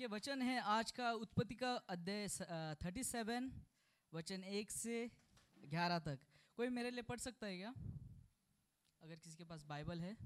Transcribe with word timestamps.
है 0.00 0.06
वचन 0.06 0.42
है 0.42 0.60
आज 0.70 0.90
का 0.90 1.12
उत्पत्ति 1.14 1.54
का 1.54 1.72
अध्याय 1.88 2.28
थर्टी 2.84 3.02
सेवन 3.04 3.50
वचन 4.12 4.44
एक 4.52 4.70
से 4.70 4.96
ग्यारह 5.56 5.98
तक। 5.98 6.18
कोई 6.58 6.68
मेरे 6.68 6.90
लिए 6.90 7.02
पढ़ 7.02 7.18
सकता 7.18 7.46
है 7.46 7.56
क्या? 7.56 7.72
अगर 9.02 9.16
किसी 9.16 9.36
के 9.36 9.44
पास 9.44 9.64
बाइबल 9.64 10.00
है। 10.00 10.16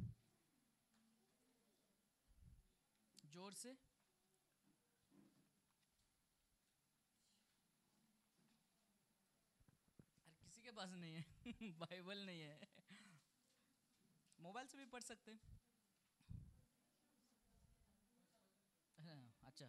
ज़ोर 3.24 3.52
से। 3.54 3.76
किसी 10.42 10.62
के 10.62 10.70
पास 10.70 10.94
नहीं 10.94 11.14
है। 11.14 11.24
बाइबल 11.78 12.24
नहीं 12.26 12.40
है। 12.40 12.58
मोबाइल 14.38 14.66
से 14.66 14.78
भी 14.78 14.84
पढ़ 14.86 15.02
सकते 15.02 15.32
हैं 15.32 15.40
हाँ, 18.98 19.43
अच्छा। 19.54 19.66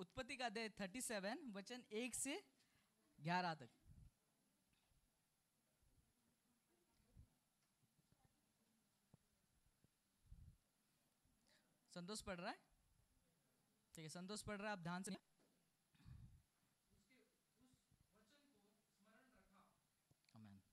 उत्पत्ति 0.00 0.36
का 0.36 0.46
अध्याय 0.46 0.68
थर्टी 0.80 1.00
सेवन 1.00 1.38
वचन 1.54 1.82
एक 2.02 2.14
से 2.14 2.34
ग्यारह 3.18 3.54
तक। 3.54 3.68
संतोष 11.94 12.20
पढ़ 12.22 12.38
रहा 12.40 12.50
है? 12.50 12.58
ठीक 13.94 14.04
है, 14.04 14.08
संतोष 14.08 14.42
पढ़ 14.42 14.56
रहा 14.56 14.66
है, 14.66 14.72
आप 14.72 14.82
ध्यान 14.82 15.02
से 15.02 15.16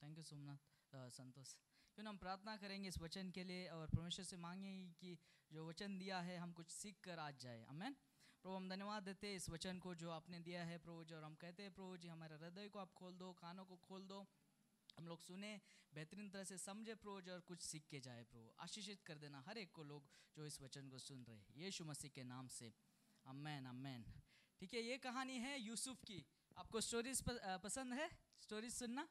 थैंक 0.01 0.17
यू 0.17 0.23
सोमनाथ 0.23 0.95
संतोष। 1.11 1.55
क्यों 1.97 2.07
हम 2.07 2.17
प्रार्थना 2.17 2.55
करेंगे 2.57 2.87
इस 2.87 2.97
वचन 3.01 3.29
के 3.33 3.43
लिए 3.43 3.67
और 3.67 3.89
परमेश्वर 3.89 4.25
से 4.25 4.37
मांगे 4.37 4.71
कि 4.99 5.17
जो 5.51 5.67
वचन 5.67 5.97
दिया 5.97 6.19
है 6.21 6.37
हम 6.37 6.51
कुछ 6.53 6.69
सीख 6.69 6.99
कर 7.03 7.19
आज 7.19 7.39
जाए। 7.41 7.63
अमेन 7.69 7.95
प्रभु, 8.45 8.55
हम 8.55 8.67
धन्यवाद 8.69 9.03
देते 9.03 9.27
हैं 9.27 9.35
इस 9.35 9.49
वचन 9.49 9.79
को 9.79 9.93
जो 9.95 10.11
आपने 10.11 10.39
दिया 10.39 10.63
है 10.63 10.77
प्रभु 10.77 11.03
जी, 11.03 11.15
और 11.15 11.23
हम 11.23 11.35
कहते 11.35 11.63
हैं 11.63 11.73
प्रभु 11.73 11.97
जी, 11.97 12.07
हमारे 12.07 12.35
हृदय 12.35 12.69
को 12.69 12.79
आप 12.79 12.93
खोल 12.93 13.17
दो, 13.17 13.31
कानों 13.33 13.65
को 13.65 13.75
खोल 13.87 14.05
दो। 14.07 14.19
हम 14.97 15.07
लोग 15.07 15.21
सुने, 15.21 15.51
बेहतरीन 15.93 16.29
तरह 16.29 16.43
से 16.43 16.57
समझे 16.59 16.95
प्रभु 16.97 17.21
जी, 17.21 17.31
और 17.31 17.41
कुछ 17.49 17.61
सीख 17.63 17.87
के 17.89 17.99
जाए 18.01 18.23
प्रभु। 18.25 18.53
आशीषित 18.61 19.01
कर 19.01 19.17
देना 19.17 19.43
हर 19.47 19.57
एक 19.57 19.71
को 19.73 19.83
लोग 19.85 20.07
जो 20.37 20.45
इस 20.45 20.61
वचन 20.61 20.89
को 20.89 20.99
सुन 21.01 21.25
रहे 21.25 21.65
यीशु 21.65 21.85
मसीह 21.85 22.11
के 22.15 22.23
नाम 22.25 22.47
से। 22.53 22.73
अमेन 23.25 23.65
अमेन 23.67 24.05
ठीक 24.61 24.73
है, 24.73 24.81
ये 24.83 24.97
कहानी 24.99 25.37
है 25.39 25.59
यूसुफ 25.59 26.03
की। 26.05 26.23
आपको 26.57 26.81
स्टोरीज 26.83 27.23
पसंद 27.63 27.93
है? 27.93 28.09
स्टोरीज 28.41 28.73
सुनना? 28.75 29.07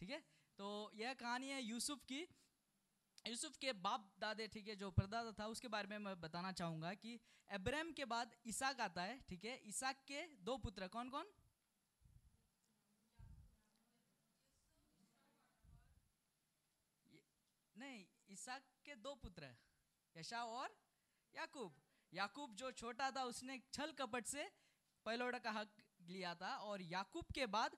ठीक 0.00 0.10
है? 0.10 0.22
तो 0.58 0.68
यह 0.96 1.14
कहानी 1.14 1.48
है 1.48 1.62
यूसुफ 1.62 2.04
की। 2.08 2.26
यूसुफ 3.24 3.56
के 3.56 3.72
बाप 3.74 4.10
दादे, 4.20 4.46
ठीक 4.48 4.68
है, 4.68 4.74
जो 4.76 4.90
परदादा 4.92 5.32
था, 5.38 5.46
उसके 5.48 5.68
बारे 5.68 5.88
में 5.88 5.98
मैं 6.00 6.20
बताना 6.20 6.52
चाहूँगा 6.52 6.92
कि 6.96 7.18
अब्राहम 7.50 7.92
के 7.92 8.04
बाद 8.06 8.34
इसाक 8.46 8.80
आता 8.80 9.02
है, 9.02 9.18
ठीक 9.28 9.44
है। 9.44 9.56
इसाक 9.68 10.04
के 10.08 10.26
दो 10.44 10.56
पुत्र 10.58 10.88
कौन 10.88 11.10
कौन 11.10 11.32
नहीं 17.76 18.04
इसाक 18.30 18.62
के 18.84 18.94
दो 18.96 19.14
पुत्र 19.16 19.54
यशा 20.14 20.44
और 20.44 20.76
याकूब। 21.34 21.74
याकूब 22.12 22.54
जो 22.56 22.70
छोटा 22.72 23.10
था, 23.10 23.22
उसने 23.24 23.60
छल 23.72 23.92
कपट 23.98 24.26
से 24.26 24.48
पहलोड़ा 25.06 25.38
का 25.38 25.50
हक 25.52 25.82
लिया 26.08 26.34
था 26.34 26.54
और 26.64 26.82
याकूब 26.84 27.32
के 27.34 27.46
बाद 27.48 27.76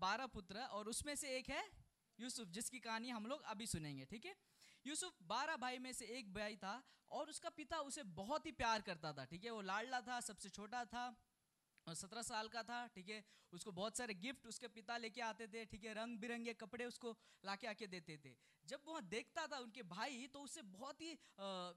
बारह 0.00 0.26
पुत्र 0.28 0.64
और 0.70 0.88
उसमें 0.88 1.14
से 1.16 1.36
एक 1.38 1.48
है 1.50 1.64
यूसुफ, 2.20 2.48
जिसकी 2.48 2.78
कहानी 2.78 3.10
हम 3.10 3.26
लोग 3.26 3.42
अभी 3.42 3.66
सुनेंगे, 3.66 4.04
ठीक 4.04 4.26
है? 4.26 4.36
यूसुफ 4.86 5.18
बारह 5.22 5.56
भाई 5.56 5.78
में 5.78 5.92
से 5.92 6.04
एक 6.04 6.34
भाई 6.34 6.56
था 6.56 6.82
और 7.10 7.28
उसका 7.28 7.48
पिता 7.48 7.78
उसे 7.78 8.02
बहुत 8.02 8.46
ही 8.46 8.52
प्यार 8.52 8.80
करता 8.80 9.12
था, 9.12 9.24
ठीक 9.24 9.44
है? 9.44 9.50
वो 9.50 9.60
लाडला 9.60 10.00
था, 10.00 10.20
सबसे 10.20 10.48
छोटा 10.48 10.84
था। 10.84 11.16
सत्रह 11.86 12.22
साल 12.22 12.48
का 12.48 12.62
था, 12.62 12.86
ठीक 12.86 13.08
है? 13.08 13.22
उसको 13.52 13.72
बहुत 13.72 13.96
सारे 13.96 14.14
गिफ्ट 14.16 14.46
उसके 14.46 14.68
पिता 14.68 14.96
लेके 14.96 15.20
आते 15.20 15.46
थे, 15.46 15.64
ठीक 15.64 15.84
है? 15.84 15.94
रंग 15.94 16.18
बिरंगे 16.18 16.54
कपड़े 16.54 16.84
उसको 16.84 17.16
लाके 17.44 17.66
आके 17.66 17.86
देते 17.86 18.16
थे। 18.24 18.34
जब 18.64 18.80
वह 18.88 19.00
देखता 19.06 19.46
था 19.46 19.58
उनके 19.58 19.82
भाई 19.84 20.26
तो 20.26 20.40
उससे 20.40 20.62
बहुत 20.74 21.00
ही 21.00 21.16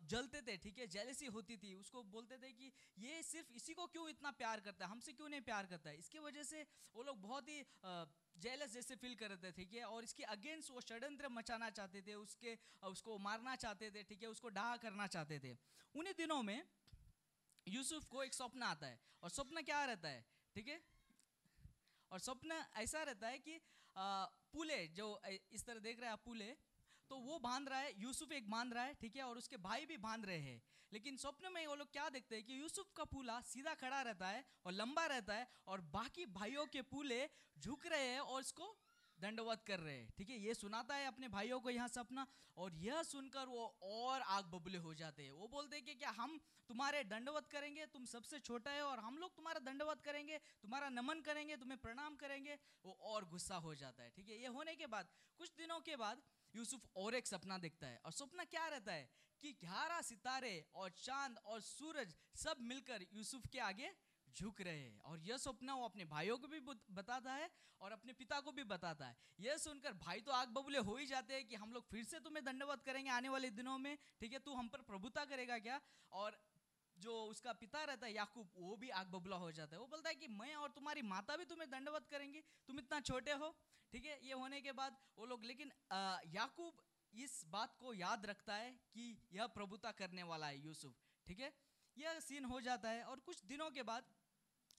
जलते 0.07 0.41
थे, 0.41 0.57
ठीक 0.57 0.77
है? 0.77 0.87
जेलसी 0.87 1.25
होती 1.27 1.57
थी। 1.57 1.73
उसको 1.75 2.03
बोलते 2.05 2.37
थे 2.37 2.51
कि, 2.53 2.71
ये 2.97 3.21
सिर्फ़ 3.23 3.51
इसी 3.53 3.73
को 3.73 3.87
क्यों 3.87 4.07
इतना 4.09 4.31
प्यार 4.33 4.59
करता 4.59 4.85
है? 4.85 4.91
हमसे 4.91 5.13
क्यों 5.13 5.29
नहीं 5.29 5.41
प्यार 5.41 5.65
करता 5.65 5.89
है? 5.89 5.97
इसकी 5.97 6.19
वजह 6.19 6.43
से 6.43 6.65
वो 6.95 7.03
लोग 7.03 7.21
बहुत 7.21 7.49
ही 7.49 7.63
जेलस 8.37 8.73
जैसे 8.73 8.95
फील 8.95 9.15
कर 9.15 9.29
रहे 9.29 9.37
थे, 9.37 9.51
ठीक 9.51 9.73
है? 9.73 9.83
और 9.83 10.03
इसके 10.03 10.23
अगेंस्ट 10.31 10.71
वो 10.71 10.81
षड्यंत्र 10.81 11.29
मचाना 11.31 11.69
चाहते 11.71 12.01
थे, 12.01 12.13
उसके 12.15 12.57
उसको 12.87 13.17
मारना 13.19 13.55
चाहते 13.57 13.91
थे, 13.91 14.03
ठीक 14.03 14.23
है? 14.23 14.29
उसको 14.29 14.49
डाहा 14.49 14.77
करना 14.77 15.07
चाहते 15.07 15.39
थे। 15.39 15.55
उन्हीं 15.95 16.13
दिनों 16.17 16.41
में 16.43 16.63
यूसुफ 17.67 18.07
को 18.09 18.23
एक 18.23 18.33
स्वप्न 18.33 18.63
आता 18.63 18.87
है। 18.87 18.99
और 19.23 19.29
स्वप्न 19.29 19.61
क्या 19.61 19.83
रहता 19.85 20.09
है? 20.09 20.25
ठीक 20.55 20.67
है? 20.67 20.81
और 22.11 22.19
स्वप्न 22.19 22.63
ऐसा 22.77 23.03
रहता 23.03 23.27
है 23.27 23.39
कि 23.39 23.59
पुले 23.95 24.87
जो 24.87 25.07
इस 25.25 25.65
तरह 25.65 25.79
देख 25.79 25.99
रहे 25.99 26.05
हैं 26.05 26.13
आप 26.13 26.23
पुले 26.25 26.55
तो 27.09 27.17
वो 27.17 27.37
बाँध 27.39 27.69
रहा 27.69 27.79
है, 27.79 27.93
यूसुफ 28.01 28.31
एक 28.31 28.49
बाँध 28.49 28.73
रहा 28.73 28.83
है, 28.83 28.93
ठीक 28.93 29.15
है? 29.15 29.23
और 29.23 29.37
उसके 29.37 29.57
भाई 29.57 29.85
भी 29.85 29.97
बाँध 29.97 30.25
रहे 30.25 30.39
हैं। 30.39 30.61
लेकिन 30.91 31.17
स्वप्न 31.17 31.51
में 31.53 31.65
वो 31.67 31.75
लोग 31.75 31.91
क्या 31.91 32.07
देखते 32.09 32.35
हैं 32.35 32.45
कि 32.45 32.59
यूसुफ 32.59 32.91
का 32.97 33.03
पूला 33.03 33.39
सीधा 33.41 33.73
खड़ा 33.75 34.01
रहता 34.01 34.27
है 34.27 34.43
और 34.65 34.71
लंबा 34.71 35.05
रहता 35.05 35.33
है 35.33 35.47
और 35.67 35.81
बाकी 35.93 36.25
भाइयों 36.33 36.65
के 36.65 36.81
पूले 36.81 37.19
झुक 37.59 37.85
रहे 37.85 38.07
हैं 38.07 38.19
और 38.19 38.41
इसको 38.41 38.75
दंडवत 39.21 39.63
कर 39.63 39.79
रहे 39.79 39.97
हैं। 39.97 40.09
ठीक 40.17 40.29
है, 40.29 40.37
ये 40.37 40.53
सुनाता 40.53 40.95
है 40.95 41.07
अपने 41.07 41.27
भाइयों 41.27 41.59
को 41.59 41.69
यहाँ 41.69 41.87
सपना, 41.87 42.27
और 42.57 42.73
यह 42.75 43.03
सुनकर 43.03 43.45
वो 43.45 43.77
और 43.81 44.21
आग 44.21 44.45
बबूले 44.45 44.77
हो 44.77 44.93
जाते 44.93 45.23
हैं। 45.23 45.31
वो 45.31 45.47
बोलते 45.47 45.75
हैं 45.75 45.85
कि 45.85 45.95
क्या 45.95 46.09
हम 46.09 46.39
तुम्हारे 46.69 47.03
दंडवत 47.03 47.47
करेंगे? 47.47 47.85
तुम 47.85 48.05
सबसे 48.05 48.39
छोटा 48.39 48.71
है 48.71 48.83
और 48.83 48.99
हम 48.99 49.17
लोग 49.17 49.35
तुम्हारा 49.35 49.59
दंडवत 49.59 50.01
करेंगे, 50.01 50.37
तुम्हारा 50.37 50.89
नमन 50.89 51.21
करेंगे, 51.21 51.57
तुम्हें 51.57 51.77
प्रणाम 51.77 52.15
करेंगे। 52.15 52.57
वो 52.85 52.91
और 52.91 53.25
गुस्सा 53.25 53.55
हो 53.55 53.75
जाता 53.75 54.03
है। 54.03 54.09
ठीक 54.09 54.29
है, 54.29 54.41
ये 54.41 54.47
होने 54.47 54.75
के 54.75 54.87
बाद, 54.87 55.09
कुछ 55.37 55.53
दिनों 55.57 55.79
के 55.79 55.95
बाद 55.95 56.21
यूसुफ 56.55 56.87
और 56.95 57.15
एक 57.15 57.27
सपना 57.27 57.57
देखता 57.57 57.87
है। 57.87 58.01
और 58.05 58.11
सपना 58.11 58.43
क्या 58.43 58.67
रहता 58.67 58.93
है 58.93 59.09
कि 59.41 59.53
ग्यारह 59.53 60.01
सितारे 60.01 60.65
और 60.75 60.89
चाँद 60.89 61.37
और 61.37 61.61
सूरज 61.61 62.15
सब 62.35 62.57
मिलकर 62.61 63.05
यूसुफ 63.13 63.47
के 63.47 63.59
आगे 63.59 63.91
झुक 64.29 64.61
रहे 64.61 64.79
हैं। 64.79 64.99
और 65.01 65.19
यह 65.21 65.37
सपना 65.37 65.73
वो 65.73 65.85
अपने 65.85 66.05
भाइयों 66.07 66.37
को 66.37 66.47
भी 66.47 66.59
बताता 66.91 67.33
है 67.33 67.49
और 67.81 67.91
अपने 67.91 68.13
पिता 68.13 68.39
को 68.39 68.51
भी 68.51 68.63
बताता 68.65 69.05
है। 69.05 69.15
यह 69.39 69.57
सुनकर 69.57 69.93
भाई 69.95 70.21
तो 70.21 70.31
आग 70.31 70.49
बबूले 70.49 70.79
हो 70.79 70.95
ही 70.95 71.05
जाते 71.05 71.33
हैं 71.33 71.47
कि 71.47 71.55
हम 71.55 71.73
लोग 71.73 71.87
फिर 71.87 72.03
से 72.05 72.19
तुम्हें 72.19 72.43
दंडवत 72.45 72.83
करेंगे 72.83 73.09
आने 73.11 73.29
वाले 73.29 73.49
दिनों 73.51 73.77
में। 73.77 73.97
ठीक 74.19 74.33
है, 74.33 74.39
तू 74.39 74.53
हम 74.53 74.67
पर 74.67 74.81
प्रभुता 74.83 75.25
करेगा 75.25 75.57
क्या? 75.59 75.79
और 76.13 76.39
जो 76.97 77.13
उसका 77.25 77.53
पिता 77.53 77.83
रहता 77.83 78.05
है, 78.05 78.13
याकूब, 78.13 78.51
वो 78.57 78.75
भी 78.75 78.89
आग 78.91 79.07
बबूला 79.07 79.35
हो 79.37 79.51
जाता 79.51 79.75
है। 79.75 79.81
वो 79.81 79.87
बोलता 79.87 80.09
है 80.09 80.15
कि 80.15 80.27
मैं 80.29 80.55
और 80.55 80.71
तुम्हारी 80.71 81.01
माता 81.03 81.35
भी 81.37 81.45
तुम्हें 81.45 81.69
दंडवत 81.69 82.07
करेंगी। 82.07 82.41
तुम 82.67 82.79
इतना 82.79 82.99
छोटे 83.01 83.33
हो। 83.33 83.49
ठीक 83.93 84.05
है, 84.05 84.19
ये 84.23 84.33
होने 84.33 84.61
के 84.61 84.71
बाद 84.73 84.97
वो 85.17 85.25
लोग, 85.25 85.43
लेकिन 85.45 85.71
याकूब 86.33 86.81
इस 87.13 87.43
बात 87.47 87.75
को 87.75 87.93
याद 87.93 88.25
रखता 88.25 88.55
है 88.55 88.71
कि 88.93 89.03
यह 89.33 89.47
प्रभुता 89.49 89.91
करने 89.93 90.23
वाला 90.25 90.47
है 90.47 90.59
यूसुफ। 90.59 90.95
ठीक 91.27 91.39
है, 91.39 91.51
यह 91.97 92.19
सीन 92.19 92.45
हो 92.45 92.59
जाता 92.61 92.89
है 92.89 93.03
और 93.03 93.19
कुछ 93.19 93.43
दिनों 93.45 93.69
के 93.71 93.83
बाद 93.83 94.09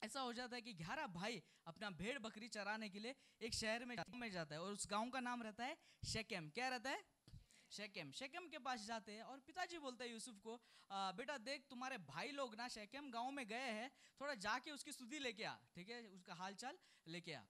ऐसा 0.03 0.21
हो 0.21 0.33
जाता 0.33 0.57
है 0.57 0.63
कि 0.63 0.73
ग्यारह 0.75 1.07
भाई 1.07 1.43
अपना 1.67 1.91
भेड़ 1.91 2.19
बकरी 2.19 2.49
चराने 2.49 2.89
के 2.89 2.99
लिए 2.99 3.15
एक 3.41 3.55
शहर 3.55 3.85
में 3.85 3.97
में 4.15 4.31
जाता 4.31 4.55
है 4.55 4.61
और 4.63 4.73
उस 4.73 4.87
गाँव 4.91 5.11
का 5.11 5.21
नाम 5.21 5.43
रहता 5.43 5.65
है 5.65 5.77
शेकेम। 6.07 6.51
क्या 6.51 6.69
रहता 6.69 6.91
है? 6.91 7.05
शेकेम। 7.71 8.11
शेकेम 8.13 8.49
के 8.49 8.59
पास 8.59 8.81
जाते 8.81 9.13
हैं 9.13 9.23
और 9.23 9.41
पिताजी 9.41 9.79
बोलते 9.79 10.05
हैं 10.05 10.11
यूसुफ 10.13 10.39
को 10.39 10.61
"आ, 10.91 11.13
बेटा 11.13 11.37
देख 11.39 11.65
तुम्हारे 11.71 11.99
भाई 11.99 12.31
लोग 12.31 12.55
ना 12.55 12.69
शेकेम 12.69 13.11
गाँव 13.11 13.31
में 13.31 13.47
गए 13.49 13.71
हैं 13.73 13.91
थोड़ा 14.21 14.35
जाके 14.35 14.71
उसकी 14.71 14.93
सुधी 14.93 15.19
लेके 15.19 15.45
आ 15.45 15.57
ठीक 15.75 15.89
है? 15.89 16.07
उसका 16.09 16.35
हालचाल 16.35 16.79
लेके 17.07 17.33
आ। 17.33 17.43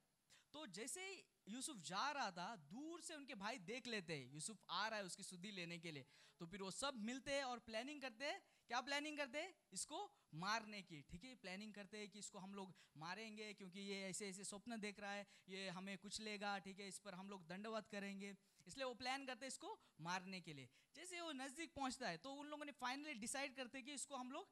तो 0.53 0.66
जैसे 0.66 1.06
ही 1.06 1.22
यूसुफ 1.48 1.76
जा 1.76 2.10
रहा 2.10 2.30
था 2.30 2.56
दूर 2.56 3.00
से 3.00 3.15
उनके 3.15 3.34
भाई 3.34 3.59
देख 3.59 3.86
लेते 3.86 4.16
हैं 4.16 4.32
यूसुफ 4.32 4.59
आ 4.70 4.88
रहा 4.88 4.98
है 4.98 5.04
उसकी 5.04 5.22
सुधी 5.22 5.50
लेने 5.50 5.78
के 5.78 5.92
लिए। 5.92 6.06
तो 6.41 6.47
फिर 6.47 6.62
वो 6.62 6.70
सब 6.70 6.94
मिलते 6.97 7.32
हैं 7.32 7.44
और 7.44 7.59
प्लानिंग 7.59 8.00
करते 8.00 8.25
हैं 8.25 8.41
क्या 8.70 8.80
प्लानिंग 8.80 9.16
करते 9.16 9.38
हैं? 9.38 9.52
इसको 9.72 9.98
मारने 10.36 10.80
की। 10.82 11.00
ठीक 11.02 11.22
है 11.24 11.34
प्लानिंग 11.36 11.72
करते 11.74 11.98
हैं 11.98 12.09
कि 12.10 12.18
इसको 12.18 12.38
हम 12.38 12.54
लोग 12.54 12.74
मारेंगे 12.97 13.53
क्योंकि 13.54 13.80
ये 13.82 14.00
ऐसे 14.09 14.28
ऐसे 14.28 14.44
स्वप्न 14.44 14.78
देख 14.80 15.00
रहा 15.00 15.12
है, 15.12 15.26
ये 15.48 15.68
हमें 15.70 15.97
कुछ 15.98 16.20
लेगा, 16.20 16.59
ठीक 16.59 16.80
है, 16.80 16.88
इस 16.88 16.98
पर 16.98 17.15
हम 17.15 17.30
लोग 17.30 17.47
दंडवत 17.48 17.88
करेंगे। 17.92 18.34
इसलिए 18.66 18.84
वो 18.84 18.94
प्लान 18.94 19.24
करते 19.26 19.47
हैं 19.47 19.48
इसको 19.48 19.78
मारने 20.03 20.41
के 20.41 20.53
लिए। 20.53 20.68
जैसे 20.97 21.20
वो 21.20 21.32
नज़दीक 21.34 21.72
पहुँचता 21.74 22.09
है 22.09 22.16
तो 22.18 22.32
उन 22.34 22.47
लोगों 22.47 22.65
ने 22.65 22.72
फाइनली 22.74 23.15
डिसाइड 23.16 23.56
करते 23.56 23.82
कि 23.82 23.92
इसको 23.94 24.16
हम 24.16 24.32
लोग 24.32 24.48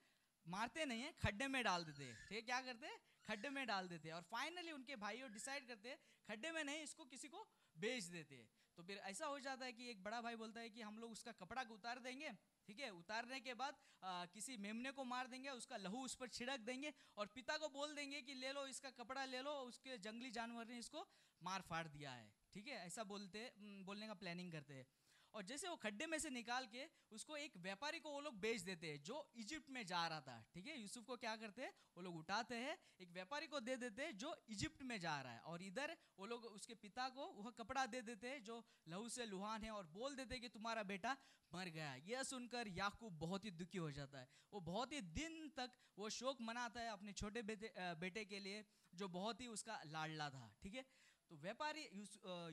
मारते 0.47 0.85
नहीं 0.87 1.03
है, 1.03 1.13
खड्डे 1.21 1.47
में 1.49 1.63
डाल 1.65 1.85
देते 1.85 2.05
हैं। 2.05 2.17
ठीक 2.19 2.33
है, 2.33 2.43
क्या 2.43 2.61
करते 2.63 2.87
हैं? 2.87 2.99
खड्डे 3.29 3.49
में 3.51 3.67
डाल 3.67 3.89
देते 3.89 4.09
हैं। 4.09 4.15
और 4.15 4.23
फाइनली 4.25 4.73
उनके 4.73 4.97
भाइयों 4.97 5.33
डिसाइड 5.33 5.67
करते 5.69 5.89
हैं, 5.89 5.99
खड्डे 6.29 6.51
में 6.53 6.63
नहीं, 6.65 6.83
इसको 6.83 7.05
किसी 7.07 7.29
को 7.29 7.47
बेच 7.77 8.05
देते 8.07 8.35
हैं। 8.37 8.49
तो 8.77 8.83
फिर 8.83 8.97
ऐसा 9.11 9.27
हो 9.27 9.39
जाता 9.41 9.65
है 9.65 9.73
कि 9.73 9.89
एक 9.91 10.03
बड़ा 10.05 10.21
भाई 10.21 10.37
बोलता 10.37 10.61
है 10.61 10.71
कि 10.71 10.83
हम 10.83 10.99
लोग 10.99 11.13
उसका 11.13 11.33
कपड़ा 11.33 11.63
उतार 11.73 11.99
देंगे 11.99 12.31
ठीक 12.69 12.79
है? 12.79 12.91
उतारने 12.91 13.41
के 13.41 13.55
बाद 13.55 13.77
आ, 14.05 14.25
किसी 14.27 14.57
मेमने 14.57 14.91
को 14.93 15.05
मार 15.05 15.27
देंगे 15.27 15.51
उसका 15.51 15.77
लहू 15.77 16.05
उस 16.05 16.15
पर 16.15 16.29
छिड़क 16.29 16.61
देंगे 16.61 16.93
और 17.17 17.27
पिता 17.35 17.57
को 17.57 17.69
बोल 17.69 17.95
देंगे 17.95 18.21
कि 18.23 18.35
ले 18.35 18.53
लो 18.53 18.67
इसका 18.67 18.91
कपड़ा 18.99 19.25
ले 19.25 19.41
लो 19.43 19.53
उसके 19.69 19.99
जंगली 19.99 20.31
जानवर 20.31 20.67
ने 20.69 20.79
इसको 20.79 21.07
मार 21.43 21.61
फाड़ 21.61 21.87
दिया 21.89 22.11
है 22.11 22.31
ठीक 22.55 22.69
है? 22.69 22.85
ऐसा 22.87 23.05
बोलते 23.05 23.51
बोलने 23.59 24.07
का 24.07 24.15
प्लानिंग 24.15 24.53
करते 24.53 24.75
हैं। 24.75 24.87
और 25.37 25.43
जैसे 25.45 25.69
वो 25.69 25.77
खड्डे 25.77 26.07
में 26.07 26.19
से 26.19 26.31
निकाल 26.31 26.67
के 26.67 26.85
उसको 27.13 27.37
एक 27.37 27.57
व्यापारी 27.61 27.99
को 28.01 28.11
वो 28.11 28.21
लोग 28.21 28.39
बेच 28.41 28.61
देते 28.63 28.91
हैं, 28.91 29.03
जो 29.03 29.17
इजिप्ट 29.37 29.71
में 29.71 29.85
जा 29.87 30.07
रहा 30.09 30.21
था, 30.21 30.37
ठीक 30.55 30.67
है? 30.67 30.79
यूसुफ 30.81 31.05
को 31.05 31.17
क्या 31.17 31.35
करते 31.37 31.63
हैं? 31.63 31.73
वो 31.97 32.03
लोग 32.03 32.17
उठाते 32.17 32.57
हैं, 32.57 32.77
एक 33.01 33.11
व्यापारी 33.13 33.47
को 33.47 33.61
दे 33.61 33.77
देते 33.77 34.03
हैं, 34.03 34.17
जो 34.17 34.35
इजिप्ट 34.49 34.83
में 34.83 34.99
जा 35.01 35.21
रहा 35.21 35.33
है। 35.33 35.41
और 35.43 35.63
इधर 35.63 35.97
वो 36.19 36.27
लोग 36.27 36.45
उसके 36.47 36.75
पिता 36.77 37.09
को 37.11 37.27
वह 37.39 37.51
कपड़ा 37.59 37.85
दे 37.87 38.01
देते 38.03 38.29
हैं, 38.29 38.43
जो 38.45 38.65
लहू 38.89 39.09
से 39.09 39.27
लुहान 39.27 39.65
है, 39.65 39.71
और 39.71 39.87
बोल 39.93 40.17
देते 40.17 40.39
कि 40.41 40.49
तुम्हारा 40.49 40.83
बेटा 40.85 41.17
मर 41.53 41.69
गया 41.71 41.95
यह 42.07 42.23
सुनकर 42.25 42.69
याकूब 42.69 43.19
बहुत 43.19 43.45
ही 43.45 43.51
दुखी 43.53 43.79
हो 43.79 43.91
जाता 43.93 44.19
है। 44.19 44.29
वो 44.53 44.61
बहुत 44.63 44.93
ही 44.93 45.01
दिन 45.15 45.49
तक 45.57 45.77
वो 45.99 46.09
शोक 46.11 46.41
मनाता 46.43 46.81
है 46.81 46.91
अपने 46.91 47.13
छोटे 47.13 47.43
बेटे 47.43 47.73
बेटे 47.97 48.25
के 48.25 48.39
लिए, 48.41 48.65
जो 48.95 49.09
बहुत 49.09 49.41
ही 49.41 49.47
उसका 49.49 49.81
लाडला 49.87 50.31
था, 50.31 50.49
ठीक 50.63 50.75
है? 50.75 50.85
तो 51.31 51.37
व्यापारी 51.37 51.83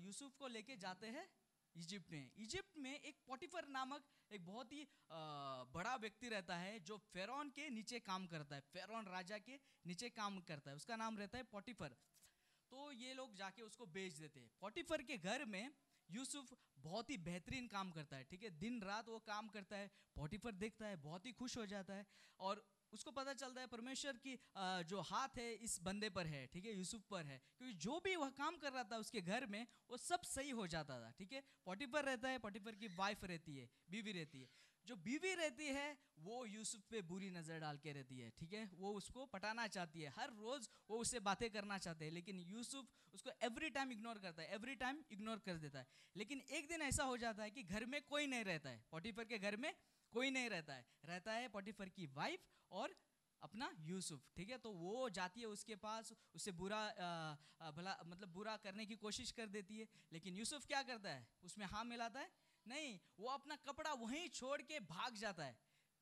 यूसुफ 0.04 0.36
को 0.36 0.48
लेके 0.48 0.76
जाते 0.78 1.08
हैं 1.08 1.28
इजिप्ट 1.76 2.12
में। 2.12 2.32
इजिप्ट 2.38 2.78
में 2.78 2.94
एक 2.94 3.16
पोटिफर 3.28 3.68
नामक 3.68 4.06
एक 4.32 4.46
बहुत 4.46 4.74
ही 4.74 4.86
बड़ा 5.74 5.96
व्यक्ति 5.96 6.30
रहता 6.30 6.58
है 6.58 6.80
जो 6.82 6.98
फेरोन 7.14 7.50
के 7.50 7.70
नीचे 7.70 8.00
काम 8.02 8.26
करता 8.28 8.56
है। 8.56 8.62
फेरोन 8.74 9.06
राजा 9.08 9.38
के 9.40 9.60
नीचे 9.86 10.10
काम 10.12 10.40
करता 10.42 10.70
है। 10.70 10.76
उसका 10.76 10.96
नाम 10.96 11.18
रहता 11.18 11.38
है 11.38 11.44
पोटिफर। 11.52 11.96
तो 12.72 12.92
ये 12.94 13.14
लोग 13.14 13.36
जाके 13.36 13.62
उसको 13.62 13.86
बेच 13.88 14.14
देते 14.14 14.40
हैं। 14.40 14.52
पोटिफर 14.62 15.02
के 15.04 15.18
घर 15.20 15.46
में 15.46 15.74
यूसुफ 16.14 16.54
बहुत 16.80 17.10
ही 17.10 17.18
बेहतरीन 17.26 17.68
काम 17.68 17.92
करता 17.92 18.18
है, 18.18 18.24
ठीक 18.24 18.44
है? 18.44 18.50
दिन 18.60 18.82
रात 18.84 19.10
वो 19.10 19.20
काम 19.28 19.48
करता 19.50 19.78
है 19.78 19.90
पोटीफर 20.16 20.52
देखता 20.58 20.88
है, 20.88 20.96
बहुत 21.02 21.26
ही 21.26 21.32
खुश 21.34 21.58
हो 21.58 21.66
जाता 21.68 21.94
है 21.94 22.06
और 22.40 22.64
उसको 22.94 23.12
पता 23.12 23.34
चलता 23.34 23.62
है 23.62 23.68
परमेश्वर 23.68 24.18
की 24.18 24.38
जो 24.88 25.02
हाथ 25.04 25.38
है, 25.38 25.54
इस 25.58 25.80
बंदे 25.84 26.10
पर 26.10 26.28
है, 26.28 26.46
ठीक 26.48 26.66
है? 26.66 26.74
यूसुफ 26.74 27.06
पर 27.10 27.26
है। 27.26 27.38
क्योंकि 27.58 27.74
जो 27.78 28.00
भी 28.00 28.16
वह 28.16 28.30
काम 28.38 28.58
कर 28.58 28.72
रहा 28.72 28.84
था 28.92 28.98
उसके 28.98 29.22
घर 29.24 29.46
में, 29.48 29.66
वो 29.90 29.98
सब 30.00 30.24
सही 30.26 30.50
हो 30.52 30.68
जाता 30.68 31.00
था, 31.00 31.10
ठीक 31.12 31.34
है? 31.34 31.42
पोटिफर 31.66 32.06
रहता 32.06 32.30
है 32.30 32.40
पोटीफर 32.40 32.76
की 32.76 32.88
वाइफ 32.96 33.24
रहती 33.26 33.56
है, 33.58 33.70
बीवी 33.90 34.12
रहती 34.12 34.42
है। 34.42 34.50
जो 34.86 34.96
बीवी 34.98 35.34
रहती 35.36 35.66
है, 35.68 35.98
वो 36.20 36.46
यूसुफ 36.46 36.82
पे 36.92 37.02
बुरी 37.04 37.30
नज़र 37.32 37.60
डाल 37.60 37.78
के 37.78 37.92
रहती 37.92 38.18
है, 38.18 38.30
ठीक 38.32 38.54
है? 38.54 38.64
वो 38.76 38.94
उसको 38.94 39.26
पटाना 39.26 39.68
चाहती 39.68 40.02
है। 40.02 40.10
हर 40.18 40.34
रोज़ 40.34 40.68
वो 40.90 40.98
उससे 40.98 41.20
बातें 41.22 41.50
करना 41.50 41.78
चाहते 41.78 42.06
हैं, 42.06 42.12
लेकिन 42.12 42.40
यूसुफ 42.42 43.14
उसको 43.14 43.32
एवरी 43.44 43.70
टाइम 43.70 43.92
इग्नोर 43.92 44.20
करता 44.20 44.42
है 44.42 44.54
एवरी 44.54 44.76
टाइम 44.76 45.04
इग्नोर 45.12 45.40
कर 45.46 45.58
देता 45.58 45.80
है। 45.80 45.88
लेकिन 46.16 46.42
एक 46.52 46.68
दिन 46.68 46.82
ऐसा 46.82 47.04
हो 47.04 47.18
जाता 47.18 47.44
है 47.44 47.52
कि 47.52 47.64
घर 47.66 47.86
में 47.86 48.02
कोई 48.04 48.28
नहीं 48.28 48.44
रहता 48.44 48.70
है। 48.70 48.84
पोटिफर 48.92 49.26
के 49.26 49.40
घर 49.40 49.58
में 49.58 49.74
कोई 50.14 50.30
नहीं 50.32 50.50
रहता 50.50 50.74
है। 50.74 50.86
रहता 51.06 51.34
है 51.34 51.48
पोटिफर 51.50 51.90
की 51.90 52.08
वाइफ 52.16 52.48
और 52.72 52.96
अपना 53.44 53.70
यूसुफ, 53.82 54.28
ठीक 54.36 54.50
है? 54.50 54.58
तो 54.58 54.72
वो 54.72 55.10
जाती 55.10 55.42
है 55.42 55.48
उसके 55.48 55.76
पास 55.78 56.14
उससे 56.36 56.52
बुरा 56.54 56.82
भला 57.72 57.98
मतलब 58.06 58.30
बुरा 58.30 58.56
करने 58.58 58.86
की 58.86 58.96
कोशिश 58.98 59.32
कर 59.32 59.48
देती 59.48 59.80
है। 59.80 59.88
लेकिन 60.14 60.36
यूसुफ 60.36 60.66
क्या 60.66 60.82
करता 60.84 61.10
है? 61.10 61.28
उसमें 61.44 61.66
हाँ 61.68 61.84
मिलाता 61.86 62.20
है 62.20 62.30
नहीं, 62.66 63.00
वो 63.20 63.30
अपना 63.30 63.56
कपड़ा 63.66 63.94
वहीं 63.96 64.28
छोड़ 64.32 64.62
के 64.64 64.80
भाग 64.88 65.16
जाता 65.18 65.44
है। 65.44 65.58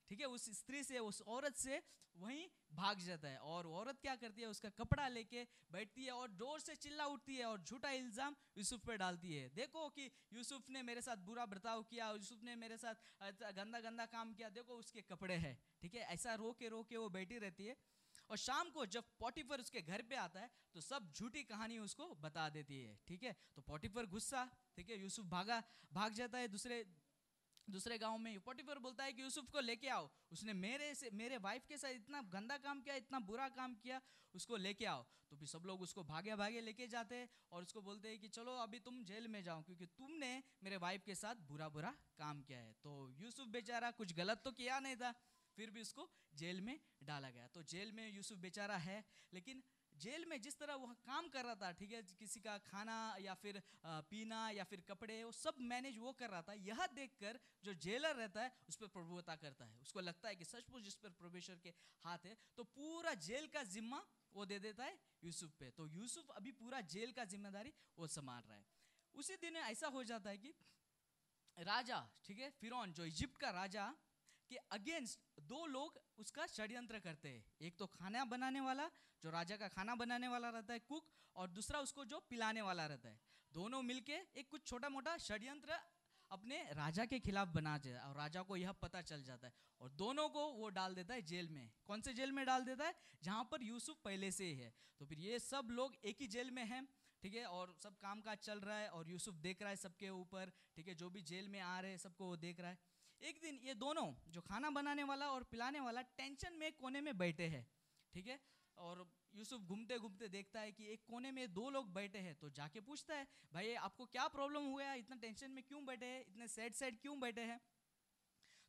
ठीक 0.10 0.20
है, 0.20 0.26
उस 0.28 0.50
स्त्री 0.52 0.84
से, 0.84 1.00
उस 1.00 1.22
औरत 1.24 1.56
से 1.58 1.82
वहीं 2.16 2.48
भाग 2.74 3.00
जाता 3.00 3.28
है। 3.28 3.38
और 3.40 3.68
औरत 3.70 4.00
क्या 4.02 4.16
करती 4.16 4.42
है, 4.42 4.48
उसका 4.48 4.70
कपड़ा 4.72 5.08
लेके 5.08 5.44
बैठती 5.72 6.06
है 6.06 6.12
और 6.12 6.32
ज़ोर 6.32 6.60
से 6.60 6.76
चिल्ला 6.76 7.06
उठती 7.08 7.36
है 7.36 7.46
और 7.46 7.62
झूठा 7.62 7.90
इल्ज़ाम 7.92 8.36
यूसुफ 8.58 8.86
पे 8.88 8.98
डालती 8.98 9.34
है। 9.34 9.48
देखो 9.56 9.88
कि 9.90 10.10
यूसुफ 10.34 10.70
ने 10.70 10.82
मेरे 10.84 11.02
साथ 11.02 11.24
बुरा 11.24 11.46
बर्ताव 11.46 11.84
किया, 11.84 12.12
यूसुफ 12.12 12.44
ने 12.44 12.56
मेरे 12.58 12.78
साथ 12.78 12.96
गंदा 13.54 13.80
गंदा 13.80 14.06
काम 14.08 14.34
किया। 14.34 14.50
देखो 14.52 14.76
उसके 14.76 15.02
कपड़े 15.04 15.36
हैं। 15.38 15.58
ठीक 15.82 15.96
है, 15.96 16.02
ऐसा 16.10 16.36
रो 16.36 16.52
के 16.60 16.70
रो 16.70 16.84
के 16.84 16.98
वो 16.98 17.10
बैठी 17.10 17.38
रहती 17.40 17.66
है। 17.66 17.76
और 18.32 18.38
शाम 18.38 18.70
को 18.70 18.86
जब 18.86 19.04
पोटिफर 19.20 19.60
उसके 19.60 19.82
घर 19.82 20.02
पे 20.02 20.16
आता 20.16 20.40
है 20.40 20.50
तो 20.74 20.82
सब 20.82 21.12
झूठी 21.14 21.44
कहानी 21.44 21.78
उसको 21.80 22.08
बता 22.16 22.50
देती 22.50 22.82
है, 22.84 23.00
ठीक 23.08 23.24
है? 23.24 23.36
तो 23.56 23.62
पोटिफर 23.62 24.06
गुस्सा, 24.06 24.50
ठीक 24.76 24.90
है? 24.90 25.00
यूसुफ 25.00 25.26
भागा, 25.26 25.64
भाग 25.94 26.14
जाता 26.14 26.38
है 26.38 26.48
दूसरे 26.48 26.86
दूसरे 27.68 27.98
गाँव 27.98 28.18
में। 28.18 28.40
पोटिफर 28.40 28.80
बोलता 28.80 29.04
है 29.04 29.14
कि, 29.14 29.22
यूसुफ 29.22 29.50
को 29.50 29.60
लेके 29.60 29.88
आओ। 29.88 30.10
उसने 30.32 30.54
मेरे 30.54 30.96
से, 30.96 31.10
मेरे 31.10 31.38
वाइफ 31.38 31.66
के 31.68 31.78
साथ 31.78 31.90
इतना 31.90 32.22
गंदा 32.22 32.58
काम 32.58 32.82
किया, 32.82 32.96
इतना 32.96 33.20
बुरा 33.20 33.50
काम 33.50 33.76
किया, 33.76 34.02
उसको 34.34 34.58
लेके 34.58 34.86
आओ। 34.86 35.06
तो 35.30 35.36
फिर 35.36 35.48
सब 35.48 35.64
लोग 35.66 35.82
उसको 35.82 36.04
भागे 36.04 36.36
भागे 36.36 36.62
लेके 36.62 36.88
जाते 36.88 37.16
हैं 37.16 37.30
और 37.52 37.64
उसको 37.64 37.82
बोलते 37.82 38.10
हैं 38.10 38.20
कि, 38.20 38.28
चलो, 38.28 38.56
अभी 38.56 38.80
तुम 38.80 39.04
जेल 39.04 39.28
में 39.28 39.44
जाओ, 39.44 39.62
क्योंकि 39.62 39.86
तुमने 39.86 40.44
मेरे 40.64 40.78
वाइफ 40.78 41.04
के 41.04 41.16
साथ 41.16 41.36
बुरा 41.36 41.70
बुरा 41.70 41.92
काम 42.18 42.42
किया 42.42 42.60
है। 42.60 42.74
तो 42.84 43.10
यूसुफ 43.10 43.48
बेचारा 43.48 43.92
कुछ 43.92 44.14
गलत 44.14 44.42
तो 44.44 44.52
किया 44.52 44.80
नहीं 44.80 44.96
था। 44.96 45.14
फिर 45.62 45.70
भी 45.72 45.82
उसको 45.82 46.10
जेल 46.36 46.62
में 46.62 46.80
डाला 47.06 47.30
गया। 47.32 47.48
तो 47.54 47.62
जेल 47.66 47.92
में 47.94 48.08
यूसुफ 48.10 48.38
बेचारा 48.40 48.78
है, 48.80 49.04
लेकिन 49.34 49.62
जेल 49.94 50.26
में 50.26 50.42
जिस 50.42 50.58
तरह 50.58 50.76
वह 50.78 50.94
काम 51.06 51.28
कर 51.30 51.46
रहा 51.46 51.56
था, 51.56 51.72
ठीक 51.74 51.92
है, 51.92 52.02
किसी 52.20 52.40
का 52.42 52.58
खाना 52.64 52.96
या 53.22 53.34
फिर 53.36 53.62
पीना 53.86 54.40
या 54.52 54.64
फिर 54.64 54.82
कपड़े, 54.88 55.18
वो 55.24 55.32
सब 55.34 55.56
मैनेज 55.64 55.98
वो 56.00 56.14
कर 56.14 56.30
रहा 56.30 56.42
था, 56.42 56.54
यह 56.62 56.86
देखकर 56.96 57.40
जो 57.64 57.74
जेलर 57.80 58.16
रहता 58.16 58.42
है, 58.42 58.52
उस 58.70 58.76
पर 58.78 58.88
प्रभुता 58.90 59.36
करता 59.38 59.66
है। 59.66 59.78
उसको 59.82 60.00
लगता 60.02 60.30
है 60.30 60.36
कि 60.36 60.46
सचमुच 60.46 60.84
जिस 60.84 60.96
पर 60.98 61.10
प्रोफेसर 61.20 61.60
के 61.60 61.74
हाथ 62.06 62.26
है 62.26 62.36
तो 62.58 62.64
पूरा 62.74 63.14
जेल 63.22 63.48
का 63.50 63.64
जिम्मा 63.70 64.04
वो 64.36 64.46
दे 64.48 64.60
देता 64.62 64.84
है 64.84 64.98
यूसुफ 65.24 65.52
पे। 65.60 65.70
तो 65.72 65.88
यूसुफ 65.90 66.30
अभी 66.34 66.52
पूरा 66.58 66.82
जेल 66.90 67.12
का 67.14 67.26
ज़िम्मेदारी 67.28 67.74
वो 67.98 68.08
संभाल 68.10 68.44
रहा 68.44 68.58
है। 68.58 68.66
उसी 69.16 69.36
दिन 69.38 69.56
ऐसा 69.60 69.88
हो 69.90 70.04
जाता 70.06 70.30
है 70.30 70.38
कि 70.40 70.54
राजा, 71.58 72.00
ठीक 72.26 72.40
है 72.40 72.50
फिर 72.52 72.74
जो 72.92 73.06
इजिप्ट 73.06 73.38
का 73.38 73.50
राजा 73.52 73.94
के 74.52 74.58
अगेंस्ट 74.72 75.20
दो 75.48 75.66
लोग 75.68 76.00
उसका 76.20 76.46
षड्यंत्र 76.48 77.00
करते 77.00 77.30
हैं। 77.30 77.44
एक 77.62 77.78
तो 77.78 77.88
खाना 77.90 78.26
बनाने 78.26 78.62
वाला, 78.62 78.90
जो 79.24 79.30
राजा 79.30 79.58
का 79.58 79.68
खाना 79.70 79.96
बनाने 79.96 80.28
वाला 80.28 80.50
रहता 80.50 80.74
है 80.74 80.80
कुक 80.86 81.10
और 81.36 81.50
दूसरा 81.50 81.80
उसको 81.80 82.06
जो 82.06 82.20
पिलाने 82.30 82.62
वाला 82.62 82.86
रहता 82.86 83.10
है। 83.10 83.20
दोनों 83.52 83.82
मिलके 83.82 84.20
एक 84.36 84.50
कुछ 84.52 84.66
छोटा 84.66 84.90
मोटा 84.90 85.18
षड्यंत्र 85.20 85.80
अपने 86.32 86.58
राजा 86.74 87.06
के 87.06 87.20
खिलाफ 87.20 87.48
बना 87.48 87.76
है 87.86 88.00
और 88.00 88.16
राजा 88.18 88.42
को 88.42 88.58
यह 88.58 88.72
पता 88.82 89.02
चल 89.02 89.24
जाता 89.24 89.48
है। 89.48 89.54
और 89.82 89.90
दोनों 89.92 90.28
को 90.30 90.46
वो 90.54 90.70
डाल 90.70 90.96
देता 90.96 91.14
है 91.14 91.22
जेल 91.22 91.50
में। 91.50 91.72
कौन 91.86 92.02
से 92.02 92.14
जेल 92.14 92.32
में 92.32 92.46
डाल 92.46 92.66
देता 92.66 92.86
है? 92.86 92.96
जहाँ 93.24 93.44
पर 93.52 93.64
यूसुफ 93.64 93.98
पहले 94.06 94.32
से 94.32 94.46
ही 94.46 94.56
है। 94.56 94.74
तो 95.00 95.06
फिर 95.06 95.20
ये 95.20 95.40
सब 95.40 95.68
लोग 95.72 95.96
एक 96.06 96.22
ही 96.22 96.28
जेल 96.28 96.52
में 96.52 96.64
हैं, 96.66 96.86
ठीक 97.24 97.36
है? 97.36 97.46
और 97.46 97.74
सब 97.74 97.98
काम 97.98 98.22
काज 98.22 98.38
चल 98.38 98.60
रहा 98.60 98.78
है 98.78 98.88
और 98.90 99.10
यूसुफ 99.10 99.36
देख 99.44 99.62
रहा 99.62 99.70
है 99.70 99.76
सबके 99.76 100.10
ऊपर, 100.10 100.52
ठीक 100.76 100.88
है? 100.88 100.96
जो 100.96 101.10
भी 101.10 101.22
जेल 101.22 101.48
में 101.48 101.60
आ 101.60 101.80
रहे 101.80 101.92
हैं, 101.92 101.98
सबको 101.98 102.26
वो 102.26 102.36
देख 102.38 102.60
रहा 102.60 102.72
है। 102.72 102.78
एक 103.22 103.40
दिन 103.42 103.60
ये 103.64 103.74
दोनों 103.76 104.12
जो 104.28 104.42
खाना 104.42 104.70
बनाने 104.70 105.04
वाला 105.04 105.30
और 105.32 105.44
पिलाने 105.44 105.80
वाला 105.80 106.02
टेंशन 106.18 106.54
में 106.54 106.72
कोने 106.74 107.02
में 107.02 107.18
बैठे 107.18 107.48
हैं, 107.48 107.66
ठीक 108.14 108.28
है? 108.28 108.40
और 108.78 109.06
यूसुफ 109.36 109.62
घूमते 109.64 109.98
घूमते 110.00 110.28
देखता 110.28 110.60
है 110.60 110.72
कि 110.72 110.88
एक 110.94 111.04
कोने 111.08 111.32
में 111.32 111.54
दो 111.54 111.70
लोग 111.70 111.92
बैठे 111.94 112.20
हैं 112.20 112.34
तो 112.36 112.50
जाके 112.52 112.82
पूछता 112.82 113.16
है, 113.16 113.28
भाई, 113.54 113.74
आपको 113.82 114.06
क्या 114.08 114.28
प्रॉब्लम 114.28 114.66
हुआ 114.66 114.84
है? 114.84 114.98
इतना 115.00 115.16
टेंशन 115.18 115.52
में 115.52 115.64
क्यों 115.64 115.86
बैठे 115.86 116.06
हैं? 116.06 116.22
इतने 116.22 116.48
सैड 116.48 116.74
सैड 116.74 117.00
क्यों 117.02 117.20
बैठे 117.20 117.42
हैं? 117.42 117.60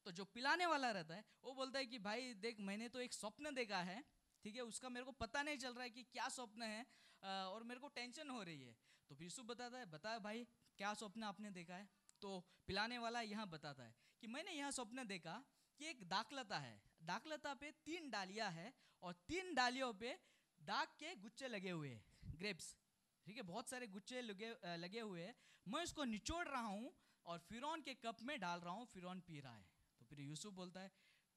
तो 0.07 0.13
जो 0.13 0.25
पिलाने 0.35 0.67
वाला 0.67 0.91
रहता 0.91 1.15
है, 1.15 1.25
वो 1.45 1.55
बोलता 1.55 1.79
है 1.79 1.87
कि, 1.87 1.99
भाई, 2.01 2.35
देख, 2.37 2.61
मैंने 2.61 2.89
तो 2.89 3.01
एक 3.01 3.13
स्वप्न 3.13 3.55
देखा 3.55 3.83
है, 3.83 4.03
ठीक 4.45 4.57
है? 4.57 4.63
उसका 4.65 4.89
मेरे 4.89 5.07
को 5.07 5.13
पता 5.17 5.43
नहीं 5.43 5.59
चल 5.59 5.75
रहा 5.75 5.83
है 5.83 5.91
कि 5.91 6.03
क्या 6.13 6.29
स्वप्न 6.29 6.63
है 6.65 6.87
और 7.23 7.63
मेरे 7.63 7.81
को 7.81 7.89
टेंशन 7.91 8.31
हो 8.31 8.43
रही 8.43 8.63
है। 8.63 8.77
तो 9.11 9.17
यूसुफ 9.21 9.47
बताता 9.47 9.79
है, 9.79 9.87
बता 9.87 10.19
भाई, 10.21 10.47
क्या 10.79 10.95
स्वप्न 10.95 11.23
आपने 11.25 11.51
देखा 11.53 11.75
है? 11.75 11.89
तो 12.23 12.39
पिलाने 12.67 12.99
वाला 12.99 13.21
यहाँ 13.23 13.49
बताता 13.49 13.83
है 13.83 13.95
कि 14.23 14.29
मैंने 14.29 14.53
यहाँ 14.53 14.71
स्वप्न 14.71 15.05
देखा 15.07 15.33
कि 15.81 15.87
एक 15.87 16.03
दाखलता 16.09 16.59
है। 16.59 16.75
दाखलता 17.03 17.55
पे 17.55 17.71
तीन 17.85 18.11
डालियाँ 18.11 18.51
है 18.53 18.73
और 19.03 19.15
तीन 19.29 19.55
डालियों 19.55 19.93
पे 19.95 20.13
दाग 20.61 20.89
के 20.99 21.15
गुच्छे 21.17 21.49
लगे 21.49 21.71
हुए 21.71 21.89
हैं 21.89 22.39
ग्रेप्स 22.39 22.69
ठीक 23.27 23.37
है? 23.37 23.43
बहुत 23.43 23.69
सारे 23.69 23.87
गुच्छे 23.89 24.21
लगे 24.23 24.51
लगे 24.79 25.01
हुए 25.01 25.23
हैं। 25.23 25.35
मैं 25.67 25.83
उसको 25.83 26.05
निचोड़ 26.07 26.47
रहा 26.49 26.63
हूँ 26.63 26.93
और 27.27 27.39
फिरौन 27.41 27.83
के 27.83 27.95
कप 27.97 28.23
में 28.23 28.39
डाल 28.41 28.61
रहा 28.61 28.75
हूँ, 28.75 28.87
फिरौन 28.87 29.21
पी 29.21 29.41
रहा 29.41 29.55
है। 29.55 29.67
तो 30.01 30.05
फिर 30.05 30.21
यूसुफ 30.21 30.53
बोलता 30.55 30.81
है, 30.81 30.91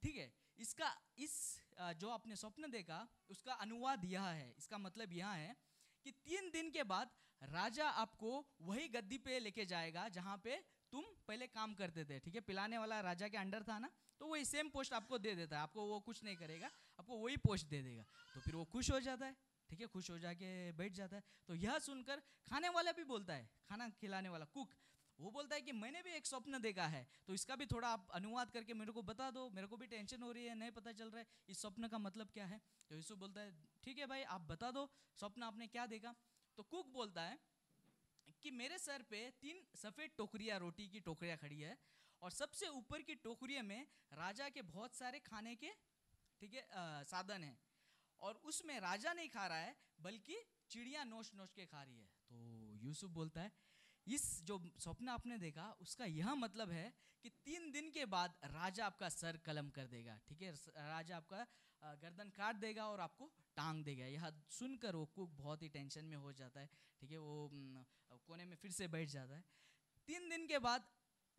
ठीक 0.03 0.15
है, 0.17 0.31
इसका 0.59 0.93
इस 1.17 1.33
जो 1.97 2.09
आपने 2.11 2.35
स्वप्न 2.35 2.69
देखा, 2.71 3.07
उसका 3.29 3.53
अनुवाद 3.61 4.05
यह 4.05 4.23
है। 4.23 4.53
इसका 4.57 4.77
मतलब 4.79 5.13
यह 5.13 5.29
है 5.29 5.55
कि 6.05 6.11
तीन 6.23 6.49
दिन 6.51 6.71
के 6.71 6.83
बाद 6.85 7.11
राजा 7.41 7.89
आपको 7.99 8.31
वही 8.61 8.87
गद्दी 8.89 9.17
पे 9.19 9.39
लेके 9.39 9.65
जाएगा 9.65 10.07
जहाँ 10.11 10.37
पे 10.43 10.63
पहले 11.27 11.47
काम 11.49 11.73
करते 11.75 12.05
थे, 12.05 12.19
ठीक 12.19 12.35
है? 12.35 12.41
पिलाने 12.43 12.77
वाला 12.77 12.99
राजा 13.03 13.27
के 13.27 13.37
अंडर 13.37 13.63
था 13.63 13.77
ना 13.79 13.89
तो 14.21 14.27
वही 14.27 14.45
सेम 14.45 14.69
पोस्ट 14.69 14.93
आपको 14.93 15.17
दे 15.19 15.35
देता 15.35 15.55
है। 15.55 15.61
आपको 15.63 15.85
वो 15.87 15.99
कुछ 16.01 16.23
नहीं 16.23 16.35
करेगा, 16.37 16.69
आपको 16.99 17.17
वही 17.17 17.37
पोस्ट 17.39 17.67
दे 17.67 17.81
देगा। 17.83 18.05
तो 18.33 18.39
फिर 18.41 18.55
वो 18.55 18.63
खुश 18.67 18.91
हो 18.91 18.99
जाता 19.01 19.25
है, 19.25 19.35
ठीक 19.69 19.81
है? 19.81 19.87
खुश 19.87 20.09
हो 20.11 20.17
जाके 20.19 20.71
बैठ 20.73 20.93
जाता 20.93 21.15
है। 21.15 21.23
तो 21.47 21.55
यह 21.57 21.79
सुनकर 21.81 22.21
खाने 22.47 22.69
वाला 22.71 22.91
भी 22.93 23.03
बोलता 23.05 23.33
है, 23.33 23.49
खाना 23.69 23.89
खिलाने 23.97 24.29
वाला 24.29 24.45
कुक 24.53 24.73
वो 25.19 25.29
बोलता 25.31 25.55
है 25.55 25.61
कि 25.61 25.71
मैंने 25.73 26.01
भी 26.03 26.11
एक 26.11 26.25
स्वप्न 26.27 26.59
देखा 26.61 26.85
है 26.87 27.05
तो 27.27 27.33
इसका 27.33 27.55
भी 27.55 27.65
थोड़ा 27.65 27.87
आप 27.89 28.07
अनुवाद 28.13 28.49
करके 28.51 28.73
मेरे 28.75 28.91
को 28.91 29.01
बता 29.03 29.29
दो। 29.31 29.49
मेरे 29.49 29.67
को 29.67 29.77
भी 29.77 29.87
टेंशन 29.87 30.21
हो 30.21 30.31
रही 30.31 30.45
है, 30.45 30.55
नहीं 30.55 30.71
पता 30.71 30.91
चल 30.93 31.09
रहा 31.09 31.19
है, 31.19 31.27
इस 31.49 31.61
स्वप्न 31.61 31.87
का 31.87 31.97
मतलब 31.99 32.29
क्या 32.33 32.45
है? 32.45 32.59
तो 32.89 32.95
यीशु 32.95 33.15
बोलता 33.15 33.41
है, 33.41 33.53
ठीक 33.83 33.97
है 33.97 34.05
भाई, 34.05 34.23
आप 34.25 34.41
बता 34.43 34.71
दो, 34.71 34.89
स्वप्न 35.19 35.43
आपने 35.43 35.67
क्या 35.67 35.85
देखा? 35.87 36.13
तो 36.57 36.63
कुक 36.65 36.87
बोलता 36.89 37.21
है 37.21 37.37
कि 38.45 38.51
मेरे 38.53 38.77
सर 38.77 39.01
पे 39.09 39.19
तीन 39.41 39.61
सफ़ेद 39.75 40.11
टोकरिया, 40.17 40.57
रोटी 40.57 40.87
की 40.87 40.99
टोकरिया 41.01 41.35
खड़ी 41.35 41.59
है 41.59 41.77
और 42.21 42.31
सबसे 42.31 42.67
ऊपर 42.71 43.01
की 43.01 43.15
टोकरिया 43.23 43.61
में 43.63 43.87
राजा 44.13 44.49
के 44.49 44.61
बहुत 44.67 44.95
सारे 44.95 45.19
खाने 45.21 45.53
के, 45.55 45.69
ठीक 46.41 46.53
है 46.53 46.63
साधन 47.05 47.43
है। 47.43 47.57
और 48.19 48.41
उसमें 48.45 48.79
राजा 48.79 49.13
नहीं 49.13 49.29
खा 49.29 49.45
रहा 49.47 49.57
है, 49.59 49.75
बल्कि 50.01 50.37
चिड़िया 50.69 51.03
नोच 51.05 51.31
नोच 51.35 51.53
के 51.53 51.65
खा 51.65 51.81
रही 51.83 51.97
है। 51.97 52.07
तो 52.29 52.37
यूसुफ 52.83 53.11
बोलता 53.11 53.41
है 53.41 53.51
इस 54.07 54.23
जो 54.43 54.61
स्वप्न 54.79 55.09
आपने 55.09 55.37
देखा, 55.39 55.69
उसका 55.81 56.05
यह 56.05 56.33
मतलब 56.35 56.71
है 56.71 56.93
कि 57.23 57.29
तीन 57.45 57.71
दिन 57.71 57.89
के 57.91 58.05
बाद 58.05 58.33
राजा 58.45 58.85
आपका 58.85 59.09
सर 59.09 59.37
कलम 59.45 59.69
कर 59.69 59.87
देगा, 59.87 60.17
ठीक 60.27 60.41
है? 60.41 60.51
राजा 60.77 61.17
आपका 61.17 61.45
गर्दन 62.01 62.29
काट 62.29 62.55
देगा 62.57 62.85
और 62.87 62.99
आपको 62.99 63.29
टांग 63.57 63.83
देगा। 63.83 64.05
यह 64.07 64.29
सुनकर 64.51 64.95
वो 64.95 65.05
कुक 65.15 65.31
बहुत 65.35 65.61
ही 65.61 65.69
टेंशन 65.69 66.05
में 66.05 66.17
हो 66.17 66.31
जाता 66.33 66.59
है, 66.59 66.69
ठीक 67.01 67.11
है? 67.11 67.17
वो 67.17 67.49
कोने 68.27 68.45
में 68.45 68.55
फिर 68.55 68.71
से 68.71 68.87
बैठ 68.87 69.09
जाता 69.09 69.35
है। 69.35 69.43
तीन 70.07 70.29
दिन 70.29 70.47
के 70.47 70.59
बाद 70.59 70.87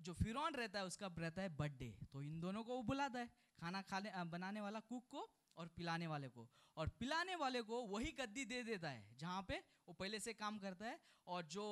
जो 0.00 0.12
फिरौन 0.14 0.54
रहता 0.54 0.78
है, 0.78 0.84
उसका 0.84 1.06
रहता 1.18 1.42
है 1.42 1.48
बर्थडे 1.56 1.94
तो 2.12 2.22
इन 2.22 2.40
दोनों 2.40 2.62
को 2.64 2.76
वो 2.76 2.82
बुलाता 2.82 3.18
है। 3.18 3.30
खाना 3.58 3.82
खाने 3.82 4.12
बनाने 4.26 4.60
वाला 4.60 4.80
कुक 4.82 5.06
को 5.10 5.28
और 5.56 5.68
पिलाने 5.76 6.06
वाले 6.06 6.28
को। 6.28 6.48
और 6.76 6.88
पिलाने 7.00 7.36
वाले 7.36 7.62
को 7.62 7.82
वही 7.86 8.12
गद्दी 8.12 8.44
दे 8.44 8.62
देता 8.62 8.88
है, 8.90 9.16
जहाँ 9.18 9.42
पे 9.42 9.62
वो 9.88 9.94
पहले 9.94 10.20
से 10.20 10.32
काम 10.34 10.58
करता 10.58 10.86
है। 10.86 10.98
और 11.26 11.46
जो 11.46 11.64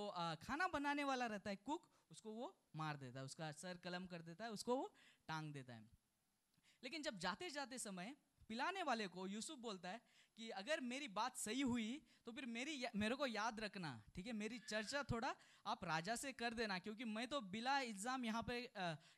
खाना 0.43 0.66
बनाने 0.69 1.04
वाला 1.04 1.26
रहता 1.26 1.50
है 1.50 1.57
कुक 1.57 1.87
उसको 2.11 2.33
वो 2.33 2.54
मार 2.76 2.97
देता 2.97 3.19
है। 3.19 3.25
उसका 3.25 3.50
सर 3.54 3.76
कलम 3.85 4.07
कर 4.07 4.23
देता 4.23 4.45
है, 4.45 4.50
उसको 4.50 4.76
वो 4.76 4.90
टांग 5.28 5.52
देता 5.52 5.75
है। 5.75 5.88
लेकिन 6.83 7.02
जब 7.02 7.19
जाते 7.19 7.50
जाते 7.50 7.78
समय 7.78 8.14
पिलाने 8.45 8.83
वाले 8.83 9.07
को 9.09 9.27
यूसुफ 9.29 9.59
बोलता 9.61 9.89
है 9.89 10.01
कि 10.39 10.49
अगर 10.53 10.81
मेरी 10.83 11.09
बात 11.11 11.37
सही 11.39 11.61
हुई 11.63 12.01
तो 12.27 12.33
फिर 12.33 12.47
मेरी 12.49 12.85
मेरे 12.97 13.15
को 13.15 13.27
याद 13.27 13.61
रखना, 13.61 13.91
ठीक 14.15 14.27
है? 14.27 14.33
मेरी 14.35 14.59
चर्चा 14.61 15.03
थोड़ा 15.05 15.35
आप 15.67 15.85
राजा 15.85 16.15
से 16.17 16.33
कर 16.35 16.55
देना, 16.55 16.79
क्योंकि 16.79 17.05
मैं 17.07 17.27
तो 17.29 17.41
बिला 17.49 17.79
इल्ज़ाम 17.83 18.25
यहाँ 18.25 18.43
पे 18.43 18.57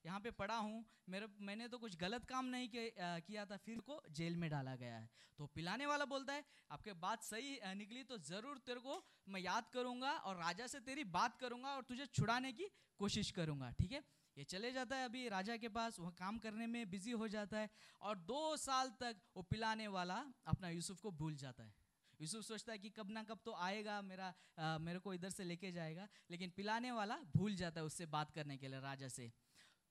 यहाँ 0.06 0.20
पे 0.20 0.30
पड़ा 0.32 0.56
हूँ। 0.56 0.84
मेरे, 1.08 1.26
मैंने 1.40 1.68
तो 1.68 1.78
कुछ 1.78 1.96
गलत 1.96 2.24
काम 2.24 2.44
नहीं 2.46 2.68
किया 2.68 3.44
था, 3.44 3.56
फिर 3.58 3.80
को 3.80 4.02
जेल 4.10 4.36
में 4.36 4.48
डाला 4.50 4.74
गया 4.76 4.96
है। 4.96 5.08
तो 5.38 5.46
पिलाने 5.48 5.86
वाला 5.86 6.04
बोलता 6.06 6.32
है, 6.32 6.44
आपके 6.70 6.92
बात 6.96 7.22
सही 7.22 7.58
निकली 7.76 8.02
तो 8.04 8.18
ज़रूर 8.20 8.58
तेरे 8.66 8.80
को 8.80 9.02
मैं 9.28 9.40
याद 9.40 9.70
करूँगा 9.72 10.12
और 10.20 10.36
राजा 10.38 10.66
से 10.66 10.80
तेरी 10.82 11.04
बात 11.12 11.36
करूँगा 11.40 11.74
और 11.76 11.82
तुझे 11.84 12.06
छुड़ाने 12.08 12.52
की 12.52 12.70
कोशिश 13.00 13.30
करूँगा, 13.32 13.70
ठीक 13.78 13.92
है? 13.92 14.02
ये 14.36 14.44
चले 14.44 14.70
जाता 14.72 14.96
है 14.96 15.04
अभी 15.04 15.28
राजा 15.28 15.56
के 15.56 15.68
पास 15.68 15.98
वह 16.00 16.10
काम 16.10 16.38
करने 16.38 16.66
में 16.66 16.90
बिज़ी 16.90 17.10
हो 17.12 17.28
जाता 17.28 17.58
है 17.58 17.68
और 18.00 18.18
दो 18.18 18.56
साल 18.56 18.90
तक 19.00 19.16
वो 19.36 19.42
पिलाने 19.42 19.86
वाला 19.88 20.24
अपना 20.46 20.68
यूसुफ 20.70 21.00
को 21.00 21.10
भूल 21.10 21.36
जाता 21.36 21.64
है। 21.64 21.74
यूसुफ 22.20 22.44
सोचता 22.44 22.72
है 22.72 22.78
कि 22.78 22.90
कब 22.90 23.10
ना 23.10 23.22
कब 23.22 23.38
तो 23.44 23.52
आएगा 23.52 24.00
मेरा 24.02 24.32
आ, 24.58 24.78
मेरे 24.78 24.98
को 24.98 25.14
इधर 25.14 25.30
से 25.30 25.44
लेके 25.44 25.70
जाएगा 25.72 26.08
लेकिन 26.30 26.50
पिलाने 26.56 26.92
वाला 26.92 27.16
भूल 27.36 27.54
जाता 27.54 27.80
है 27.80 27.86
उससे 27.86 28.06
बात 28.06 28.30
करने 28.30 28.56
के 28.56 28.68
लिए 28.68 28.80
राजा 28.80 29.08
से। 29.08 29.32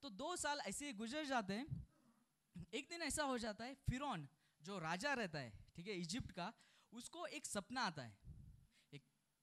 तो 0.03 0.09
दो 0.11 0.35
साल 0.35 0.59
ऐसे 0.59 0.85
ही 0.85 0.93
गुजर 0.93 1.25
जाते 1.25 1.53
हैं। 1.53 1.67
एक 2.73 2.87
दिन 2.89 3.01
ऐसा 3.01 3.23
हो 3.23 3.37
जाता 3.37 3.65
है 3.65 3.73
फिर 3.89 4.01
जो 4.61 4.77
राजा 4.79 5.13
रहता 5.13 5.39
है 5.39 5.51
ठीक 5.75 5.87
है 5.87 5.93
इजिप्ट 5.93 6.31
का 6.31 6.51
उसको 6.93 7.25
एक 7.27 7.45
सपना 7.45 7.81
आता 7.81 8.01
है। 8.01 8.24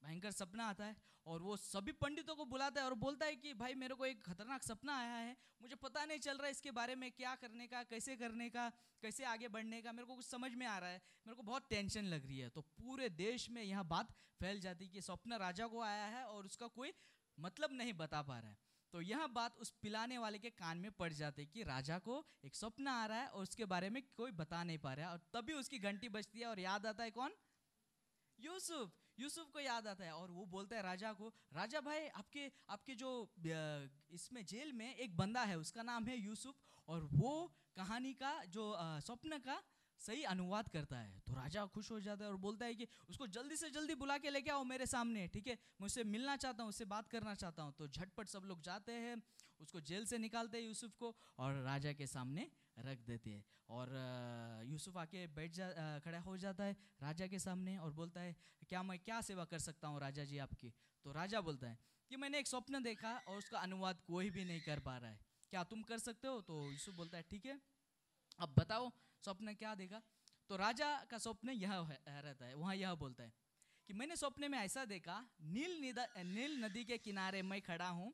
भयंकर 0.05 0.31
सपना 0.31 0.65
आता 0.65 0.85
है 0.85 0.97
और 1.27 1.43
वो 1.43 1.57
सभी 1.57 1.93
पंडितों 1.93 2.37
को 2.37 2.45
बुलाता 2.45 2.81
है 2.81 2.87
और 2.87 2.95
बोलता 2.95 3.27
है 3.27 3.37
कि, 3.37 3.55
भाई, 3.55 3.75
मेरे 3.75 3.95
को 3.95 4.07
एक 4.07 4.25
खतरनाक 4.25 4.63
सपना 4.63 4.97
आया 4.97 5.15
है। 5.15 5.37
मुझे 5.63 5.75
पता 5.75 6.05
नहीं 6.05 6.19
चल 6.19 6.37
रहा 6.37 6.45
है 6.45 6.51
इसके 6.51 6.71
बारे 6.71 6.95
में 6.95 7.13
क्या 7.13 7.35
करने 7.35 7.67
का, 7.67 7.83
कैसे 7.83 8.17
करने 8.17 8.51
का, 8.51 8.71
कैसे 9.03 9.25
आगे 9.25 9.49
बढ़ने 9.49 9.83
का। 9.83 9.93
मेरे 9.93 10.07
को 10.07 10.17
कुछ 10.17 10.27
समझ 10.27 10.55
में 10.55 10.67
आ 10.67 10.79
रहा 10.79 10.91
है। 10.91 11.03
मेरे 11.27 11.35
को 11.35 11.43
बहुत 11.43 11.69
टेंशन 11.71 12.05
लग 12.05 12.27
रही 12.27 12.39
है। 12.39 12.49
तो 12.49 12.61
पूरे 12.61 13.09
देश 13.09 13.51
में 13.51 13.63
यह 13.63 13.83
बात 13.83 14.11
फैल 14.11 14.61
जाती 14.61 14.85
है 14.85 14.91
कि 14.91 15.01
स्वप्न 15.01 15.33
राजा 15.33 15.67
को 15.67 15.81
आया 15.81 16.07
है 16.07 16.25
और 16.25 16.45
उसका 16.45 16.67
कोई 16.67 16.93
मतलब 17.41 17.73
नहीं 17.73 17.93
बता 17.93 18.23
पा 18.23 18.39
रहा 18.39 18.51
है। 18.51 18.59
तो 18.93 19.01
यह 19.01 19.27
बात 19.27 19.57
उस 19.59 19.71
पिलाने 19.71 20.19
वाले 20.19 20.39
के 20.39 20.51
कान 20.51 20.79
में 20.79 20.91
पड़ 20.91 21.13
जाती 21.13 21.43
है 21.43 21.47
कि 21.47 21.63
राजा 21.63 21.99
को 21.99 22.27
एक 22.45 22.55
स्वप्न 22.57 22.87
आ 22.87 23.07
रहा 23.07 23.21
है 23.21 23.29
और 23.29 23.43
उसके 23.43 23.65
बारे 23.65 23.91
में 23.91 24.03
कोई 24.17 24.31
बता 24.31 24.65
नहीं 24.65 24.79
पा 24.79 24.95
रहा 24.95 25.07
है। 25.07 25.13
और 25.13 25.19
तभी 25.33 25.53
उसकी 25.53 25.79
घंटी 25.79 26.09
बजती 26.09 26.41
है 26.41 26.47
और 26.47 26.61
याद 26.61 26.87
आता 26.87 27.05
है 27.05 27.11
कौन? 27.11 27.33
यूसुफ। 28.41 29.02
यूसुफ 29.23 29.51
को 29.53 29.61
याद 29.61 29.87
आता 29.87 30.05
है 30.05 30.13
और 30.13 30.31
वो 30.31 30.45
बोलता 30.49 30.77
है 30.77 30.83
राजा 30.83 31.13
को, 31.15 31.33
राजा 31.55 31.81
भाई, 31.83 32.07
आपके 32.15 32.51
आपके 32.69 32.95
जो 32.95 33.11
इसमें 34.13 34.45
जेल 34.47 34.73
में 34.73 34.89
एक 34.89 35.17
बंदा 35.17 35.43
है, 35.45 35.59
उसका 35.59 35.83
नाम 35.85 36.07
है 36.07 36.17
यूसुफ 36.19 36.55
और 36.89 37.09
वो 37.15 37.35
कहानी 37.77 38.13
का 38.15 38.33
जो 38.49 38.65
स्वप्न 39.03 39.39
का 39.41 39.63
सही 40.01 40.23
अनुवाद 40.25 40.69
करता 40.69 40.97
है। 40.99 41.19
तो 41.27 41.35
राजा 41.35 41.65
खुश 41.75 41.91
हो 41.91 41.99
जाता 42.01 42.25
है 42.25 42.31
और 42.31 42.37
बोलता 42.39 42.67
है 42.67 42.75
कि 42.75 42.87
उसको 43.09 43.27
जल्दी 43.29 43.57
से 43.57 43.71
जल्दी 43.71 43.95
बुला 43.95 44.17
के 44.19 44.31
लेके 44.31 44.51
आओ 44.51 44.65
मेरे 44.65 44.87
सामने, 44.87 45.27
ठीक 45.29 45.47
है? 45.47 45.55
मैं 45.81 45.87
उससे 45.87 46.05
मिलना 46.07 46.37
चाहता 46.37 46.63
हूँ, 46.63 46.71
उससे 46.71 46.85
बात 46.87 47.09
करना 47.09 47.35
चाहता 47.35 47.63
हूँ। 47.63 47.75
तो 47.79 47.89
झटपट 47.89 48.29
सब 48.29 48.45
लोग 48.45 48.63
जाते 48.63 48.93
हैं, 49.05 49.23
उसको 49.61 49.81
जेल 49.83 50.07
से 50.07 50.19
निकालते 50.19 50.59
हैं 50.59 50.65
यूसुफ 50.65 50.95
को 50.99 51.15
और 51.39 51.63
राजा 51.63 51.93
के 51.93 52.07
सामने 52.09 52.51
रख 52.77 52.99
देते 53.07 53.31
हैं। 53.31 53.45
और 53.71 53.91
यूसुफ 54.67 54.97
आके 54.99 55.27
बैठ 55.29 55.53
जा 55.53 55.69
खड़ा 56.05 56.19
हो 56.21 56.37
जाता 56.37 56.65
है 56.65 56.77
राजा 57.03 57.27
के 57.27 57.39
सामने 57.39 57.77
और 57.79 57.93
बोलता 57.93 58.21
है, 58.21 58.35
क्या 58.69 58.83
मैं 58.83 58.99
क्या 59.01 59.21
सेवा 59.23 59.45
कर 59.45 59.59
सकता 59.61 59.89
हूँ 59.89 60.01
राजा 60.01 60.25
जी 60.25 60.39
आपकी? 60.39 60.73
तो 61.05 61.13
राजा 61.13 61.41
बोलता 61.41 61.69
है 61.69 61.79
कि 62.11 62.17
मैंने 62.17 62.39
एक 62.39 62.47
स्वप्न 62.47 62.83
देखा 62.83 63.13
और 63.19 63.37
उसका 63.37 63.59
अनुवाद 63.61 64.01
कोई 64.07 64.31
भी 64.31 64.45
नहीं 64.45 64.61
कर 64.63 64.81
पा 64.81 64.97
रहा 64.99 65.11
है। 65.11 65.21
क्या 65.53 65.63
तुम 65.65 65.83
कर 65.83 65.99
सकते 66.01 66.29
हो? 66.29 66.41
तो 66.41 66.61
यूसुफ 66.63 66.95
बोलता 66.95 67.17
है, 67.17 67.25
ठीक 67.31 67.47
है, 67.47 67.61
अब 68.39 68.55
बताओ 68.59 68.91
स्वप्न 69.23 69.55
क्या 69.55 69.75
देखा? 69.75 70.03
तो 70.51 70.57
राजा 70.57 70.89
का 71.11 71.19
स्वप्न 71.19 71.51
यह 71.51 71.73
रहता 72.09 72.45
है, 72.45 72.55
वहाँ 72.55 72.75
यह 72.77 72.95
बोलता 72.97 73.23
है 73.23 73.33
कि, 73.89 73.93
मैंने 73.93 74.17
स्वप्न 74.17 74.51
में 74.51 74.59
ऐसा 74.59 74.85
देखा, 74.87 75.25
नील 75.43 75.81
नील 76.27 76.65
नदी 76.65 76.85
के 76.85 76.99
किनारे 77.01 77.43
मैं 77.45 77.61
खड़ा 77.63 77.89
हूँ 77.91 78.13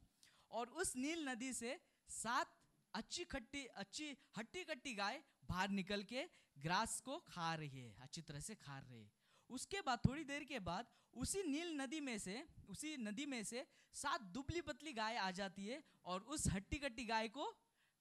और 0.51 0.69
उस 0.77 0.95
नील 0.97 1.29
नदी 1.29 1.53
से 1.53 1.79
सात 2.11 2.55
अच्छी 2.99 3.25
खट्टी, 3.25 3.65
अच्छी 3.77 4.07
हट्टी 4.37 4.63
कट्टी 4.65 4.93
गाय 4.95 5.23
बाहर 5.45 5.69
निकल 5.71 6.03
के 6.05 6.23
ग्रास 6.59 7.01
को 7.01 7.19
खा 7.27 7.55
रही 7.55 7.81
है, 7.81 7.95
अच्छी 8.01 8.23
तरह 8.23 8.41
से 8.41 8.55
खा 8.57 8.79
रही 8.79 9.01
है। 9.01 9.11
उसके 9.51 9.81
बाद, 9.81 9.99
थोड़ी 10.07 10.25
देर 10.25 10.45
के 10.45 10.59
बाद, 10.61 10.87
उसी 11.15 11.43
नील 11.43 11.71
नदी 11.81 12.01
में 12.01 12.19
से, 12.19 12.35
उसी 12.69 12.97
नदी 12.99 13.27
में 13.27 13.43
से 13.45 13.67
सात 13.95 14.23
दुबली 14.35 14.61
पतली 14.63 14.93
गाय 14.93 15.17
आ 15.17 15.31
जाती 15.31 15.67
है 15.67 15.83
और 16.05 16.23
उस 16.29 16.49
हट्टी 16.49 16.79
कट्टी 16.79 17.05
गाय 17.05 17.29
को 17.29 17.47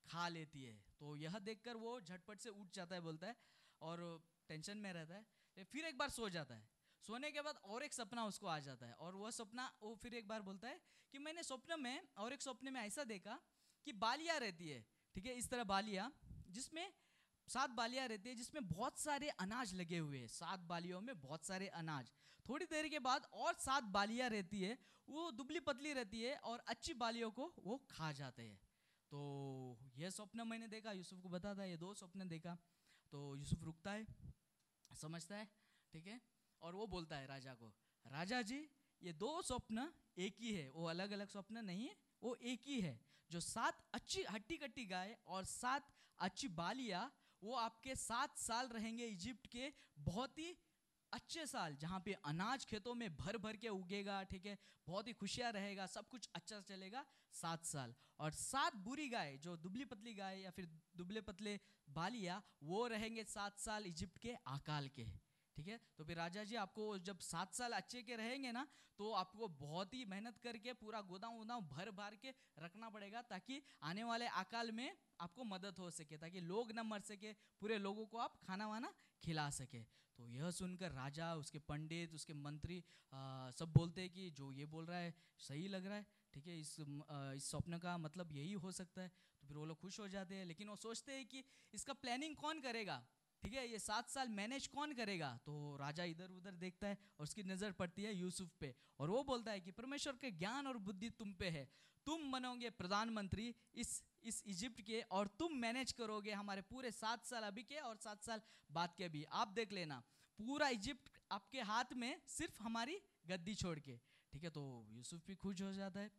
खा 0.05 0.27
लेती 0.29 0.63
है। 0.63 0.73
तो 0.99 1.15
यह 1.15 1.37
देखकर 1.41 1.77
वो 1.77 1.99
झटपट 2.01 2.39
से 2.39 2.49
उठ 2.51 2.73
जाता 2.73 2.95
है, 2.95 3.01
बोलता 3.01 3.27
है, 3.27 3.35
और 3.81 4.03
टेंशन 4.49 4.77
में 4.77 4.91
रहता 4.93 5.15
है, 5.15 5.63
फिर 5.65 5.85
एक 5.85 5.97
बार 5.97 6.09
सो 6.09 6.29
जाता 6.29 6.55
है। 6.55 6.69
सोने 7.03 7.31
के 7.31 7.41
बाद 7.41 7.59
और 7.65 7.83
एक 7.83 7.93
सपना 7.93 8.25
उसको 8.25 8.47
आ 8.47 8.57
जाता 8.61 8.85
है 8.85 8.93
और 8.95 9.15
वह 9.15 9.31
सपना, 9.31 9.71
वो 9.81 9.95
फिर 9.95 10.13
एक 10.15 10.27
बार 10.27 10.41
बोलता 10.41 10.67
है 10.67 10.79
कि 11.13 11.19
मैंने 11.19 11.43
स्वप्न 11.43 11.79
में 11.79 12.07
और 12.17 12.33
एक 12.33 12.41
स्वप्न 12.41 12.73
में 12.73 12.81
ऐसा 12.81 13.03
देखा 13.05 13.39
कि 13.87 13.93
बालियाँ 13.95 14.39
रहती 14.39 14.69
है, 14.69 14.85
ठीक 15.15 15.25
है, 15.25 15.33
इस 15.35 15.49
तरह 15.49 15.63
बालियाँ, 15.65 16.11
जिसमें 16.51 16.85
सात 17.47 17.69
बालियाँ 17.71 18.07
रहती 18.07 18.29
है, 18.29 18.35
जिसमें 18.35 18.67
बहुत 18.69 18.99
सारे 18.99 19.29
अनाज 19.39 19.73
लगे 19.75 19.97
हुए 19.97 20.19
हैं, 20.19 20.27
सात 20.29 20.59
बालियों 20.69 21.01
में 21.01 21.19
बहुत 21.21 21.45
सारे 21.45 21.67
अनाज। 21.79 22.11
थोड़ी 22.45 22.65
देर 22.65 22.87
के 22.89 22.99
बाद 22.99 23.27
और 23.33 23.53
सात 23.59 23.83
बालियाँ 23.93 24.29
रहती 24.29 24.61
है, 24.61 24.77
वो 25.07 25.29
दुबली 25.31 25.59
पतली 25.61 25.93
रहती 25.93 26.21
है 26.21 26.35
और 26.43 26.63
अच्छी 26.67 26.93
बालियों 26.95 27.29
को 27.31 27.53
वो 27.59 27.77
खा 27.91 28.11
जाते 28.11 28.43
हैं। 28.43 28.59
तो 29.11 29.19
यह 29.97 30.09
स्वप्न 30.09 30.47
मैंने 30.47 30.67
देखा, 30.67 30.91
यूसुफ 30.91 31.21
को 31.21 31.29
बताता 31.29 31.61
है 31.61 31.69
ये 31.69 31.77
दो 31.77 31.93
स्वप्न 31.93 32.27
देखा 32.27 32.57
तो 33.13 33.35
यूसुफ 33.35 33.63
रुकता 33.63 33.91
है, 33.91 34.05
समझता 34.91 35.35
है, 35.35 35.47
ठीक 35.93 36.07
है, 36.07 36.19
और 36.61 36.75
वो 36.75 36.87
बोलता 36.87 37.17
है 37.17 37.27
राजा 37.27 37.53
को, 37.53 37.71
राजा 38.05 38.41
जी, 38.41 38.59
ये 39.01 39.13
दो 39.15 39.31
स्वप्न 39.41 39.87
एक 40.17 40.35
ही 40.39 40.53
है, 40.53 40.69
वो 40.71 40.85
अलग 40.87 41.11
अलग 41.11 41.27
स्वप्न 41.27 41.63
नहीं 41.65 41.87
है 41.87 41.95
वो 42.23 42.35
एक 42.35 42.61
ही 42.67 42.81
है। 42.81 42.99
जो 43.31 43.39
सात 43.39 43.83
अच्छी 43.93 44.23
हट्टी 44.31 44.57
कट्टी 44.57 44.85
गाय 44.85 45.17
और 45.27 45.43
सात 45.43 45.89
अच्छी 46.19 46.47
बालियाँ, 46.47 47.11
वो 47.43 47.55
आपके 47.55 47.95
सात 47.95 48.37
साल 48.37 48.67
रहेंगे 48.67 49.05
इजिप्ट 49.05 49.47
के 49.47 49.73
बहुत 49.99 50.39
ही 50.39 50.57
अच्छे 51.13 51.45
साल, 51.47 51.75
जहाँ 51.75 51.99
पे 51.99 52.13
अनाज 52.13 52.65
खेतों 52.65 52.93
में 52.95 53.15
भर 53.17 53.37
भर 53.37 53.55
के 53.55 53.69
उगेगा, 53.69 54.23
ठीक 54.23 54.45
है? 54.45 54.57
बहुत 54.87 55.07
ही 55.07 55.13
खुशियाँ 55.13 55.51
रहेगा, 55.51 55.85
सब 55.85 56.07
कुछ 56.07 56.29
अच्छा 56.35 56.59
चलेगा, 56.59 57.05
सात 57.31 57.65
साल। 57.65 57.95
और 58.19 58.31
सात 58.31 58.75
बुरी 58.75 59.09
गाय, 59.09 59.37
जो 59.37 59.57
दुबली 59.57 59.85
पतली 59.85 60.13
गाय 60.13 60.39
या 60.39 60.51
फिर 60.51 60.65
दुबले 60.97 61.21
पतले 61.21 61.59
बालिया, 61.89 62.41
वो 62.63 62.87
रहेंगे 62.87 63.23
सात 63.23 63.59
साल 63.59 63.85
इजिप्ट 63.85 64.17
के 64.17 64.33
अकाल 64.47 64.87
के। 64.87 65.05
ठीक 65.57 65.67
है? 65.67 65.79
तो 65.97 66.03
फिर 66.03 66.17
राजा 66.17 66.43
जी 66.43 66.55
आपको 66.57 66.97
जब 67.01 67.19
सात 67.19 67.53
साल 67.53 67.71
अच्छे 67.73 68.01
के 68.03 68.15
रहेंगे 68.15 68.51
ना 68.51 68.67
तो 68.99 69.11
आपको 69.13 69.47
बहुत 69.57 69.93
ही 69.93 70.03
मेहनत 70.05 70.37
करके 70.37 70.73
पूरा 70.73 71.01
गोदाम 71.09 71.39
उदाम 71.39 71.67
भर 71.67 71.91
भर 71.91 72.15
के 72.15 72.33
रखना 72.59 72.89
पड़ेगा 72.89 73.21
ताकि 73.29 73.61
आने 73.83 74.03
वाले 74.03 74.27
अकाल 74.37 74.71
में 74.71 74.89
आपको 75.21 75.43
मदद 75.45 75.77
हो 75.79 75.89
सके 75.91 76.17
ताकि 76.17 76.39
लोग 76.43 76.71
ना 76.71 76.83
मर 76.83 77.01
सके 77.01 77.33
पूरे 77.61 77.77
लोगों 77.77 78.05
को 78.05 78.17
आप 78.17 78.37
खाना 78.41 78.67
वाना 78.67 78.93
खिला 79.23 79.49
सके। 79.51 79.81
तो 80.19 80.27
यह 80.27 80.51
सुनकर 80.51 80.91
राजा 80.91 81.33
उसके 81.35 81.59
पंडित 81.59 82.13
उसके 82.13 82.33
मंत्री 82.35 82.83
आ, 83.13 83.51
सब 83.51 83.73
बोलते 83.73 84.01
हैं 84.01 84.09
कि 84.09 84.29
जो 84.29 84.51
ये 84.53 84.65
बोल 84.65 84.85
रहा 84.85 84.99
है 84.99 85.13
सही 85.39 85.67
लग 85.67 85.85
रहा 85.85 85.97
है 85.97 86.05
ठीक 86.33 86.47
है? 86.47 86.59
इस 86.59 86.75
आ, 86.79 87.33
इस 87.33 87.49
स्वप्न 87.49 87.77
का 87.77 87.97
मतलब 87.97 88.31
यही 88.31 88.53
हो 88.55 88.71
सकता 88.71 89.01
है। 89.01 89.11
तो 89.41 89.47
फिर 89.47 89.57
वो 89.57 89.65
लोग 89.65 89.77
खुश 89.77 89.99
हो 89.99 90.07
जाते 90.07 90.35
हैं 90.35 90.45
लेकिन 90.45 90.69
वो 90.69 90.75
सोचते 90.75 91.13
हैं 91.13 91.25
कि 91.25 91.43
इसका 91.73 91.93
प्लानिंग 91.95 92.35
कौन 92.35 92.61
करेगा? 92.61 92.97
ठीक 93.43 93.53
है, 93.53 93.67
ये 93.67 93.79
सात 93.79 94.09
साल 94.09 94.29
मैनेज 94.31 94.67
कौन 94.67 94.93
करेगा? 94.93 95.29
तो 95.45 95.75
राजा 95.77 96.03
इधर 96.05 96.31
उधर 96.31 96.55
देखता 96.57 96.87
है 96.87 96.97
और 97.19 97.23
उसकी 97.23 97.43
नज़र 97.45 97.71
पड़ती 97.73 98.03
है 98.03 98.13
यूसुफ 98.15 98.49
पे 98.59 98.73
और 98.99 99.09
वो 99.09 99.23
बोलता 99.23 99.51
है 99.51 99.59
कि 99.59 99.71
परमेश्वर 99.73 100.13
के 100.21 100.31
ज्ञान 100.33 100.67
और 100.67 100.77
बुद्धि 100.79 101.09
तुम 101.19 101.33
पे 101.35 101.49
है। 101.49 101.67
तुम 102.07 102.31
बनोगे 102.31 102.69
प्रधानमंत्री 102.71 103.53
इस 103.75 104.01
इस 104.23 104.41
इजिप्ट 104.47 104.81
के 104.81 105.01
और 105.11 105.27
तुम 105.39 105.53
मैनेज 105.57 105.91
करोगे 105.93 106.31
हमारे 106.33 106.61
पूरे 106.63 106.91
सात 106.93 107.25
साल 107.25 107.43
अभी 107.43 107.63
के 107.63 107.79
और 107.81 107.97
सात 107.97 108.23
साल 108.23 108.41
बाद 108.69 108.93
के 108.97 109.09
भी। 109.09 109.23
आप 109.33 109.47
देख 109.49 109.73
लेना, 109.73 110.01
पूरा 110.39 110.67
इजिप्ट 110.69 111.09
आपके 111.31 111.61
हाथ 111.63 111.93
में 111.95 112.21
सिर्फ़ 112.27 112.61
हमारी 112.63 112.99
गद्दी 113.27 113.55
छोड़ 113.55 113.79
के। 113.79 113.97
ठीक 114.33 114.43
है 114.43 114.49
तो 114.49 114.63
यूसुफ 114.89 115.25
भी 115.27 115.35
खुश 115.37 115.61
हो 115.61 115.71
जाता 115.73 115.99
है 115.99 116.11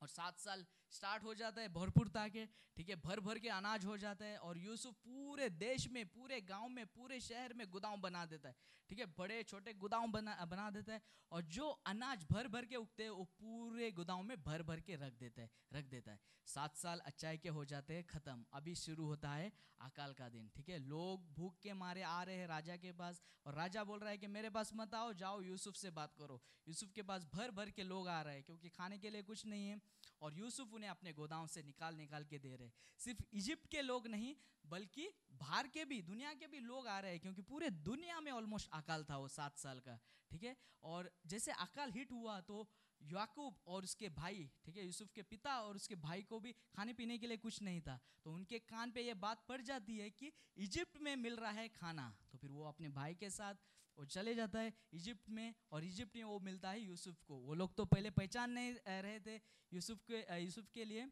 और 0.00 0.08
सात 0.08 0.38
साल 0.40 0.64
स्टार्ट 0.92 1.24
हो 1.24 1.34
जाता 1.34 1.60
है 1.60 1.68
भरपूर 1.70 2.08
ताके 2.08 2.44
ठीक 2.76 2.88
है 2.88 2.96
भर 2.98 3.20
भर 3.20 3.38
के 3.38 3.48
अनाज 3.50 3.84
हो 3.84 3.96
जाता 3.98 4.24
है 4.24 4.36
और 4.38 4.58
यूसुफ 4.58 4.94
पूरे 4.96 5.48
देश 5.50 5.88
में, 5.88 6.04
पूरे 6.06 6.40
गाँव 6.42 6.68
में, 6.68 6.86
पूरे 6.86 7.20
शहर 7.20 7.54
में 7.54 7.66
गोदाम 7.70 8.00
बना 8.00 8.24
देता 8.26 8.48
है, 8.48 8.54
ठीक 8.90 8.98
है 8.98 9.06
बड़े 9.18 9.42
छोटे 9.44 9.72
गोदाम 9.74 10.12
बना 10.12 10.44
बना 10.46 10.70
देता 10.70 10.92
है 10.92 11.00
और 11.32 11.42
जो 11.48 11.68
अनाज 11.86 12.24
भर 12.30 12.48
भर 12.48 12.64
के 12.64 12.76
उगते 12.76 13.02
हैं, 13.02 13.10
वो 13.10 13.24
पूरे 13.24 13.90
गोदाम 13.92 14.26
में 14.26 14.42
भर 14.42 14.62
भर 14.62 14.80
के 14.80 14.96
रख 14.96 15.18
देता 15.20 15.42
है, 15.42 15.50
रख 15.72 15.84
देता 15.86 16.12
है। 16.12 16.20
सात 16.46 16.76
साल 16.76 16.98
अच्छाई 17.00 17.38
के 17.38 17.48
हो 17.50 17.64
जाते 17.64 17.94
हैं, 17.94 18.06
ख़त्म। 18.06 18.44
अभी 18.52 18.74
शुरू 18.76 19.06
होता 19.06 19.30
है 19.30 19.52
अकाल 19.80 20.12
का 20.14 20.28
दिन, 20.28 20.48
ठीक 20.56 20.68
है। 20.68 20.78
लोग 20.80 21.26
भूख 21.34 21.58
के 21.62 21.72
मारे 21.74 22.02
आ 22.02 22.22
रहे 22.22 22.36
हैं 22.36 22.46
राजा 22.48 22.76
के 22.78 22.92
पास 22.92 23.22
और 23.46 23.54
राजा 23.54 23.84
बोल 23.84 23.98
रहा 24.00 24.10
है 24.10 24.18
कि 24.18 24.26
मेरे 24.28 24.50
पास 24.50 24.72
मत 24.74 24.94
आओ, 24.94 25.12
जाओ, 25.14 25.40
यूसुफ 25.42 25.76
से 25.76 25.90
बात 25.92 26.14
करो। 26.14 26.40
यूसुफ 26.68 26.92
के 26.94 27.02
पास 27.02 27.26
भर 27.34 27.50
भर 27.52 27.70
के 27.70 27.82
लोग 27.84 28.08
आ 28.08 28.20
रहे 28.22 28.34
हैं 28.34 28.44
क्योंकि 28.44 28.68
खाने 28.70 28.98
के 28.98 29.10
लिए 29.10 29.22
कुछ 29.24 29.46
नहीं 29.46 29.68
है। 29.68 29.80
और 30.20 30.34
यूसुफ 30.34 30.74
उन्हें 30.74 30.90
अपने 30.90 31.12
गोदाम 31.12 31.46
से 31.46 31.62
निकाल 31.62 31.94
निकाल 31.96 32.24
के 32.24 32.38
दे 32.38 32.54
रहे। 32.56 32.70
सिर्फ़ 33.00 33.22
इजिप्ट 33.34 33.66
के 33.66 33.82
लोग 33.82 34.06
नहीं, 34.08 34.34
बल्कि 34.64 35.08
बाहर 35.34 35.68
के 35.68 35.84
भी, 35.84 36.00
दुनिया 36.02 36.32
के 36.34 36.46
भी 36.46 36.60
लोग 36.62 36.86
आ 36.88 36.98
रहे 37.00 37.10
हैं, 37.10 37.20
क्योंकि 37.20 37.42
पूरे 37.44 37.70
दुनिया 37.70 38.20
में 38.20 38.32
ऑलमोस्ट 38.32 38.68
अकाल 38.74 39.04
था 39.04 39.16
वो 39.18 39.28
सात 39.30 39.58
साल 39.58 39.80
का, 39.80 39.98
ठीक 40.30 40.42
है? 40.42 40.56
और 40.84 41.10
जैसे 41.26 41.52
अकाल 41.60 41.92
हिट 41.92 42.12
हुआ 42.12 42.40
तो 42.42 42.68
याकूब 43.00 43.58
और 43.66 43.84
उसके 43.84 44.08
भाई, 44.10 44.48
ठीक 44.64 44.76
है, 44.76 44.84
यूसुफ 44.84 45.10
के 45.14 45.22
पिता 45.24 45.58
और 45.62 45.76
उसके 45.76 45.94
भाई 45.96 46.22
को 46.22 46.40
भी 46.40 46.52
खाने 46.72 46.92
पीने 46.92 47.18
के 47.18 47.26
लिए 47.26 47.36
कुछ 47.38 47.60
नहीं 47.62 47.80
था। 47.80 47.98
तो 48.24 48.32
उनके 48.32 48.58
कान 48.60 48.90
पे 48.90 49.02
ये 49.02 49.14
बात 49.16 49.44
पड़ 49.48 49.60
जाती 49.62 49.96
है 49.98 50.08
कि 50.12 50.32
इजिप्ट 50.56 51.00
में 51.00 51.14
मिल 51.16 51.36
रहा 51.36 51.50
है 51.52 51.68
खाना। 51.70 52.14
तो 52.32 52.38
फिर 52.38 52.50
वो 52.50 52.64
अपने 52.68 52.88
भाई 52.90 53.14
के 53.14 53.30
साथ 53.30 53.54
वो 53.98 54.04
चले 54.06 54.34
जाता 54.34 54.58
है 54.58 54.72
इजिप्ट 54.94 55.30
में, 55.30 55.54
और 55.72 55.84
इजिप्ट 55.84 56.16
में 56.16 56.24
वो 56.24 56.38
मिलता 56.40 56.70
है 56.70 56.80
यूसुफ 56.80 57.22
को। 57.26 57.36
वो 57.36 57.54
लोग 57.54 57.76
तो 57.76 57.84
पहले 57.86 58.10
पहचान 58.12 58.50
नहीं 58.50 58.74
रहे 58.86 59.20
थे 59.20 59.38
यूसुफ 59.72 60.04
के 60.10 60.24
यूसुफ 60.38 60.68
के 60.74 60.84
लिए। 60.84 61.08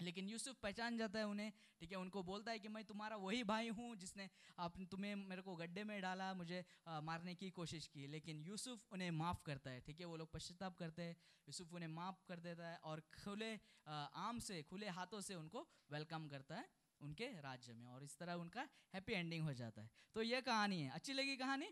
लेकिन 0.00 0.28
यूसुफ 0.28 0.56
पहचान 0.62 0.96
जाता 0.98 1.18
है 1.18 1.26
उन्हें 1.26 1.52
ठीक 1.80 1.92
है 1.92 1.98
उनको 1.98 2.22
बोलता 2.22 2.50
है 2.52 2.58
कि 2.58 2.68
मैं 2.68 2.84
तुम्हारा 2.84 3.16
वही 3.16 3.42
भाई 3.44 3.68
हूँ 3.68 3.94
जिसने 3.96 4.28
आप 4.58 4.76
तुम्हें 4.90 5.14
मेरे 5.30 5.42
को 5.42 5.54
गड्ढे 5.56 5.84
में 5.84 6.00
डाला 6.02 6.32
मुझे 6.34 6.64
आ, 6.86 7.00
मारने 7.00 7.34
की 7.34 7.50
कोशिश 7.50 7.86
की। 7.86 8.06
लेकिन 8.06 8.42
यूसुफ 8.42 8.84
उन्हें 8.92 9.10
माफ़ 9.10 9.42
करता 9.46 9.70
है 9.70 9.80
ठीक 9.80 10.00
है 10.00 10.06
वो 10.06 10.16
लोग 10.16 10.30
पश्चाताप 10.32 10.76
करते 10.76 11.02
हैं। 11.02 11.16
यूसुफ 11.48 11.74
उन्हें 11.74 11.88
माफ़ 11.88 12.22
कर 12.28 12.40
देता 12.40 12.68
है 12.70 12.76
और 12.84 13.00
खुले 13.18 13.52
आम 13.86 14.38
से 14.40 14.62
खुले 14.62 14.88
हाथों 14.90 15.20
से 15.20 15.34
उनको 15.34 15.66
वेलकम 15.90 16.28
करता 16.28 16.54
है 16.54 16.68
उनके 17.00 17.26
राज्य 17.40 17.72
में 17.72 17.86
और 17.86 18.04
इस 18.04 18.18
तरह 18.18 18.34
उनका 18.36 18.68
हैप्पी 18.94 19.12
एंडिंग 19.14 19.44
हो 19.44 19.52
जाता 19.54 19.82
है। 19.82 19.90
तो 20.14 20.22
यह 20.22 20.40
कहानी 20.40 20.80
है। 20.82 20.90
अच्छी 20.90 21.12
लगी 21.12 21.36
कहानी? 21.36 21.68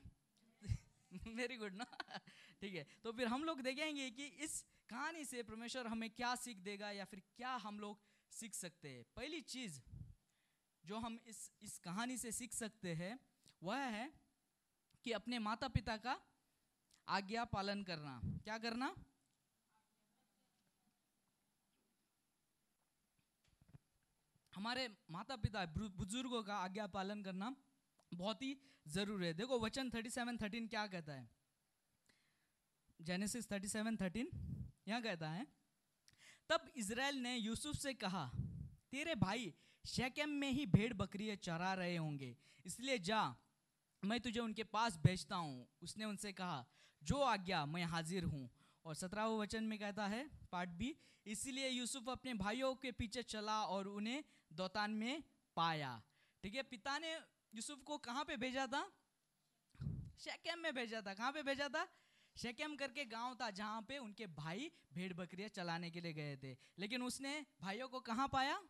वेरी 1.36 1.56
गुड 1.56 1.74
ना? 1.74 1.84
ठीक 2.60 2.74
है 2.74 2.86
तो 3.02 3.12
फिर 3.12 3.26
हम 3.28 3.44
लोग 3.44 3.60
देखेंगे 3.60 4.10
कि 4.10 4.26
इस 4.44 4.64
कहानी 4.90 5.24
से 5.24 5.42
परमेश्वर 5.42 5.86
हमें 5.86 6.10
क्या 6.10 6.34
सीख 6.34 6.56
देगा 6.56 6.90
या 6.90 7.04
फिर 7.04 7.22
क्या 7.36 7.56
हम 7.56 7.80
लोग 7.80 8.00
सीख 8.30 8.54
सकते 8.54 8.88
हैं? 8.88 9.04
पहली 9.16 9.40
चीज़ 9.40 9.80
जो 10.84 10.98
हम 10.98 11.18
इस 11.26 11.52
इस 11.62 11.78
कहानी 11.78 12.16
से 12.16 12.32
सीख 12.32 12.52
सकते 12.52 12.94
हैं, 12.94 13.18
वह 13.62 13.76
है 13.76 14.12
कि 15.04 15.12
अपने 15.12 15.38
माता 15.38 15.68
पिता 15.68 15.96
का 15.96 16.20
आज्ञा 17.08 17.44
पालन 17.44 17.82
करना। 17.82 18.20
क्या 18.44 18.58
करना? 18.58 18.94
हमारे 24.54 24.96
माता 25.10 25.36
पिता 25.36 25.64
बुज़ुर्गों 25.66 26.42
का 26.42 26.56
आज्ञा 26.56 26.86
पालन 26.86 27.22
करना 27.22 27.56
बहुत 28.14 28.42
ही 28.42 28.56
ज़रूरी 28.86 29.26
है। 29.26 29.34
देखो, 29.34 29.58
वचन 29.60 29.90
37 29.90 30.38
13 30.38 30.68
क्या 30.68 30.86
कहता 30.86 31.12
है? 31.12 31.30
जेनेसिस 33.00 33.48
37 33.48 33.96
13 33.96 34.30
यहाँ 34.86 35.00
कहता 35.02 35.28
है, 35.28 35.46
तब 36.50 36.70
इसराइल 36.76 37.16
ने 37.18 37.36
यूसुफ 37.36 37.76
से 37.76 37.92
कहा, 37.94 38.26
तेरे 38.90 39.14
भाई 39.16 39.52
शेकेम 39.84 40.30
में 40.30 40.50
ही 40.50 40.66
भेड़ 40.66 40.92
बकरी 40.94 41.34
चरा 41.38 41.72
रहे 41.74 41.96
होंगे, 41.96 42.36
इसलिए 42.66 42.98
जा, 43.00 43.34
मैं 44.02 44.20
तुझे 44.20 44.40
उनके 44.40 44.64
पास 44.64 44.96
भेजता 45.04 45.36
हूँ। 45.36 45.66
उसने 45.82 46.04
उनसे 46.04 46.32
कहा, 46.32 46.64
जो 47.02 47.20
आज्ञा, 47.22 47.64
मैं 47.66 47.84
हाजिर 47.84 48.24
हूँ। 48.24 48.48
और 48.84 48.94
सत्रहवें 48.94 49.36
वचन 49.38 49.64
में 49.64 49.78
कहता 49.78 50.06
है 50.06 50.22
पार्ट 50.52 50.70
बी, 50.70 50.94
इसलिए 51.26 51.68
यूसुफ 51.68 52.08
अपने 52.08 52.34
भाइयों 52.36 52.74
के 52.74 52.92
पीछे 52.92 53.22
चला 53.24 53.60
और 53.64 53.88
उन्हें 53.88 54.22
दौतान 54.52 54.90
में 54.92 55.22
पाया। 55.56 55.90
ठीक 56.44 56.54
है, 56.54 56.62
पिता 56.62 56.98
ने 56.98 57.12
यूसुफ 57.54 57.82
को 57.82 57.98
कहाँ 57.98 58.24
पे 58.24 58.36
भेजा 58.36 58.66
था? 58.66 58.86
शेकेम 60.18 60.58
में 60.58 60.74
भेजा 60.74 61.00
था। 61.00 61.14
कहाँ 61.14 61.32
पे 61.32 61.42
भेजा 61.42 61.68
था? 61.68 61.86
शेकेम 62.36 62.74
करके 62.76 63.04
गाँव 63.06 63.34
था 63.40 63.50
जहाँ 63.52 63.82
पे 63.88 63.98
उनके 63.98 64.26
भाई 64.36 64.70
भेड़ 64.94 65.12
बकरियाँ 65.14 65.48
चलाने 65.50 65.90
के 65.90 66.00
लिए 66.00 66.12
गए 66.12 66.36
थे। 66.36 66.56
लेकिन 66.78 67.02
उसने 67.02 67.34
भाइयों 67.60 67.88
को 67.88 68.00
कहाँ 68.02 68.28
पाया? 68.28 68.60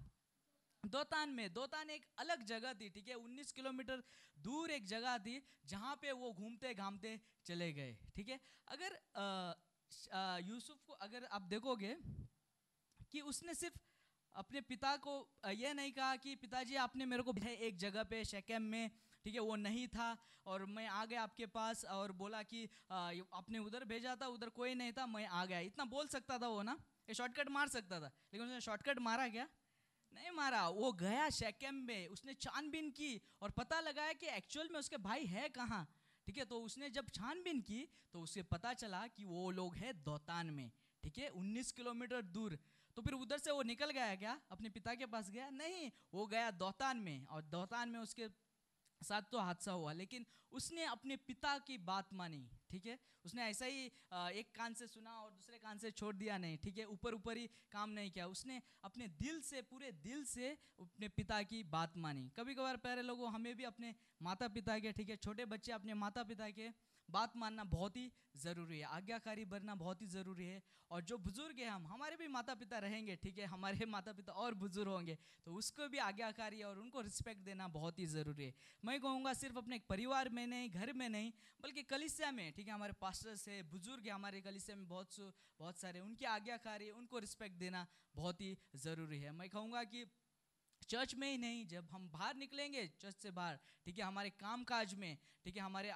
दोतान 0.84 1.28
में। 1.30 1.52
दोतान 1.52 1.90
एक 1.90 2.04
अलग 2.18 2.42
जगह 2.46 2.72
थी, 2.74 2.88
ठीक 2.90 3.08
है? 3.08 3.14
19 3.16 3.52
किलोमीटर 3.52 4.02
दूर 4.36 4.70
एक 4.70 4.84
जगह 4.86 5.18
थी 5.18 5.40
जहाँ 5.66 5.94
पे 6.02 6.12
वो 6.14 6.32
घूमते 6.32 6.74
घामते 6.74 7.18
चले 7.46 7.72
गए, 7.72 7.96
ठीक 8.16 8.28
है? 8.28 8.40
अगर 8.68 8.98
यूसुफ 10.44 10.82
को 10.86 10.92
अगर 11.00 11.24
आप 11.30 11.42
देखोगे 11.44 11.96
कि 13.10 13.20
उसने 13.22 13.54
सिर्फ़ 13.54 13.78
अपने 14.34 14.60
पिता 14.62 14.96
को 14.98 15.12
यह 15.48 15.72
नहीं 15.74 15.92
कहा 15.92 16.16
कि 16.16 16.34
पिताजी 16.36 16.74
आपने 16.76 17.04
मेरे 17.06 17.22
को 17.22 17.34
एक 17.42 17.76
जगह 17.78 18.02
पे, 18.04 18.24
शेकेम 18.24 18.62
में 18.64 18.90
ठीक 19.26 19.34
है, 19.34 19.40
वो 19.40 19.54
नहीं 19.56 19.86
था 19.88 20.16
और 20.46 20.64
मैं 20.66 20.86
आ 20.86 21.04
गया 21.04 21.22
आपके 21.22 21.46
पास 21.48 21.84
और 21.84 22.12
बोला 22.14 22.42
कि 22.42 22.62
आपने 22.90 23.58
उधर 23.58 23.84
भेजा 23.84 24.14
था, 24.16 24.26
उधर 24.28 24.48
कोई 24.48 24.74
नहीं 24.74 24.92
था, 24.92 25.06
मैं 25.06 25.26
आ 25.26 25.44
गया। 25.44 25.60
इतना 25.60 25.84
बोल 25.84 26.06
सकता 26.08 26.38
था 26.38 26.48
वो 26.48 26.62
ना, 26.62 26.76
ये 27.08 27.14
शॉर्टकट 27.14 27.48
मार 27.50 27.68
सकता 27.68 28.00
था। 28.00 28.06
लेकिन 28.06 28.46
उसने 28.46 28.60
शॉर्टकट 28.60 28.98
मारा 28.98 29.26
क्या? 29.28 29.48
नहीं 30.12 30.30
मारा। 30.30 30.68
वो 30.68 30.92
गया 30.92 31.28
शेकेम 31.32 31.74
में, 31.86 32.06
उसने 32.06 32.34
छानबीन 32.36 32.90
की 32.90 33.20
और 33.42 33.50
पता 33.50 33.80
लगाया 33.80 34.12
कि 34.12 34.26
एक्चुअल 34.36 34.68
में 34.72 34.78
उसके 34.80 34.96
भाई 35.02 35.26
है 35.26 35.48
कहाँ। 35.50 35.84
ठीक 36.26 36.38
है 36.38 36.44
तो 36.44 36.60
उसने 36.60 36.90
जब 36.90 37.10
छानबीन 37.10 37.60
की 37.62 37.86
तो 38.12 38.20
उसे 38.20 38.42
पता 38.44 38.72
चला 38.74 39.06
कि 39.08 39.24
वो 39.24 39.50
लोग 39.50 39.74
है 39.76 39.92
दौतान 40.04 40.50
में। 40.52 40.70
ठीक 41.02 41.18
है 41.18 41.28
19 41.32 41.72
किलोमीटर 41.72 42.22
दूर। 42.22 42.58
तो 42.96 43.02
फिर 43.02 43.14
उधर 43.14 43.38
से 43.38 43.50
वो 43.50 43.62
निकल 43.64 43.90
गया 43.90 44.14
क्या? 44.16 44.40
अपने 44.50 44.68
पिता 44.70 44.94
के 44.94 45.06
पास 45.06 45.30
गया? 45.30 45.48
नहीं, 45.50 45.90
वो 46.14 46.26
गया 46.26 46.50
दौतान 46.52 46.96
में 46.98 47.24
और 47.26 47.42
दौतान 47.44 47.88
में 47.88 47.98
उसके 48.00 48.28
साथ 49.04 49.22
तो 49.32 49.38
हादसा 49.38 49.72
हुआ, 49.72 49.92
लेकिन 49.92 50.26
उसने 50.52 50.84
अपने 50.84 51.16
पिता 51.18 51.56
की 51.58 51.76
बात 51.78 52.12
मानी, 52.14 52.48
ठीक 52.70 52.86
है? 52.86 52.98
उसने 53.24 53.42
ऐसा 53.44 53.66
ही 53.66 53.84
एक 54.40 54.52
कान 54.56 54.74
से 54.74 54.86
सुना 54.86 55.10
और 55.12 55.30
दूसरे 55.30 55.58
कान 55.58 55.78
से 55.78 55.90
छोड़ 55.90 56.14
दिया 56.16 56.38
नहीं, 56.38 56.58
ठीक 56.58 56.78
है? 56.78 56.84
ऊपर 56.86 57.14
ऊपर 57.14 57.36
ही 57.36 57.46
काम 57.72 57.90
नहीं 57.90 58.10
किया। 58.10 58.26
उसने 58.26 58.60
अपने 58.84 59.08
दिल 59.18 59.40
से, 59.40 59.62
पूरे 59.62 59.92
दिल 59.92 60.24
से 60.24 60.50
अपने 60.80 61.08
पिता 61.10 61.42
की 61.42 61.62
बात 61.68 61.96
मानी। 61.96 62.28
कभी 62.36 62.54
कभार 62.54 62.76
पहले 62.78 63.02
लोगों, 63.02 63.32
हमें 63.32 63.54
भी 63.56 63.64
अपने 63.64 63.94
माता 64.22 64.48
पिता 64.48 64.78
के, 64.78 64.92
ठीक 64.92 65.10
है? 65.10 65.16
छोटे 65.18 65.44
बच्चे 65.46 65.72
अपने 65.72 65.94
माता 65.96 66.22
पिता 66.24 66.50
के 66.50 66.70
बात 67.10 67.36
मानना 67.36 67.64
बहुत 67.64 67.96
ही 67.96 68.10
ज़रूरी 68.36 68.78
है, 68.78 68.84
आज्ञाकारी 68.86 69.44
बनना 69.44 69.74
बहुत 69.74 70.02
ही 70.02 70.06
ज़रूरी 70.06 70.46
है। 70.46 70.62
और 70.90 71.02
जो 71.02 71.18
बुज़ुर्ग 71.18 71.58
है 71.58 71.68
हम, 71.68 71.86
हमारे 71.86 72.16
भी 72.16 72.28
माता 72.28 72.54
पिता 72.54 72.78
रहेंगे, 72.78 73.16
ठीक 73.16 73.38
है? 73.38 73.46
हमारे 73.46 73.86
माता 73.86 74.12
पिता 74.12 74.32
और 74.32 74.54
बुज़ुर्ग 74.54 74.88
होंगे 74.88 75.16
तो 75.46 75.52
उसको 75.54 75.88
भी 75.88 75.98
आज्ञाकारी 75.98 76.62
और 76.62 76.78
उनको 76.78 77.00
रिस्पेक्ट 77.00 77.40
देना 77.40 77.68
बहुत 77.68 77.98
ही 77.98 78.06
ज़रूरी 78.06 78.44
है। 78.44 78.54
मैं 78.84 79.00
कहूँगा 79.00 79.32
सिर्फ़ 79.34 79.58
अपने 79.58 79.78
परिवार 79.88 80.28
में 80.28 80.46
नहीं, 80.46 80.70
घर 80.70 80.92
में 80.92 81.08
नहीं, 81.08 81.32
बल्कि 81.62 81.82
कलिसिया 81.84 82.30
में, 82.30 82.52
ठीक 82.52 82.68
है? 82.68 82.74
हमारे 82.74 82.92
पास्टर्स 83.00 83.48
है, 83.48 83.62
बुज़ुर्ग 83.62 84.06
है, 84.06 84.12
हमारे 84.12 84.40
कलिसिया 84.40 84.76
में 84.76 84.88
बहुत 84.88 85.32
बहुत 85.58 85.78
सारे 85.78 86.00
उनकी 86.00 86.24
आज्ञाकारी, 86.24 86.90
उनको 86.90 87.18
रिस्पेक्ट 87.18 87.56
देना 87.56 87.86
बहुत 88.14 88.40
ही 88.40 88.56
ज़रूरी 88.76 89.20
है। 89.20 89.32
मैं 89.32 89.48
कहूँगा 89.48 89.82
कि 89.84 90.04
चर्च 90.88 91.14
में 91.14 91.30
ही 91.30 91.38
नहीं, 91.38 91.66
जब 91.66 91.88
हम 91.90 92.08
बाहर 92.10 92.36
निकलेंगे 92.36 92.86
चर्च 93.00 93.22
से 93.22 93.30
बाहर, 93.30 93.58
ठीक 93.84 93.98
है, 93.98 94.04
हमारे 94.04 94.30
काम 94.32 94.64
काज 94.64 94.94
में, 94.94 95.16
ठीक 95.44 95.56
है, 95.56 95.62
हमारे 95.62 95.92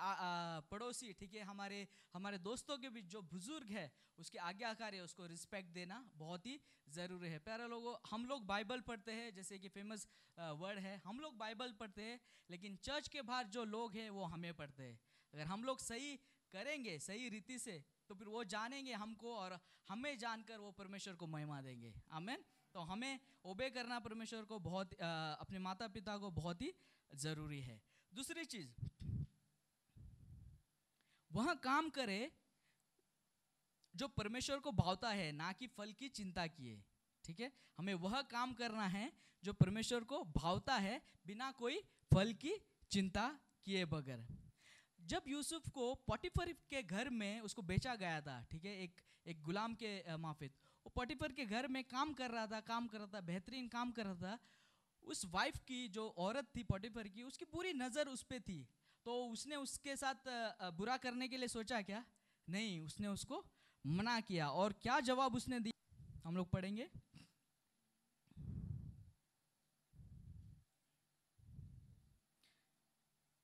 पड़ोसी, 0.70 1.12
ठीक 1.12 1.34
है, 1.34 1.42
हमारे 1.44 1.86
हमारे 2.14 2.38
दोस्तों 2.40 2.78
के 2.78 2.90
बीच 2.90 3.04
जो 3.06 3.22
बुज़ुर्ग 3.24 3.70
है, 3.70 3.90
उसके 4.18 4.38
आज्ञाकार 4.40 4.94
है, 4.94 5.02
उसको 5.02 5.26
रिस्पेक्ट 5.26 5.68
देना 5.74 6.02
बहुत 6.16 6.46
ही 6.46 6.58
ज़रूरी 6.88 7.28
है। 7.28 7.38
प्यारे 7.40 7.68
लोगों, 7.68 7.94
हम 8.10 8.26
लोग 8.26 8.46
बाइबल 8.46 8.80
पढ़ते 8.82 9.12
हैं, 9.12 9.32
जैसे 9.34 9.58
कि 9.58 9.68
फ़ेमस 9.70 10.06
वर्ड 10.38 10.78
है, 10.80 11.00
हम 11.04 11.20
लोग 11.20 11.36
बाइबल 11.38 11.72
पढ़ते 11.80 12.02
हैं, 12.02 12.20
लेकिन 12.50 12.76
चर्च 12.82 13.08
के 13.08 13.22
बाहर 13.22 13.46
जो 13.48 13.64
लोग 13.66 13.94
हैं, 13.94 14.10
वो 14.10 14.24
हमें 14.26 14.52
पढ़ते 14.54 14.82
हैं। 14.82 14.98
अगर 15.34 15.46
हम 15.46 15.64
लोग 15.64 15.80
सही 15.80 16.16
करेंगे, 16.52 16.98
सही 17.00 17.28
रीति 17.30 17.58
से 17.60 17.82
तो 18.08 18.14
फिर 18.14 18.28
वो 18.28 18.42
जानेंगे 18.46 18.92
हमको 18.94 19.34
और 19.34 19.58
हमें 19.88 20.16
जानकर 20.18 20.58
वो 20.58 20.70
परमेश्वर 20.74 21.14
को 21.14 21.26
महिमा 21.28 21.60
देंगे। 21.62 21.92
आमेन 22.12 22.44
तो 22.74 22.80
हमें 22.80 23.18
ओबे 23.44 23.70
करना 23.70 23.98
परमेश्वर 23.98 24.44
को 24.44 24.58
बहुत 24.58 25.00
आ, 25.02 25.32
अपने 25.34 25.58
माता 25.58 25.88
पिता 25.88 26.16
को 26.18 26.30
बहुत 26.30 26.62
ही 26.62 26.72
ज़रूरी 27.10 27.60
है। 27.60 27.80
दूसरी 28.12 28.44
चीज़ 28.44 28.70
वह 31.30 31.54
काम 31.54 31.88
करे 31.90 32.20
जो 33.94 34.08
परमेश्वर 34.08 34.58
को 34.58 34.72
भावता 34.72 35.10
है 35.10 35.30
ना 35.32 35.52
कि 35.52 35.66
फल 35.66 35.92
की 35.92 36.08
चिंता 36.08 36.46
किए 36.46 36.82
ठीक 37.24 37.40
है? 37.40 37.52
हमें 37.78 37.94
वह 37.94 38.20
काम 38.22 38.52
करना 38.52 38.86
है 38.86 39.12
जो 39.44 39.52
परमेश्वर 39.52 40.04
को 40.04 40.22
भावता 40.36 40.76
है 40.76 41.00
बिना 41.26 41.50
कोई 41.52 41.82
फल 42.12 42.32
की 42.32 42.52
चिंता 42.90 43.28
किए 43.64 43.84
बगैर। 43.84 44.26
जब 44.98 45.22
यूसुफ 45.28 45.68
को 45.68 45.94
पोटिफर 46.06 46.52
के 46.70 46.82
घर 46.82 47.10
में 47.10 47.40
उसको 47.40 47.62
बेचा 47.62 47.94
गया 47.94 48.20
था 48.20 48.42
ठीक 48.50 48.64
है? 48.64 48.82
एक 48.82 49.00
एक 49.26 49.42
गुलाम 49.42 49.74
के 49.74 50.00
अ, 50.00 50.16
पोटिफर 50.90 51.32
के 51.32 51.44
घर 51.46 51.68
में 51.68 51.82
काम 51.84 52.12
कर 52.12 52.30
रहा 52.30 52.46
था, 52.46 52.60
काम 52.62 52.86
कर 52.86 52.98
रहा 52.98 53.06
था, 53.14 53.20
बेहतरीन 53.22 53.68
काम 53.68 53.92
कर 53.92 54.06
रहा 54.06 54.14
था। 54.16 54.38
उस 55.02 55.24
वाइफ 55.26 55.58
की 55.68 55.86
जो 55.88 56.08
औरत 56.18 56.46
थी 56.56 56.62
पोटिफर 56.64 57.08
की, 57.08 57.22
उसकी 57.22 57.44
पूरी 57.46 57.72
नज़र 57.74 58.08
उस 58.08 58.22
पर 58.22 58.40
थी। 58.40 58.66
तो 59.06 59.12
उसने 59.26 59.56
उसके 59.56 59.96
साथ 59.96 60.28
बुरा 60.76 60.96
करने 60.98 61.28
के 61.28 61.36
लिए 61.36 61.48
सोचा 61.48 61.80
क्या? 61.82 62.04
नहीं, 62.48 62.80
उसने 62.80 63.08
उसको 63.08 63.44
मना 63.84 64.20
किया। 64.22 64.48
और 64.52 64.72
क्या 64.82 64.98
जवाब 65.02 65.34
उसने 65.36 65.60
दिया? 65.60 66.20
हम 66.24 66.36
लोग 66.36 66.50
पढ़ेंगे। 66.50 66.88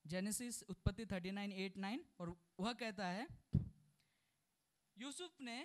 जेनेसिस 0.05 0.63
उत्पत्ति 0.65 1.05
39 1.05 1.53
8 1.55 1.77
9 1.79 2.05
और 2.21 2.35
वह 2.61 2.73
कहता 2.75 3.07
है, 3.07 3.27
यूसुफ 4.97 5.41
ने 5.41 5.57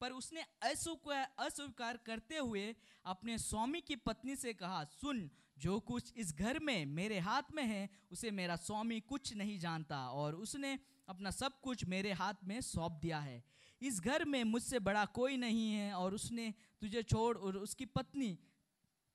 पर 0.00 0.12
उसने 0.12 0.42
अस्वीकार 0.62 1.96
करते 1.96 2.36
हुए 2.36 2.74
अपने 3.04 3.38
स्वामी 3.38 3.80
की 3.80 3.96
पत्नी 3.96 4.36
से 4.36 4.54
कहा, 4.54 4.84
सुन, 4.84 5.30
जो 5.58 5.80
कुछ 5.80 6.12
इस 6.16 6.34
घर 6.34 6.58
में 6.58 6.86
मेरे 6.86 7.18
हाथ 7.18 7.42
में 7.54 7.64
है, 7.64 7.88
उसे 8.12 8.30
मेरा 8.30 8.56
स्वामी 8.56 9.00
कुछ 9.00 9.34
नहीं 9.34 9.58
जानता 9.58 10.08
और 10.08 10.34
उसने 10.34 10.78
अपना 11.08 11.30
सब 11.30 11.60
कुछ 11.60 11.84
मेरे 11.84 12.12
हाथ 12.12 12.34
में 12.44 12.60
सौंप 12.60 12.92
दिया 12.92 13.18
है। 13.18 13.44
इस 13.82 14.00
घर 14.00 14.24
में 14.24 14.44
मुझसे 14.44 14.78
बड़ा 14.78 15.04
कोई 15.04 15.36
नहीं 15.36 15.72
है 15.72 15.92
और 15.94 16.14
उसने 16.14 16.54
तुझे 16.80 17.02
छोड़ 17.02 17.38
और 17.38 17.56
उसकी 17.56 17.84
पत्नी 17.84 18.38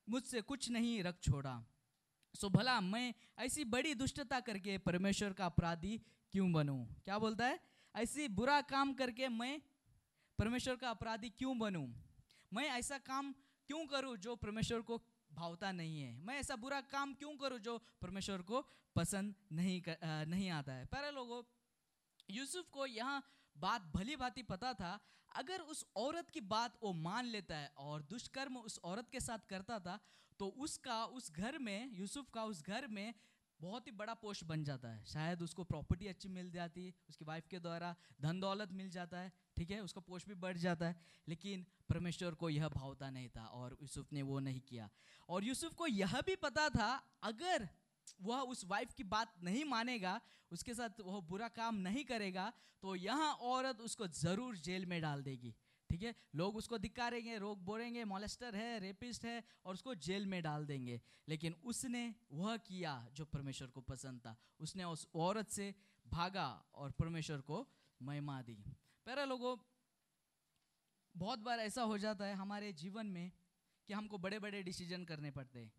मुझसे 0.10 0.42
कुछ 0.42 0.70
नहीं 0.70 1.04
रख 1.04 1.22
छोड़ा। 1.22 1.66
सो 2.36 2.50
भला, 2.50 2.82
मैं 2.82 3.14
ऐसी 3.40 3.64
बड़ी 3.64 3.94
दुष्टता 3.94 4.40
करके 4.40 4.78
परमेश्वर 4.78 5.34
का 5.34 5.46
अपराधी 5.46 6.02
क्यों 6.32 6.52
बनूं? 6.54 6.86
क्या 6.86 7.20
बोलता 7.20 7.46
है? 7.46 7.60
ऐसी 7.96 8.28
बुरा 8.28 8.62
काम 8.62 8.94
करके 8.94 9.28
मैं 9.28 9.62
परमेश्वर 10.42 10.76
का 10.76 10.90
अपराधी 10.90 11.30
क्यों 11.30 11.60
बनूं? 11.60 11.94
मैं 12.54 12.64
ऐसा 12.64 12.98
काम 12.98 13.34
क्यों 13.68 13.88
करूँ 13.88 14.18
जो 14.18 14.36
परमेश्वर 14.36 14.82
को 14.82 15.02
भावता 15.34 15.72
नहीं 15.72 16.02
है? 16.02 16.20
मैं 16.20 16.36
ऐसा 16.36 16.56
बुरा 16.56 16.82
काम 16.82 17.14
क्यों 17.14 17.38
करूँ 17.38 17.60
जो 17.60 17.78
परमेश्वर 18.02 18.42
को 18.42 18.62
पसंद 18.96 19.36
नहीं 19.52 19.82
कर, 19.82 19.92
अ, 19.92 20.24
नहीं 20.24 20.50
आता 20.50 20.74
है? 20.74 20.86
पहले 20.86 21.12
लोगों 21.12 21.44
यूसुफ 22.30 22.70
को 22.70 22.86
यहाँ 22.86 23.26
बात 23.58 23.82
भली 23.82 24.16
भांति 24.16 24.44
पता 24.44 24.74
था। 24.74 25.00
अगर 25.36 25.60
उस 25.60 25.86
औरत 25.96 26.30
की 26.30 26.42
बात 26.42 26.80
वो 26.84 26.94
मान 26.94 27.26
लेता 27.26 27.58
है 27.58 27.74
और 27.78 28.02
दुष्कर्म 28.02 28.58
उस 28.58 28.80
औरत 28.80 29.10
के 29.10 29.20
साथ 29.20 29.40
करता 29.50 29.80
था 29.80 30.00
तो 30.40 30.48
उसका 30.48 31.06
उस 31.06 31.32
घर 31.32 31.58
में 31.58 31.98
यूसुफ 31.98 32.30
का 32.34 32.44
उस 32.44 32.64
घर 32.64 32.88
में 32.88 33.14
बहुत 33.62 33.88
ही 33.88 33.92
बड़ा 33.92 34.14
पोस्ट 34.14 34.44
बन 34.44 34.64
जाता 34.64 34.88
है। 34.88 35.06
शायद 35.06 35.42
उसको 35.42 35.64
प्रॉपर्टी 35.64 36.08
अच्छी 36.08 36.30
मिल 36.30 36.52
जाती 36.52 36.94
उसकी 37.10 37.26
वाइफ 37.26 37.48
के 37.48 37.60
द्वारा 37.60 37.96
धन 38.22 38.40
दौलत 38.40 38.72
मिल 38.72 38.90
जाता 38.90 39.20
है। 39.20 39.34
ठीक 39.62 39.72
है? 39.72 39.80
उसका 39.82 40.02
पोष 40.02 40.26
भी 40.28 40.34
बढ़ 40.36 40.58
जाता 40.58 40.88
है। 40.88 40.96
लेकिन 41.28 41.66
परमेश्वर 41.90 42.34
को 42.34 42.50
यह 42.50 42.68
भावता 42.70 43.10
नहीं 43.10 43.28
था 43.30 43.44
और 43.54 43.78
यूसुफ 43.82 44.14
ने 44.14 44.22
वो 44.24 44.40
नहीं 44.42 44.62
किया। 44.62 44.90
और 45.30 45.44
यूसुफ 45.46 45.74
को 45.74 45.88
यह 45.88 46.20
भी 46.26 46.36
पता 46.38 46.68
था, 46.72 46.90
अगर 47.24 47.68
वह 48.22 48.40
उस 48.50 48.64
वाइफ 48.66 48.94
की 48.94 49.04
बात 49.06 49.34
नहीं 49.44 49.64
मानेगा, 49.66 50.20
उसके 50.52 50.74
साथ 50.74 51.02
वह 51.02 51.20
बुरा 51.30 51.48
काम 51.52 51.76
नहीं 51.80 52.04
करेगा 52.06 52.52
तो 52.84 52.96
यहाँ 52.96 53.32
औरत 53.46 53.82
उसको 53.82 54.08
ज़रूर 54.10 54.58
जेल 54.60 54.86
में 54.86 55.02
डाल 55.02 55.22
देगी। 55.24 55.54
ठीक 55.90 56.04
है? 56.04 56.16
लोग 56.36 56.56
उसको 56.58 56.78
धिकारेंगे 56.80 57.38
रोग 57.38 57.64
बोलेंगे 57.66 58.04
मॉलेस्टर 58.06 58.56
है 58.56 58.80
रेपिस्ट 58.80 59.26
है, 59.26 59.44
और 59.66 59.74
उसको 59.74 59.96
जेल 59.98 60.26
में 60.26 60.42
डाल 60.44 60.66
देंगे। 60.66 61.00
लेकिन 61.30 61.56
उसने 61.64 62.04
वह 62.34 62.58
किया 62.66 62.96
जो 63.14 63.26
परमेश्वर 63.28 63.68
को 63.68 63.82
पसंद 63.84 64.20
था। 64.26 64.36
उसने 64.60 64.84
उस 64.86 65.08
औरत 65.16 65.50
से 65.52 65.74
भागा 66.06 66.50
और 66.76 66.92
परमेश्वर 66.92 67.42
को 67.44 67.68
महिमा 68.02 68.42
दी। 68.42 68.64
पहले 69.08 69.26
लोगों, 69.26 69.56
बहुत 71.16 71.40
बार 71.40 71.60
ऐसा 71.60 71.82
हो 71.82 71.98
जाता 71.98 72.26
है 72.26 72.34
हमारे 72.36 72.72
जीवन 72.74 73.06
में 73.06 73.32
कि 73.90 73.94
हमको 73.94 74.18
बड़े 74.18 74.40
बड़े 74.40 74.62
डिसीज़न 74.64 75.04
करने 75.06 75.32
पड़ते 75.32 75.60
हैं। 75.60 75.72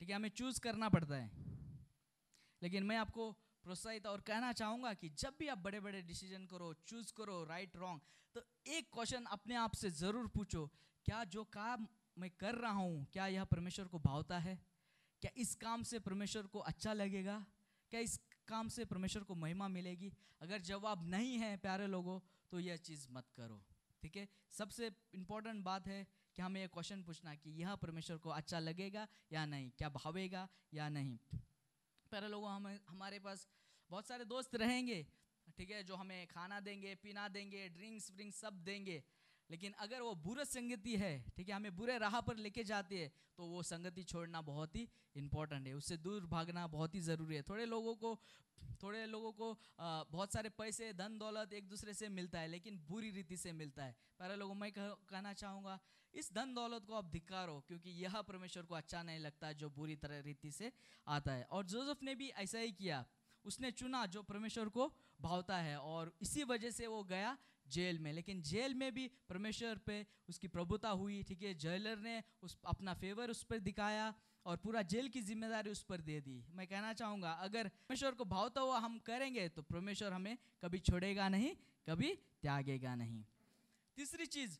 ठीक 0.00 0.08
है, 0.08 0.16
हमें 0.16 0.28
चूज़ 0.28 0.60
करना 0.60 0.88
पड़ता 0.88 1.14
है। 1.14 1.30
लेकिन 2.62 2.84
मैं 2.84 2.96
आपको 2.96 3.30
प्रोत्साहित 3.64 4.06
और 4.06 4.20
कहना 4.20 4.52
चाहूँगा 4.52 4.92
कि 4.94 5.08
जब 5.08 5.34
भी 5.38 5.48
आप 5.48 5.58
बड़े 5.58 5.80
बड़े 5.80 6.02
डिसीज़न 6.02 6.46
करो 6.46 6.72
चूज़ 6.86 7.12
करो 7.16 7.42
राइट 7.44 7.76
रॉन्ग 7.76 8.00
तो 8.34 8.42
एक 8.66 8.90
क्वेश्चन 8.94 9.24
अपने 9.24 9.54
आप 9.54 9.74
से 9.74 9.90
ज़रूर 9.90 10.26
पूछो, 10.26 10.66
क्या 11.06 11.24
जो 11.24 11.44
काम 11.44 11.86
मैं 12.18 12.30
कर 12.30 12.54
रहा 12.54 12.72
हूँ, 12.72 13.06
क्या 13.12 13.26
यह 13.26 13.44
परमेश्वर 13.44 13.86
को 13.86 13.98
भावता 13.98 14.38
है? 14.38 14.58
क्या 15.22 15.30
इस 15.36 15.54
काम 15.54 15.82
से 15.82 15.98
परमेश्वर 15.98 16.46
को 16.46 16.58
अच्छा 16.58 16.92
लगेगा? 16.92 17.44
क्या 17.90 18.00
इस 18.00 18.18
काम 18.48 18.68
से 18.68 18.84
परमेश्वर 18.84 19.22
को 19.22 19.34
महिमा 19.34 19.68
मिलेगी? 19.68 20.12
अगर 20.40 20.60
जवाब 20.60 21.08
नहीं 21.08 21.38
है, 21.38 21.56
प्यारे 21.56 21.86
लोगों 21.86 22.18
तो 22.50 22.60
यह 22.60 22.76
चीज़ 22.76 23.06
मत 23.10 23.30
करो, 23.36 23.62
ठीक 24.02 24.16
है? 24.16 24.28
सबसे 24.52 24.90
इम्पोर्टेंट 25.14 25.64
बात 25.64 25.86
है 25.86 26.06
कि 26.36 26.42
हमें 26.42 26.60
यह 26.60 26.66
क्वेश्चन 26.66 27.02
पूछना 27.02 27.34
कि 27.34 27.50
यह 27.50 27.74
परमेश्वर 27.74 28.16
को 28.16 28.30
अच्छा 28.30 28.58
लगेगा 28.58 29.08
या 29.32 29.46
नहीं? 29.46 29.70
क्या 29.70 29.88
भावेगा 29.88 30.48
या 30.74 30.88
नहीं? 30.88 31.18
पहले 32.12 32.28
लोगों, 32.28 32.50
हमें, 32.50 32.80
हमारे 32.88 33.18
पास 33.18 33.48
बहुत 33.90 34.06
सारे 34.06 34.24
दोस्त 34.24 34.54
रहेंगे, 34.54 35.06
ठीक 35.56 35.70
है? 35.70 35.84
जो 35.84 35.96
हमें 35.96 36.26
खाना 36.26 36.60
देंगे, 36.60 36.94
पीना 36.94 37.28
देंगे 37.28 37.68
ड्रिंक्स 37.68 38.10
व्रिंक्स 38.10 38.38
सब 38.38 38.64
देंगे। 38.64 39.04
लेकिन 39.50 39.72
अगर 39.80 40.00
वो 40.00 40.14
बुरे 40.24 40.44
संगति 40.44 40.96
है 40.96 41.12
ठीक 41.36 41.48
है 41.48 41.54
हमें 41.54 41.76
बुरे 41.76 41.98
राह 41.98 42.20
पर 42.20 42.36
लेके 42.38 42.64
जाती 42.64 42.96
है 42.96 43.10
तो 43.36 43.46
वो 43.46 43.62
संगति 43.62 44.02
छोड़ना 44.04 44.40
बहुत 44.42 44.76
ही 44.76 44.88
इम्पोर्टेंट 45.16 45.66
है। 45.66 45.72
उससे 45.74 45.96
दूर 45.98 46.26
भागना 46.26 46.66
बहुत 46.68 46.94
ही 46.94 47.00
ज़रूरी 47.00 47.36
है। 47.36 47.42
थोड़े 47.42 47.66
लोगों 47.66 47.94
को 47.96 48.18
थोड़े 48.82 49.04
लोगों 49.06 49.32
को 49.32 49.50
आ, 49.80 50.02
बहुत 50.04 50.32
सारे 50.32 50.48
पैसे 50.50 50.92
धन 50.92 51.18
दौलत 51.18 51.52
एक 51.52 51.68
दूसरे 51.68 51.94
से 51.94 52.08
मिलता 52.10 52.40
है 52.40 52.48
लेकिन 52.48 52.78
बुरी 52.88 53.10
रीति 53.10 53.36
से 53.36 53.52
मिलता 53.52 53.84
है। 53.84 53.94
पहले 54.18 54.36
लोगों 54.36 54.54
मैं 54.54 54.70
कह, 54.72 54.88
कहना 55.10 55.32
चाहूँगा 55.34 55.78
इस 56.14 56.32
धन 56.34 56.54
दौलत 56.54 56.84
को 56.86 56.94
आप 56.94 57.10
धिकारो 57.10 57.58
क्योंकि 57.68 57.90
यह 58.02 58.20
परमेश्वर 58.22 58.62
को 58.62 58.74
अच्छा 58.74 59.02
नहीं 59.02 59.18
लगता 59.18 59.52
जो 59.52 59.70
बुरी 59.70 59.96
तरह 59.96 60.20
रीति 60.20 60.50
से 60.50 60.72
आता 61.06 61.32
है। 61.32 61.44
और 61.44 61.66
जोसेफ 61.66 62.02
ने 62.02 62.14
भी 62.14 62.28
ऐसा 62.38 62.58
ही 62.58 62.72
किया। 62.72 63.04
उसने 63.44 63.70
चुना 63.72 64.04
जो 64.06 64.22
परमेश्वर 64.22 64.68
को 64.68 64.92
भावता 65.20 65.56
है 65.58 65.78
और 65.78 66.12
इसी 66.22 66.44
वजह 66.44 66.70
से 66.70 66.86
वो 66.86 67.02
गया 67.04 67.36
जेल 67.70 67.98
में। 67.98 68.12
लेकिन 68.12 68.42
जेल 68.44 68.74
में 68.74 68.92
भी 68.94 69.06
परमेश्वर 69.28 69.78
पे 69.86 70.04
उसकी 70.28 70.48
प्रभुता 70.48 70.88
हुई, 70.90 71.22
ठीक 71.22 71.42
है? 71.42 71.54
जेलर 71.56 71.98
ने 72.00 72.22
उस, 72.42 72.56
अपना 72.66 72.94
फेवर 72.96 73.30
उस 73.30 73.42
पर 73.44 73.58
दिखाया 73.60 74.12
और 74.46 74.56
पूरा 74.56 74.82
जेल 74.84 75.08
की 75.08 75.20
ज़िम्मेदारी 75.22 75.70
उस 75.70 75.82
पर 75.84 76.00
दे 76.00 76.20
दी। 76.20 76.42
मैं 76.52 76.66
कहना 76.66 76.92
चाहूँगा, 76.94 77.32
अगर 77.32 77.68
परमेश्वर 77.68 78.14
को 78.14 78.24
भावता 78.26 78.60
हुआ 78.60 78.78
हम 78.78 78.98
करेंगे 79.06 79.48
तो 79.50 79.62
परमेश्वर 79.64 80.12
हमें 80.12 80.36
कभी 80.62 80.78
छोड़ेगा 80.80 81.28
नहीं, 81.28 81.54
कभी 81.86 82.14
त्यागेगा 82.42 82.94
नहीं। 82.94 83.22
तीसरी 83.96 84.26
चीज़, 84.28 84.58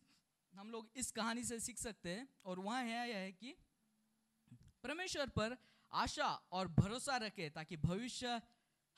हम 0.53 0.71
लोग 0.71 0.91
इस 0.97 1.11
कहानी 1.13 1.45
से 1.45 1.59
सीख 1.61 1.79
सकते 1.79 2.09
हैं 2.11 2.29
और 2.45 2.61
वह 2.61 2.77
है, 2.77 3.09
यह 3.11 3.17
है 3.17 3.33
कि 3.33 3.55
परमेश्वर 4.85 5.29
पर 5.31 5.57
आशा 5.93 6.29
और 6.53 6.69
भरोसा 6.71 7.17
रखे 7.17 7.49
ताकि 7.51 7.77
भविष्य 7.79 8.41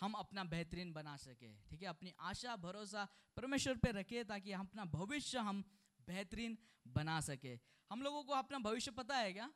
हम 0.03 0.13
अपना 0.15 0.45
बेहतरीन 0.45 0.93
बना 0.93 1.17
सके, 1.17 1.49
ठीक 1.63 1.83
है? 1.83 1.89
अपनी 1.89 2.13
आशा, 2.21 2.57
भरोसा 2.59 3.07
परमेश्वर 3.37 3.77
पे 3.79 3.91
रखे 3.93 4.25
ताकि 4.25 4.53
हम 4.53 4.67
अपना 4.67 4.85
भविष्य 4.91 5.39
हम 5.41 5.63
बेहतरीन 6.09 6.57
बना 6.89 7.21
सके। 7.23 7.59
हम 7.91 8.03
लोगों 8.03 8.23
को 8.25 8.33
अपना 8.35 8.59
भविष्य 8.61 8.91
पता 8.91 9.17
है 9.17 9.33
क्या? 9.33 9.47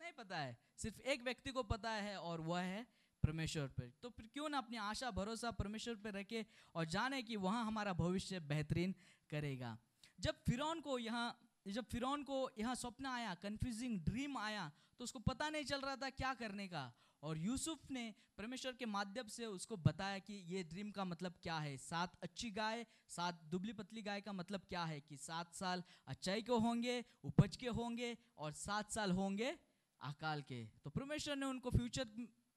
नहीं 0.00 0.12
पता 0.12 0.38
है। 0.38 0.56
सिर्फ़ 0.76 1.00
एक 1.02 1.22
व्यक्ति 1.22 1.50
को 1.50 1.62
पता 1.64 1.90
है 1.90 2.16
और 2.18 2.40
वह 2.42 2.60
है 2.62 2.86
परमेश्वर 3.22 3.66
पर 3.70 3.90
तो 4.02 4.08
फिर 4.10 4.26
क्यों 4.32 4.48
ना 4.48 4.58
अपनी 4.58 4.76
आशा, 4.76 5.10
भरोसा 5.10 5.50
परमेश्वर 5.52 5.94
पर 5.94 6.12
रखे 6.12 6.44
और 6.74 6.84
जाने 6.86 7.22
कि 7.22 7.36
वहाँ 7.38 7.64
हमारा 7.64 7.92
भविष्य 7.94 8.40
बेहतरीन 8.42 8.94
करेगा। 9.30 9.76
जब 10.18 10.42
फिरौन 10.46 10.80
को 10.80 10.98
यहाँ, 10.98 11.28
जब 11.66 11.84
फिरौन 11.86 12.22
को 12.24 12.48
यहाँ 12.58 12.74
स्वप्न 12.74 13.06
आया 13.08 13.34
कंफ्यूजिंग 13.42 14.00
ड्रीम 14.00 14.38
आया 14.38 14.70
तो 14.98 15.04
उसको 15.04 15.18
पता 15.20 15.48
नहीं 15.50 15.64
चल 15.64 15.80
रहा 15.80 15.96
था 15.96 16.10
क्या 16.12 16.32
करने 16.34 16.68
का। 16.68 16.92
और 17.22 17.38
यूसुफ 17.38 17.90
ने 17.90 18.12
परमेश्वर 18.38 18.72
के 18.72 18.86
माध्यम 18.86 19.28
से 19.28 19.46
उसको 19.46 19.76
बताया 19.78 20.18
कि 20.18 20.34
ये 20.48 20.62
ड्रीम 20.64 20.90
का 20.90 21.04
मतलब 21.04 21.34
क्या 21.42 21.58
है? 21.58 21.76
सात 21.76 22.16
अच्छी 22.22 22.50
गाय, 22.50 22.84
सात 23.08 23.40
दुबली 23.50 23.72
पतली 23.72 24.02
गाय 24.02 24.20
का 24.20 24.32
मतलब 24.32 24.60
क्या 24.68 24.84
है 24.84 25.00
कि 25.00 25.16
सात 25.16 25.54
साल 25.54 25.82
अच्छाई 26.06 26.42
के 26.42 26.52
होंगे, 26.54 27.04
उपज 27.24 27.56
के 27.56 27.68
होंगे 27.68 28.16
और 28.38 28.52
सात 28.52 28.92
साल 28.92 29.12
होंगे 29.12 29.56
अकाल 30.00 30.42
के। 30.42 30.64
तो 30.84 30.90
परमेश्वर 30.90 31.36
ने 31.36 31.46
उनको 31.46 31.70
फ्यूचर 31.70 32.04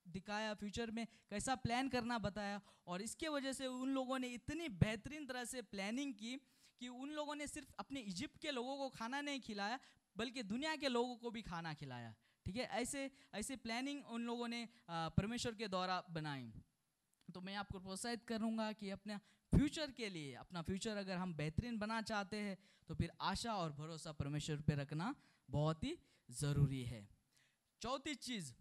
दिखाया, 0.06 0.54
फ्यूचर 0.54 0.92
में 0.92 1.06
कैसा 1.30 1.56
प्लान 1.56 1.90
करना 1.90 2.18
बताया 2.20 2.62
और 2.88 3.02
इसके 3.02 3.28
वजह 3.28 3.54
से 3.54 3.68
उन 3.68 3.90
लोगों 3.90 4.20
ने 4.20 4.28
इतनी 4.28 4.68
बेहतरीन 4.70 5.26
तरह 5.26 5.46
से 5.46 5.62
प्लानिंग 5.62 6.14
की 6.14 6.36
कि 6.82 6.88
उन 6.88 7.10
लोगों 7.10 7.36
ने 7.36 7.48
सिर्फ़ 7.48 7.72
अपने 7.80 8.00
इजिप्ट 8.00 8.38
के 8.38 8.52
लोगों 8.52 8.76
को 8.78 8.90
खाना 8.90 9.22
नहीं 9.22 9.40
खिलाया, 9.40 9.80
बल्कि 10.16 10.44
दुनिया 10.44 10.76
के 10.76 10.88
लोगों 10.88 11.16
को 11.16 11.32
भी 11.32 11.42
खाना 11.42 11.74
खिलाया। 11.74 12.14
ठीक 12.46 12.56
है? 12.56 12.64
ऐसे 12.64 13.10
ऐसे 13.34 13.56
प्लानिंग 13.58 14.06
उन 14.08 14.22
लोगों 14.24 14.48
ने 14.48 14.68
परमेश्वर 14.90 15.56
के 15.56 15.68
द्वारा 15.68 16.04
बनाई। 16.12 16.52
तो 17.30 17.42
मैं 17.42 17.56
आपको 17.56 17.80
प्रोत्साहित 17.80 18.24
करूँगा 18.28 18.72
कि 18.74 18.90
अपना 18.92 19.18
फ्यूचर 19.54 19.92
के 19.92 20.10
लिए, 20.10 20.34
अपना 20.36 20.62
फ्यूचर 20.62 20.98
अगर 20.98 21.18
हम 21.18 21.34
बेहतरीन 21.34 21.78
बना 21.80 22.02
चाहते 22.04 22.38
हैं 22.40 22.58
तो 22.90 22.96
फिर 22.96 23.12
आशा 23.22 23.54
और 23.56 23.72
भरोसा 23.74 24.12
परमेश्वर 24.14 24.62
पे 24.62 24.76
रखना 24.76 25.14
बहुत 25.50 25.84
ही 25.84 25.98
ज़रूरी 26.30 26.84
है। 26.84 27.08
चौथी 27.82 28.16
चीज़, 28.18 28.52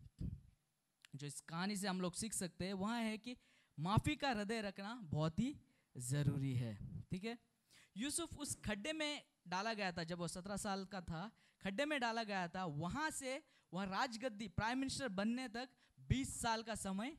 जो 1.15 1.27
इस 1.27 1.41
कहानी 1.43 1.77
से 1.77 1.89
हम 1.89 2.01
लोग 2.01 2.15
सीख 2.15 2.33
सकते 2.35 2.67
हैं, 2.67 2.75
वह 2.75 2.95
है 2.95 3.19
कि 3.19 3.37
माफ़ी 3.79 4.17
का 4.17 4.31
हृदय 4.31 4.61
रखना 4.63 4.95
बहुत 5.11 5.39
ही 5.39 5.55
ज़रूरी 5.97 6.55
है। 6.55 6.75
ठीक 7.11 7.25
है? 7.25 7.39
यूसुफ 7.97 8.39
उस 8.39 8.55
खड्डे 8.65 8.93
में 8.93 9.23
डाला 9.49 9.73
गया 9.75 9.93
था, 9.93 10.05
जब 10.05 10.19
वो 10.19 10.29
सत्रह 10.29 10.57
साल 10.57 10.85
का 10.85 11.01
था, 11.03 11.31
खड्डे 11.63 11.85
में 11.85 11.99
डाला 12.01 12.23
गया 12.25 12.47
था, 12.49 12.65
वहाँ 12.67 13.11
से 13.13 13.43
वह 13.73 13.85
राजगद्दी 13.87 14.49
प्राइम 14.51 14.79
मिनिस्टर 14.79 15.09
बनने 15.11 15.49
तक 15.49 15.69
20 15.99 16.29
साल 16.41 16.63
का 16.63 16.75
समय 16.77 17.17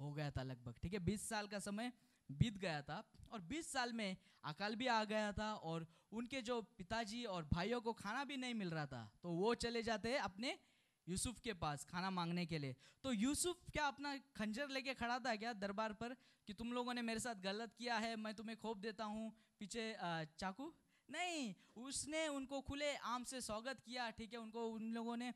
हो 0.00 0.12
गया 0.12 0.30
था 0.30 0.42
लगभग, 0.42 0.74
ठीक 0.82 0.92
है? 0.92 1.00
20 1.00 1.28
साल 1.28 1.46
का 1.46 1.58
समय 1.58 1.92
बीत 2.30 2.58
गया 2.58 2.80
था 2.82 3.02
और 3.30 3.40
20 3.48 3.72
साल 3.72 3.92
में 3.92 4.16
अकाल 4.44 4.74
भी 4.76 4.86
आ 4.86 5.02
गया 5.04 5.32
था 5.32 5.52
और 5.64 5.86
उनके 6.12 6.40
जो 6.42 6.60
पिताजी 6.78 7.24
और 7.26 7.44
भाइयों 7.52 7.80
को 7.80 7.92
खाना 7.94 8.24
भी 8.24 8.36
नहीं 8.36 8.54
मिल 8.54 8.70
रहा 8.70 8.86
था 8.86 9.10
तो 9.22 9.30
वो 9.32 9.54
चले 9.56 9.82
जाते 9.82 10.08
हैं 10.08 10.20
अपने 10.20 10.56
यूसुफ 11.06 11.40
के 11.40 11.52
पास 11.54 11.84
खाना 11.84 12.10
मांगने 12.10 12.44
के 12.46 12.58
लिए। 12.58 12.74
तो 13.04 13.12
यूसुफ 13.12 13.70
क्या 13.72 13.86
अपना 13.86 14.16
खंजर 14.36 14.68
लेके 14.68 14.94
खड़ा 14.94 15.18
था 15.18 15.34
क्या 15.36 15.52
दरबार 15.54 15.92
पर 15.92 16.16
कि 16.48 16.52
तुम 16.52 16.72
लोगों 16.72 16.94
ने 16.94 17.02
मेरे 17.02 17.20
साथ 17.20 17.42
गलत 17.42 17.74
किया 17.78 17.96
है, 17.96 18.16
मैं 18.16 18.34
तुम्हें 18.34 18.56
खोप 18.58 18.78
देता 18.78 19.04
हूँ? 19.04 19.30
पीछे 19.58 19.94
चाकू? 20.38 20.72
नहीं, 21.08 21.54
उसने 21.78 22.26
उनको 22.28 22.60
खुले 22.60 22.94
आम 23.06 23.24
से 23.24 23.40
स्वागत 23.40 23.80
किया, 23.80 24.10
ठीक 24.10 24.32
है, 24.32 24.38
उनको 24.38 24.66
उन 24.68 24.92
लोगों 24.94 25.16
ने 25.16 25.32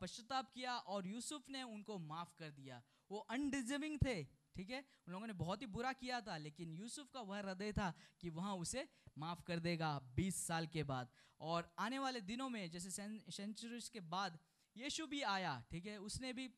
पश्चाताप 0.00 0.50
किया 0.54 0.76
और 0.88 1.06
यूसुफ 1.06 1.48
ने 1.50 1.62
उनको 1.62 1.98
माफ़ 2.00 2.32
कर 2.38 2.50
दिया। 2.50 2.82
वो 3.10 3.18
अनडिजर्विंग 3.30 3.98
थे, 3.98 4.22
ठीक 4.56 4.70
है, 4.70 4.84
उन 5.06 5.12
लोगों 5.12 5.26
ने 5.26 5.32
बहुत 5.34 5.62
ही 5.62 5.66
बुरा 5.66 5.92
किया 5.92 6.20
था, 6.20 6.36
लेकिन 6.38 6.72
यूसुफ 6.72 7.10
का 7.14 7.20
वह 7.22 7.38
हृदय 7.38 7.72
था 7.72 7.92
कि 8.20 8.30
वहाँ 8.30 8.54
उसे 8.56 8.86
माफ़ 9.18 9.42
कर 9.42 9.58
देगा 9.60 9.98
20 10.16 10.36
साल 10.46 10.66
के 10.66 10.82
बाद। 10.84 11.08
और 11.40 11.70
आने 11.78 11.98
वाले 11.98 12.20
दिनों 12.22 12.48
में, 12.48 12.70
जैसे 12.70 12.90
सेंचुरीज 12.90 13.88
के 13.88 14.00
बाद, 14.00 14.38
यीशु 14.76 15.06
भी 15.06 15.20
आया, 15.22 15.62
ठीक 15.70 15.86
है, 15.86 15.98
उसने 16.00 16.32
भी 16.32 16.48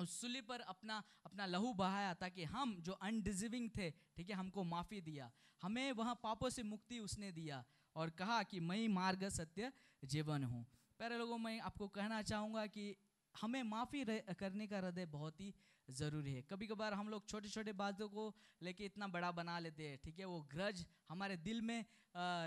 उस 0.00 0.20
सुली 0.20 0.40
पर 0.40 0.60
अपना 0.66 1.02
अपना 1.26 1.46
लहू 1.46 1.72
बहाया 1.72 2.14
ताकि 2.14 2.44
हम 2.44 2.76
जो 2.80 2.92
अनडिजिविंग 2.92 3.68
थे, 3.70 3.90
ठीक 4.16 4.30
है, 4.30 4.36
हमको 4.36 4.64
माफ़ी 4.64 5.00
दिया। 5.00 5.30
हमें 5.62 5.92
वहाँ 5.92 6.14
पापों 6.22 6.48
से 6.50 6.62
मुक्ति 6.62 6.98
उसने 6.98 7.32
दिया 7.32 7.64
और 7.96 8.10
कहा 8.10 8.42
कि 8.42 8.60
मैं 8.60 8.88
मार्ग 8.88 9.28
सत्य 9.28 9.72
जीवन 10.04 10.44
हूँ। 10.44 10.64
पहले 11.00 11.18
लोगों, 11.18 11.38
मैं 11.38 11.60
आपको 11.60 11.88
कहना 11.88 12.22
चाहूँगा 12.22 12.66
कि 12.66 12.94
हमें 13.34 13.62
माफ़ी 13.64 14.04
करने 14.34 14.66
का 14.66 14.78
हृदय 14.78 15.06
बहुत 15.08 15.40
ही 15.40 15.52
ज़रूरी 15.88 16.32
है। 16.34 16.42
कभी 16.42 16.66
कभार 16.66 16.94
हम 16.94 17.08
लोग 17.08 17.28
छोटे 17.28 17.48
छोटे 17.48 17.72
बातों 17.74 18.08
को 18.08 18.24
लेके 18.62 18.84
इतना 18.84 19.06
बड़ा 19.08 19.30
बना 19.32 19.58
लेते 19.58 19.88
हैं, 19.88 19.98
ठीक 19.98 20.18
है? 20.18 20.24
वो 20.24 20.40
ग्रज 20.50 20.84
हमारे 21.08 21.36
दिल 21.38 21.60
में 21.62 21.84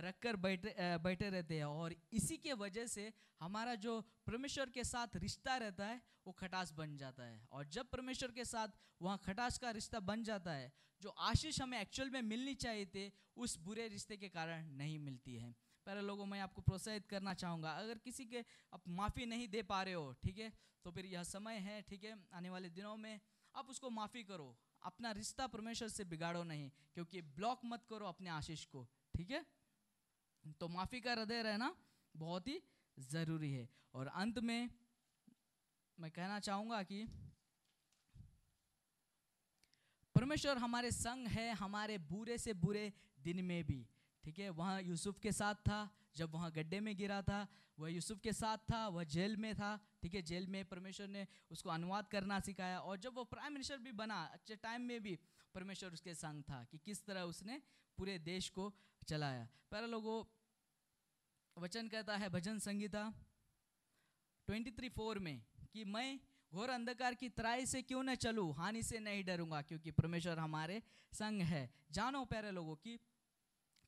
रख 0.03 0.19
कर 0.21 0.35
बैठे 0.37 0.75
बैठे 0.99 1.29
रहते 1.29 1.57
हैं 1.57 1.65
और 1.65 1.95
इसी 2.13 2.37
के 2.37 2.53
वजह 2.55 2.85
से 2.87 3.11
हमारा 3.41 3.75
जो 3.77 3.99
परमेश्वर 4.27 4.69
के 4.69 4.83
साथ 4.83 5.15
रिश्ता 5.17 5.57
रहता 5.57 5.85
है, 5.85 6.01
वो 6.27 6.31
खटास 6.33 6.71
बन 6.73 6.95
जाता 6.97 7.23
है। 7.23 7.41
और 7.51 7.67
जब 7.67 7.89
परमेश्वर 7.89 8.31
के 8.31 8.45
साथ 8.45 8.67
वहाँ 9.01 9.19
खटास 9.25 9.57
का 9.57 9.71
रिश्ता 9.71 9.99
बन 10.01 10.23
जाता 10.23 10.51
है, 10.53 10.71
जो 11.01 11.09
आशीष 11.09 11.61
हमें 11.61 11.79
एक्चुअल 11.79 12.09
में 12.09 12.21
मिलनी 12.23 12.53
चाहिए 12.55 12.85
थे, 12.85 13.11
उस 13.37 13.57
बुरे 13.59 13.87
रिश्ते 13.87 14.17
के 14.17 14.29
कारण 14.29 14.69
नहीं 14.77 14.99
मिलती 14.99 15.35
है। 15.35 15.53
पहले 15.87 16.01
लोगों 16.01 16.25
मैं 16.25 16.39
आपको 16.41 16.61
प्रोत्साहित 16.61 17.05
करना 17.07 17.33
चाहूँगा। 17.35 17.71
अगर 17.73 17.97
किसी 17.99 18.25
के 18.25 18.43
आप 18.73 18.83
माफ़ी 18.89 19.25
नहीं 19.25 19.47
दे 19.47 19.61
पा 19.63 19.81
रहे 19.83 19.93
हो, 19.93 20.11
ठीक 20.23 20.37
है 20.39 20.51
तो 20.85 20.91
फिर 20.91 21.05
यह 21.05 21.23
समय 21.25 21.57
है, 21.59 21.81
ठीक 21.81 22.03
है, 22.03 22.17
आने 22.33 22.49
वाले 22.49 22.69
दिनों 22.71 22.95
में 22.97 23.19
आप 23.55 23.69
उसको 23.69 23.89
माफ़ी 23.91 24.23
करो। 24.23 24.55
अपना 24.81 25.11
रिश्ता 25.13 25.47
परमेश्वर 25.47 25.87
से 25.89 26.03
बिगाड़ो 26.05 26.43
नहीं, 26.43 26.69
क्योंकि 26.93 27.21
ब्लॉक 27.33 27.61
मत 27.65 27.85
करो 27.89 28.05
अपने 28.07 28.29
आशीष 28.31 28.65
को, 28.65 28.87
ठीक 29.13 29.31
है? 29.31 29.45
तो 30.59 30.67
माफ़ी 30.67 30.99
का 31.01 31.11
हृदय 31.11 31.41
रहना 31.43 31.73
बहुत 32.15 32.47
ही 32.47 32.59
ज़रूरी 32.97 33.51
है। 33.51 33.67
और 33.93 34.07
अंत 34.07 34.39
में 34.39 34.69
मैं 35.97 36.11
कहना 36.11 36.39
चाहूँगा 36.41 36.81
कि 36.83 37.05
परमेश्वर 40.15 40.57
हमारे 40.57 40.91
संग 40.91 41.27
है, 41.27 41.51
हमारे 41.53 41.97
बुरे 41.97 42.37
से 42.37 42.53
बुरे 42.55 42.91
दिन 43.19 43.43
में 43.45 43.63
भी। 43.63 43.85
ठीक 44.23 44.39
है, 44.39 44.49
वहाँ 44.49 44.81
यूसुफ 44.81 45.19
के 45.19 45.31
साथ 45.31 45.55
था, 45.67 45.89
जब 46.15 46.33
वहाँ 46.33 46.51
गड्ढे 46.51 46.79
में 46.79 46.95
गिरा 46.97 47.21
था, 47.21 47.47
वह 47.79 47.89
यूसुफ 47.89 48.19
के 48.19 48.33
साथ 48.33 48.57
था, 48.71 48.87
वह 48.87 49.03
जेल 49.03 49.35
में 49.37 49.53
था, 49.55 49.79
ठीक 50.01 50.13
है, 50.15 50.21
जेल 50.21 50.47
में 50.47 50.63
परमेश्वर 50.65 51.07
ने 51.07 51.27
उसको 51.51 51.69
अनुवाद 51.69 52.07
करना 52.07 52.39
सिखाया 52.39 52.79
और 52.79 52.97
जब 52.97 53.15
वो 53.15 53.23
प्राइम 53.23 53.53
मिनिस्टर 53.53 53.77
भी 53.77 53.91
बना, 53.91 54.23
अच्छे 54.33 54.55
टाइम 54.55 54.81
में 54.81 55.01
भी 55.03 55.17
परमेश्वर 55.55 55.93
उसके 55.93 56.13
संग 56.15 56.43
था 56.43 56.63
कि 56.71 56.77
किस 56.77 57.05
तरह 57.05 57.21
उसने 57.23 57.61
पूरे 57.97 58.17
देश 58.19 58.49
को 58.49 58.73
चलाया। 59.07 59.47
पहले 59.71 59.87
लोगों, 59.87 60.23
वचन 61.57 61.87
कहता 61.87 62.15
है, 62.17 62.29
भजन 62.29 62.59
संगीता 62.59 63.11
23 64.47 64.89
फोर 64.89 65.19
में 65.19 65.41
कि 65.73 65.83
मैं 65.83 66.19
घोर 66.53 66.69
अंधकार 66.69 67.13
की 67.15 67.29
तराई 67.29 67.65
से 67.65 67.81
क्यों 67.81 68.03
न 68.03 68.15
चलूँ, 68.15 68.53
हानि 68.53 68.81
से 68.83 68.99
नहीं 68.99 69.23
डरूँगा, 69.23 69.61
क्योंकि 69.61 69.91
परमेश्वर 69.91 70.39
हमारे 70.39 70.81
संग 71.13 71.41
है। 71.41 71.69
जानो 71.91 72.23
प्यारे 72.25 72.51
लोगों 72.51 72.75
की 72.75 72.99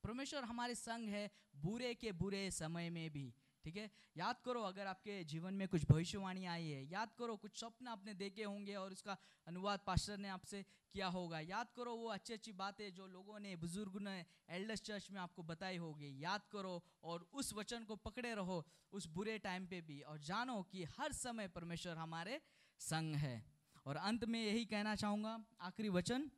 परमेश्वर 0.05 0.43
हमारे 0.43 0.75
संग 0.75 1.09
है, 1.09 1.31
बुरे 1.55 1.93
के 1.93 2.11
बुरे 2.11 2.51
समय 2.51 2.89
में 2.89 3.09
भी। 3.11 3.33
ठीक 3.63 3.75
है? 3.75 3.91
याद 4.17 4.35
करो, 4.45 4.61
अगर 4.61 4.87
आपके 4.87 5.23
जीवन 5.23 5.53
में 5.53 5.67
कुछ 5.67 5.85
भविष्यवाणी 5.85 6.45
आई 6.45 6.67
है, 6.69 6.89
याद 6.91 7.13
करो, 7.13 7.37
कुछ 7.37 7.59
स्वप्न 7.59 7.87
आपने 7.87 8.13
देखे 8.13 8.43
होंगे 8.43 8.75
और 8.75 8.91
उसका 8.91 9.17
अनुवाद 9.47 9.79
पास्टर 9.87 10.17
ने 10.17 10.29
आपसे 10.29 10.65
किया 10.91 11.07
होगा। 11.07 11.39
याद 11.39 11.71
करो, 11.75 11.95
वो 11.95 12.07
अच्छी 12.07 12.33
अच्छी 12.33 12.51
बातें 12.51 12.93
जो 12.93 13.07
लोगों 13.07 13.39
ने, 13.39 13.55
बुज़ुर्ग 13.55 14.01
ने, 14.01 14.25
एल्डर्स 14.49 14.81
चर्च 14.81 15.11
में 15.11 15.21
आपको 15.21 15.43
बताई 15.43 15.77
होगी। 15.77 16.23
याद 16.23 16.41
करो 16.51 16.83
और 17.03 17.29
उस 17.33 17.53
वचन 17.53 17.83
को 17.83 17.95
पकड़े 17.95 18.35
रहो, 18.35 18.67
उस 18.91 19.07
बुरे 19.07 19.39
टाइम 19.39 19.67
पे 19.67 19.81
भी। 19.81 20.01
और 20.01 20.17
जानो 20.17 20.63
कि 20.63 20.83
हर 20.83 21.11
समय 21.11 21.47
परमेश्वर 21.47 21.97
हमारे 21.97 22.41
संग 22.79 23.15
है। 23.15 23.45
और 23.85 23.95
अंत 23.95 24.25
में 24.25 24.45
यही 24.45 24.65
कहना 24.65 24.95
चाहूँगा, 24.95 25.45
आखिरी 25.61 25.89
वचन, 25.89 26.31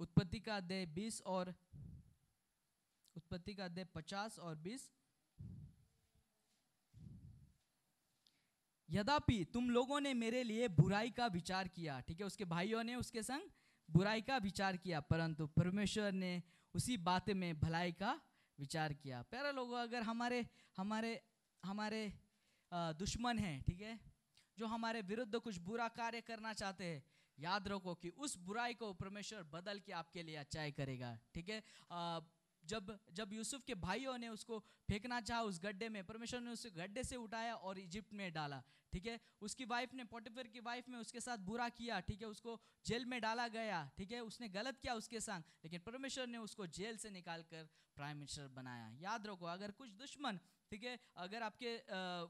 उत्पत्ति 0.00 0.40
का 0.40 0.56
अध्याय 0.56 0.86
बीस 0.86 1.22
और 1.22 1.54
उत्पत्ति 3.26 3.54
का 3.54 3.64
अध्याय 3.64 3.84
पचास 3.94 4.38
और 4.38 4.54
बीस। 4.56 4.82
यद्यपि 8.88 9.38
तुम 9.54 9.70
लोगों 9.70 10.00
ने 10.00 10.12
मेरे 10.14 10.42
लिए 10.44 10.68
बुराई 10.70 11.10
का 11.10 11.26
विचार 11.28 11.68
किया, 11.68 11.98
ठीक 12.00 12.20
है, 12.20 12.26
उसके 12.26 12.44
भाइयों 12.44 12.82
ने, 12.84 12.94
उसके 12.94 13.22
संग 13.22 13.50
बुराई 13.88 14.22
का 14.22 14.36
विचार 14.38 14.76
किया, 14.76 15.00
परंतु 15.02 15.46
परमेश्वर 15.56 16.12
ने 16.14 16.42
उसी 16.74 16.96
बात 17.00 17.30
में 17.32 17.58
भलाई 17.60 17.92
का 17.94 18.12
विचार 18.58 18.92
किया। 18.94 19.22
प्यारे 19.30 19.52
लोगों, 19.52 19.78
अगर 19.80 20.02
हमारे 20.02 20.46
हमारे 20.76 21.20
हमारे 21.64 22.02
दुश्मन 22.72 23.38
हैं, 23.38 23.62
ठीक 23.64 23.80
है, 23.80 23.98
जो 24.58 24.66
हमारे 24.68 25.02
विरुद्ध 25.02 25.38
कुछ 25.40 25.58
बुरा 25.66 25.88
कार्य 25.98 26.20
करना 26.22 26.52
चाहते 26.54 26.84
हैं, 26.84 27.02
याद 27.38 27.68
रखो 27.68 27.94
कि 27.96 28.08
उस 28.08 28.36
बुराई 28.46 28.74
को 28.74 28.92
परमेश्वर 28.94 29.42
बदल 29.52 29.80
के 29.80 29.92
आपके 29.94 30.22
लिए 30.22 30.36
अच्छाई 30.38 30.72
करेगा, 30.72 31.16
ठीक 31.34 31.48
है। 31.48 31.62
जब 32.68 32.98
जब 33.12 33.32
यूसुफ 33.32 33.62
के 33.66 33.74
भाइयों 33.84 34.16
ने 34.18 34.28
उसको 34.28 34.58
फेंकना 34.88 35.20
चाहा 35.20 35.42
उस 35.42 35.60
गड्ढे 35.62 35.88
में 35.88 36.02
परमेश्वर 36.06 36.40
ने 36.40 36.50
उसे 36.50 36.70
गड्ढे 36.70 37.04
से 37.04 37.16
उठाया 37.16 37.54
और 37.54 37.78
इजिप्ट 37.78 38.12
में 38.12 38.32
डाला 38.32 38.62
ठीक 38.92 39.06
है? 39.06 39.20
उसकी 39.42 39.64
वाइफ 39.64 39.94
ने 39.94 40.04
पोटिफर 40.04 40.46
की 40.48 40.60
वाइफ 40.60 40.88
में 40.88 40.98
उसके 40.98 41.20
साथ 41.20 41.38
बुरा 41.46 41.68
किया 41.68 42.00
ठीक 42.00 42.22
है? 42.22 42.28
उसको 42.28 42.60
जेल 42.86 43.04
में 43.04 43.20
डाला 43.20 43.46
गया 43.48 43.80
ठीक 43.98 44.12
है? 44.12 44.20
उसने 44.22 44.48
गलत 44.48 44.78
किया 44.78 44.94
उसके 44.94 45.20
संग 45.20 45.42
लेकिन 45.64 45.80
परमेश्वर 45.86 46.26
ने 46.26 46.38
उसको 46.38 46.66
जेल 46.78 46.96
से 46.96 47.10
निकाल 47.10 47.42
कर 47.50 47.68
प्राइम 47.96 48.16
मिनिस्टर 48.16 48.48
बनाया। 48.54 48.88
याद 49.00 49.26
रखो 49.26 49.46
अगर 49.46 49.70
कुछ 49.72 49.90
दुश्मन 50.00 50.38
ठीक 50.70 50.84
है? 50.84 50.98
अगर 51.16 51.42
आपके 51.42 51.76
अ, 51.76 51.84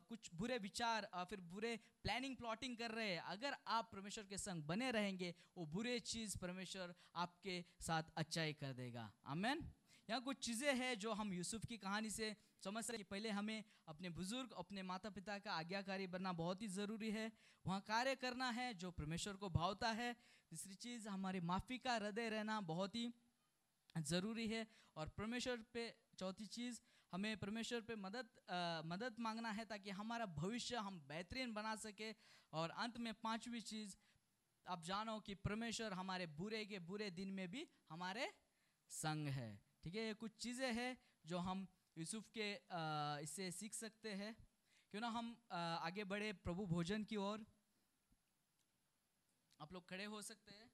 कुछ 0.08 0.30
बुरे 0.34 0.58
विचार 0.58 1.08
और 1.14 1.24
फिर 1.24 1.40
बुरे 1.54 1.76
प्लानिंग 2.02 2.36
प्लॉटिंग 2.36 2.76
कर 2.76 2.90
रहे 2.90 3.08
हैं 3.10 3.20
अगर 3.34 3.56
आप 3.68 3.90
परमेश्वर 3.92 4.24
के 4.24 4.38
संग 4.38 4.62
बने 4.64 4.90
रहेंगे 4.90 5.34
वो 5.56 5.66
बुरे 5.66 5.98
चीज़ 6.12 6.38
परमेश्वर 6.38 6.94
आपके 7.16 7.64
साथ 7.80 8.14
अच्छाई 8.16 8.52
कर 8.52 8.72
देगा। 8.72 9.10
आमेन 9.26 9.64
यहाँ 10.08 10.20
कुछ 10.22 10.36
चीज़ें 10.38 10.74
हैं 10.76 10.98
जो 10.98 11.12
हम 11.12 11.32
यूसुफ 11.32 11.64
की 11.66 11.76
कहानी 11.76 12.10
से 12.10 12.34
समझ 12.64 12.84
सकते 12.84 12.96
हैं 12.96 13.06
पहले 13.10 13.30
हमें 13.30 13.64
अपने 13.88 14.10
बुज़ुर्ग 14.10 14.52
अपने 14.58 14.82
माता 14.82 15.10
पिता 15.10 15.38
का 15.38 15.52
आज्ञाकारी 15.52 16.06
बनना 16.06 16.32
बहुत 16.32 16.62
ही 16.62 16.68
ज़रूरी 16.68 17.10
है। 17.10 17.30
वहाँ 17.64 17.80
कार्य 17.80 18.14
करना 18.16 18.50
है 18.50 18.72
जो 18.74 18.90
परमेश्वर 18.92 19.36
को 19.36 19.48
भावता 19.50 19.88
है। 19.92 20.12
तीसरी 20.52 20.74
चीज़ 20.76 21.08
हमारी 21.08 21.40
माफ़ी 21.42 21.78
का 21.78 21.94
हृदय 21.94 22.28
रहना 22.28 22.60
बहुत 22.62 22.94
ही 22.94 23.12
ज़रूरी 23.94 24.46
है। 24.48 24.66
और 24.96 25.08
परमेश्वर 25.18 25.64
पे 25.74 25.88
चौथी 26.18 26.46
चीज़ 26.48 26.80
हमें 27.12 27.36
परमेश्वर 27.38 27.80
पे 27.80 27.94
मदद 27.96 28.28
अ, 28.48 28.82
मदद 28.86 29.16
मांगना 29.20 29.50
है 29.50 29.64
ताकि 29.64 29.90
हमारा 29.92 30.26
भविष्य 30.38 30.76
हम 30.78 31.00
बेहतरीन 31.08 31.52
बना 31.54 31.74
सके। 31.76 32.14
और 32.52 32.70
अंत 32.78 32.98
में 32.98 33.12
पांचवी 33.22 33.60
चीज़ 33.60 33.96
आप 34.66 34.82
जानो 34.84 35.18
कि 35.20 35.34
परमेश्वर 35.44 35.92
हमारे 35.92 36.26
बुरे 36.38 36.64
के 36.64 36.78
बुरे 36.86 37.10
दिन 37.12 37.28
में 37.30 37.48
भी 37.50 37.66
हमारे 37.90 38.32
संग 38.90 39.28
है। 39.28 39.65
ठीक 39.86 39.94
है, 39.94 40.02
ये 40.02 40.14
कुछ 40.14 40.30
चीज़ें 40.42 40.72
हैं 40.74 40.96
जो 41.24 41.38
हम 41.38 41.60
यूसुफ 41.96 42.28
के 42.36 42.46
इससे 43.22 43.50
सीख 43.50 43.74
सकते 43.74 44.12
हैं। 44.12 44.34
क्यों 44.92 45.00
ना 45.00 45.08
हम 45.08 45.28
आगे 45.52 46.04
बढ़े 46.04 46.32
प्रभु 46.44 46.66
भोजन 46.66 47.04
की 47.04 47.16
ओर। 47.16 47.44
आप 49.60 49.72
लोग 49.72 49.88
खड़े 49.88 50.04
हो 50.06 50.22
सकते 50.22 50.54
हैं। 50.54 50.70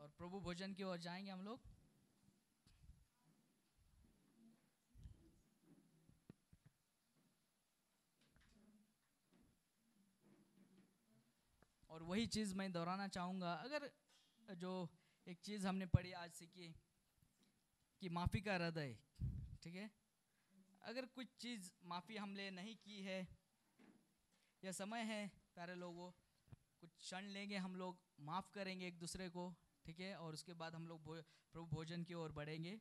और 0.00 0.12
प्रभु 0.18 0.40
भोजन 0.40 0.74
की 0.74 0.82
ओर 0.82 0.98
जाएँगे 0.98 1.30
हम 1.30 1.42
लोग। 1.42 1.68
और 11.90 12.02
वही 12.04 12.26
चीज़ 12.28 12.54
मैं 12.54 12.72
दोहराना 12.72 13.08
चाहूँगा। 13.10 13.52
अगर 13.54 13.90
जो 14.56 14.72
एक 15.26 15.40
चीज़ 15.44 15.66
हमने 15.66 15.86
पढ़ी 15.86 16.12
आज 16.12 16.30
सीखी 16.32 16.68
कि 18.02 18.08
माफ़ी 18.08 18.40
का 18.40 18.54
हृदय 18.54 18.96
ठीक 19.62 19.74
है? 19.74 19.90
अगर 20.82 21.06
कुछ 21.14 21.26
चीज़ 21.40 21.70
माफ़ी 21.84 22.16
हमने 22.16 22.50
नहीं 22.50 22.74
की 22.76 23.00
है 23.02 23.18
यह 24.62 24.72
समय 24.72 25.02
है 25.02 25.20
प्यारे 25.54 25.74
लोगों 25.74 26.10
कुछ 26.82 26.96
क्षण 26.96 27.28
लेंगे 27.34 27.56
हम 27.56 27.76
लोग 27.76 27.98
माफ़ 28.20 28.50
करेंगे 28.54 28.86
एक 28.86 28.98
दूसरे 28.98 29.28
को 29.28 29.44
ठीक 29.86 30.00
है? 30.00 30.14
और 30.16 30.34
उसके 30.34 30.54
बाद 30.54 30.74
हम 30.74 30.86
लोग 30.88 31.02
भो, 31.04 31.14
प्रभु 31.54 31.66
भोजन 31.66 32.02
की 32.04 32.14
ओर 32.14 32.32
बढ़ेंगे। 32.32 32.78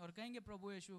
और 0.00 0.10
कहेंगे 0.10 0.40
प्रभु 0.40 0.72
यीशु 0.72 0.96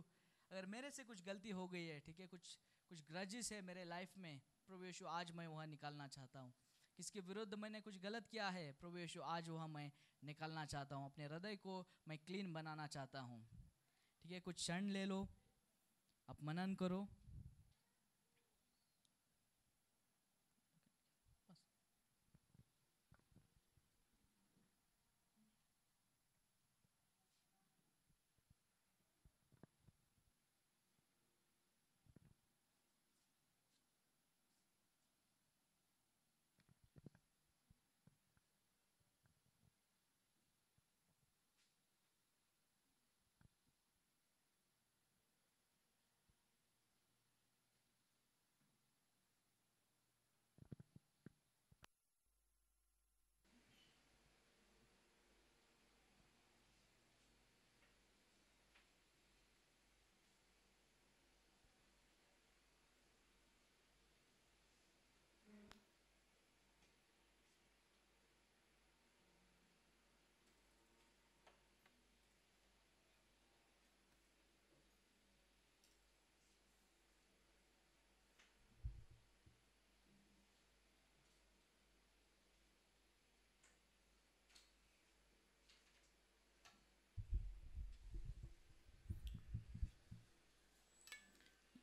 अगर 0.51 0.65
मेरे 0.65 0.91
से 0.91 1.03
कुछ 1.03 1.23
गलती 1.23 1.49
हो 1.51 1.67
गई 1.67 1.85
है 1.85 1.99
ठीक 1.99 2.19
है? 2.19 2.27
कुछ 2.27 2.57
कुछ 2.91 3.01
ग्रजिस 3.03 3.51
है 3.51 3.61
मेरे 3.61 3.83
लाइफ 3.85 4.17
में 4.17 4.39
प्रभु 4.67 4.83
यीशु 4.85 5.05
आज 5.11 5.31
मैं 5.31 5.47
वहाँ 5.47 5.67
निकालना 5.67 6.07
चाहता 6.07 6.39
हूँ। 6.39 6.53
किसके 6.97 7.19
विरुद्ध 7.19 7.53
मैंने 7.53 7.79
कुछ 7.81 7.97
गलत 7.97 8.27
किया 8.27 8.47
है? 8.49 8.71
प्रभु 8.71 8.97
यीशु, 8.97 9.21
आज 9.21 9.49
वहाँ 9.49 9.67
मैं 9.67 9.91
निकालना 10.23 10.65
चाहता 10.65 10.95
हूँ, 10.95 11.05
अपने 11.05 11.25
हृदय 11.25 11.55
को 11.55 11.73
मैं 12.07 12.17
क्लीन 12.17 12.53
बनाना 12.53 12.87
चाहता 12.87 13.19
हूँ। 13.19 13.39
ठीक 14.23 14.31
है, 14.31 14.39
कुछ 14.39 14.55
क्षण 14.55 14.89
ले 14.89 15.05
लो 15.05 15.19
आप 16.29 16.37
मनन 16.43 16.73
करो। 16.73 17.07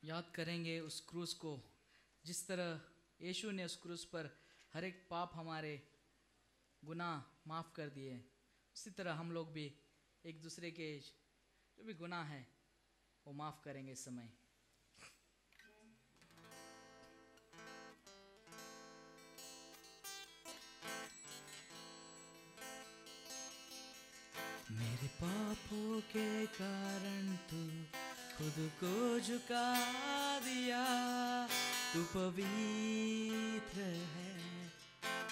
याद 0.05 0.25
करेंगे 0.35 0.79
उस 0.79 0.99
क्रूस 1.09 1.33
को, 1.33 1.51
जिस 2.23 2.47
तरह 2.47 2.79
यीशु 3.21 3.51
ने 3.51 3.65
उस 3.65 3.75
क्रूस 3.81 4.03
पर 4.05 4.29
हर 4.73 4.83
एक 4.83 5.01
पाप 5.09 5.31
हमारे 5.35 5.73
गुनाह 6.83 7.49
माफ़ 7.49 7.73
कर 7.75 7.89
दिए 7.89 8.13
उसी 8.75 8.89
तरह 8.91 9.13
हम 9.13 9.31
लोग 9.31 9.51
भी 9.53 9.65
एक 10.25 10.41
दूसरे 10.43 10.71
के 10.71 10.89
जो 10.99 11.83
भी 11.83 11.93
गुनाह 11.95 12.23
है, 12.25 12.45
वो 13.25 13.33
माफ़ 13.33 13.63
करेंगे 13.65 13.91
इस 13.91 14.05
समय। 14.05 14.29
मेरे 24.71 25.07
पापों 25.17 25.99
के 26.11 26.45
कारण 26.55 27.35
तू 27.49 27.63
खुद 28.37 28.55
को 28.83 29.19
झुका 29.19 29.67
दिया, 30.39 30.83
तू 31.93 32.01
पवित्र 32.13 33.81
है। 34.15 34.33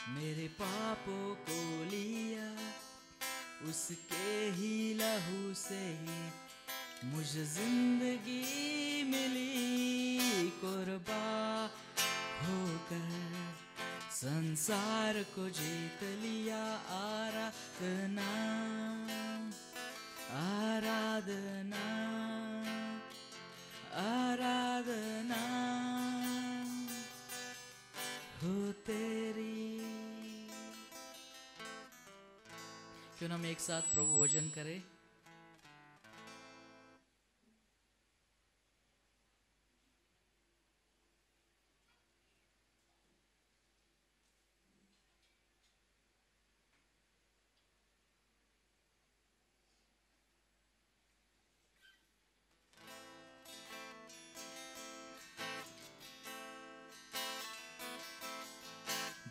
मेरे 0.10 0.48
पापों 0.60 1.36
को 1.36 1.58
लिया, 1.84 2.48
उसके 3.70 4.32
ही 4.52 4.94
लहू 4.94 5.54
से 5.54 5.84
मुझे 7.06 7.46
ज़िंदगी 7.46 9.04
मिली। 9.04 10.50
कुर्बा 10.62 11.26
होकर 12.42 13.10
संसार 14.14 15.24
को 15.36 15.50
जीत 15.50 16.04
लिया, 16.24 16.64
आराधना 16.96 18.32
आराधना। 20.34 22.23
आराधना 23.96 25.42
हो 28.44 28.72
तेरी। 28.88 29.80
क्यों 33.20 33.30
ना 33.30 33.36
हम 33.36 33.46
एक 33.46 33.60
साथ 33.60 33.94
प्रभु 33.94 34.16
भोजन 34.16 34.50
करें? 34.50 34.93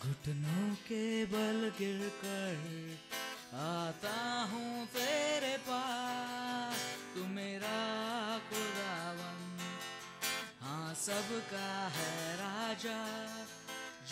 घुटनों 0.03 0.75
के 0.77 1.25
बल 1.25 1.71
गिर 1.79 2.01
कर 2.21 2.57
आता 3.57 4.15
हूँ 4.53 4.87
तेरे 4.87 5.57
पास। 5.59 6.81
तू 7.15 7.27
मेरा 7.27 7.83
खुदावन। 8.49 9.41
हाँ 10.63 10.95
सबका 10.95 11.71
है 11.97 12.35
राजा, 12.37 12.99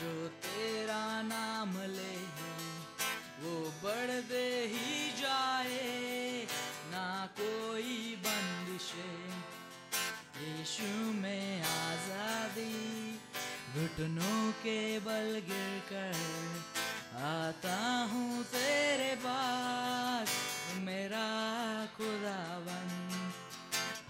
जो 0.00 0.12
तेरा 0.46 1.04
नाम 1.22 1.72
ले 1.96 2.16
वो 3.42 3.54
बढ़ 3.82 4.10
दे 4.30 4.48
ही 4.66 5.10
जाए। 5.12 6.46
ना 6.92 7.08
कोई 7.36 8.16
बंदिशे, 8.24 9.10
यीशु 10.40 10.90
में 11.14 11.62
आज़ादी 11.62 12.39
घुटनों 13.70 14.52
के 14.52 14.98
बल 14.98 15.28
गिर 15.48 15.74
कर 15.88 16.16
आता 17.22 17.76
हूँ 18.12 18.42
तेरे 18.44 19.14
पास। 19.16 20.32
मेरा 20.84 21.28
खुदावन 21.96 22.88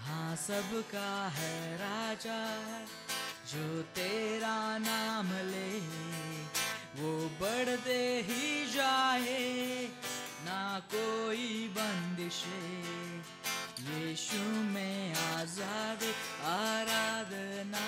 हाँ 0.01 0.35
सबका 0.35 1.11
है 1.35 1.75
राजा, 1.77 2.39
जो 3.51 3.81
तेरा 3.95 4.57
नाम 4.77 5.29
ले, 5.47 5.79
वो 6.97 7.13
बढ़ते 7.41 8.01
ही 8.27 8.65
जाए। 8.65 9.87
ना 10.45 10.79
कोई 10.93 11.67
बंदिशे, 11.77 12.61
यीशु 13.81 14.41
में 14.73 15.15
आज़ाद, 15.15 16.03
आराधना। 16.47 17.85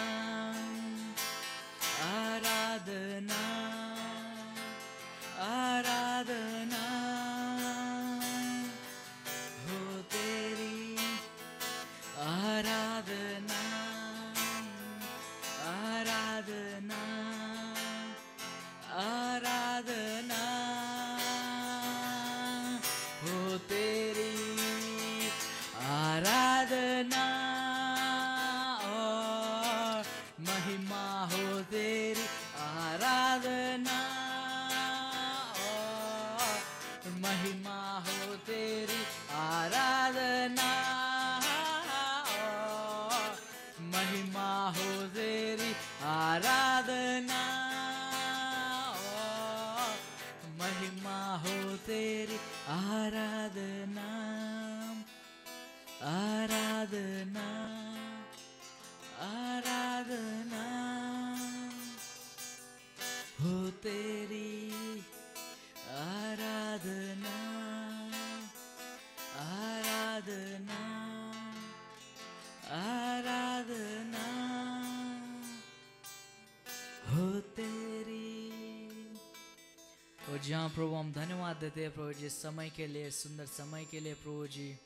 जहाँ 80.53 80.69
प्रभु, 80.69 80.95
हम 80.95 81.13
धन्यवाद 81.13 81.55
देते 81.55 81.81
हैं 81.81 81.91
प्रभु 81.91 82.13
जी 82.13 82.29
समय 82.29 82.69
के 82.69 82.87
लिए, 82.87 83.09
सुंदर 83.11 83.45
समय 83.45 83.85
के 83.85 83.99
लिए 83.99 84.13
प्रभु 84.13 84.47
जी। 84.47 84.77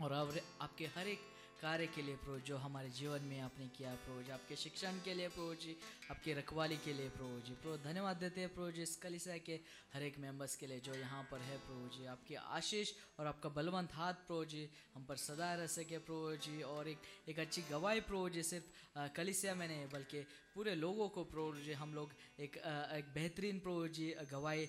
और 0.00 0.12
अब 0.12 0.38
आपके 0.60 0.86
हर 0.86 1.08
एक 1.08 1.20
कार्य 1.62 1.86
के 1.94 2.02
लिए 2.02 2.16
प्रभु, 2.16 2.38
जो 2.42 2.56
हमारे 2.58 2.88
जीवन 2.90 3.22
में 3.22 3.40
आपने 3.40 3.66
किया 3.76 3.94
प्रभु 3.96 4.22
जी, 4.22 4.30
आपके 4.32 4.56
शिक्षण 4.56 4.98
के 5.04 5.14
लिए 5.14 5.28
प्रभु 5.28 5.54
जी, 5.62 5.76
आपकी 6.10 6.32
रखवाली 6.34 6.76
के 6.84 6.92
लिए 6.92 7.08
प्रभु 7.10 7.40
जी। 7.46 7.54
प्रभु, 7.54 7.76
धन्यवाद 7.84 8.16
देते 8.16 8.40
हैं 8.40 8.52
प्रभु 8.54 8.70
जी 8.70 8.82
इस 8.82 8.96
कलिसा 9.02 9.36
के 9.46 9.60
हर 9.94 10.02
एक 10.02 10.18
मेंबर्स 10.18 10.56
के 10.56 10.66
लिए 10.66 10.80
जो 10.80 10.94
यहाँ 10.94 11.22
पर 11.30 11.40
है 11.40 11.56
प्रभु 11.58 11.88
जी। 11.96 12.06
आपकी 12.08 12.34
आशीष 12.34 12.92
और 13.18 13.26
आपका 13.26 13.48
बलवंत 13.54 13.94
हाथ 13.94 14.26
प्रभु 14.26 14.44
जी, 14.44 14.68
हम 14.94 15.04
पर 15.06 15.16
सदा 15.22 15.54
रह 15.54 15.66
सके 15.70 15.98
प्रभु 16.00 16.36
जी। 16.42 16.62
और 16.64 16.88
एक 16.88 17.28
एक 17.28 17.38
अच्छी 17.38 17.62
गवाही 17.70 18.00
प्रभु 18.02 18.28
जी, 18.28 18.42
सिर्फ़ 18.42 18.98
कलिसिया 19.16 19.54
में 19.54 19.66
नहीं, 19.68 19.86
बल्कि 19.92 20.26
पूरे 20.54 20.74
लोगों 20.74 21.08
को 21.08 21.24
प्रभु 21.24 21.60
जी, 21.62 21.72
हम 21.74 21.94
लोग 21.94 22.12
एक 22.40 22.56
एक 22.96 23.14
बेहतरीन 23.14 23.58
प्रभु 23.60 23.86
जी 23.88 24.14
गवाही 24.32 24.66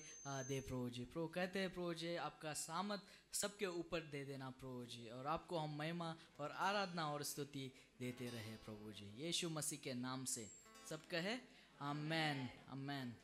दे 0.48 0.60
प्रभु 0.60 0.88
जी। 0.90 1.04
प्रभु 1.04 1.26
कहते 1.34 1.58
हैं 1.58 1.74
प्रभु 1.74 1.92
जी, 1.94 2.14
आपका 2.22 2.52
सामत 2.54 3.02
सबके 3.34 3.66
ऊपर 3.66 4.00
दे 4.10 4.24
देना 4.24 4.48
प्रभु 4.50 4.84
जी। 4.86 5.08
और 5.10 5.26
आपको 5.26 5.58
हम 5.58 5.76
महिमा 5.78 6.14
और 6.40 6.54
आराधना 6.84 7.04
और 7.08 7.22
स्तुति 7.24 7.64
देते 7.98 8.28
रहे 8.28 8.56
प्रभु 8.60 8.92
जी। 8.92 9.06
यीशु 9.24 9.48
मसीह 9.50 9.78
के 9.84 9.92
नाम 9.96 10.24
से 10.28 10.44
सब 10.88 11.00
कहे 11.10 11.34
अमेन 11.80 12.48
आमेन 12.68 13.14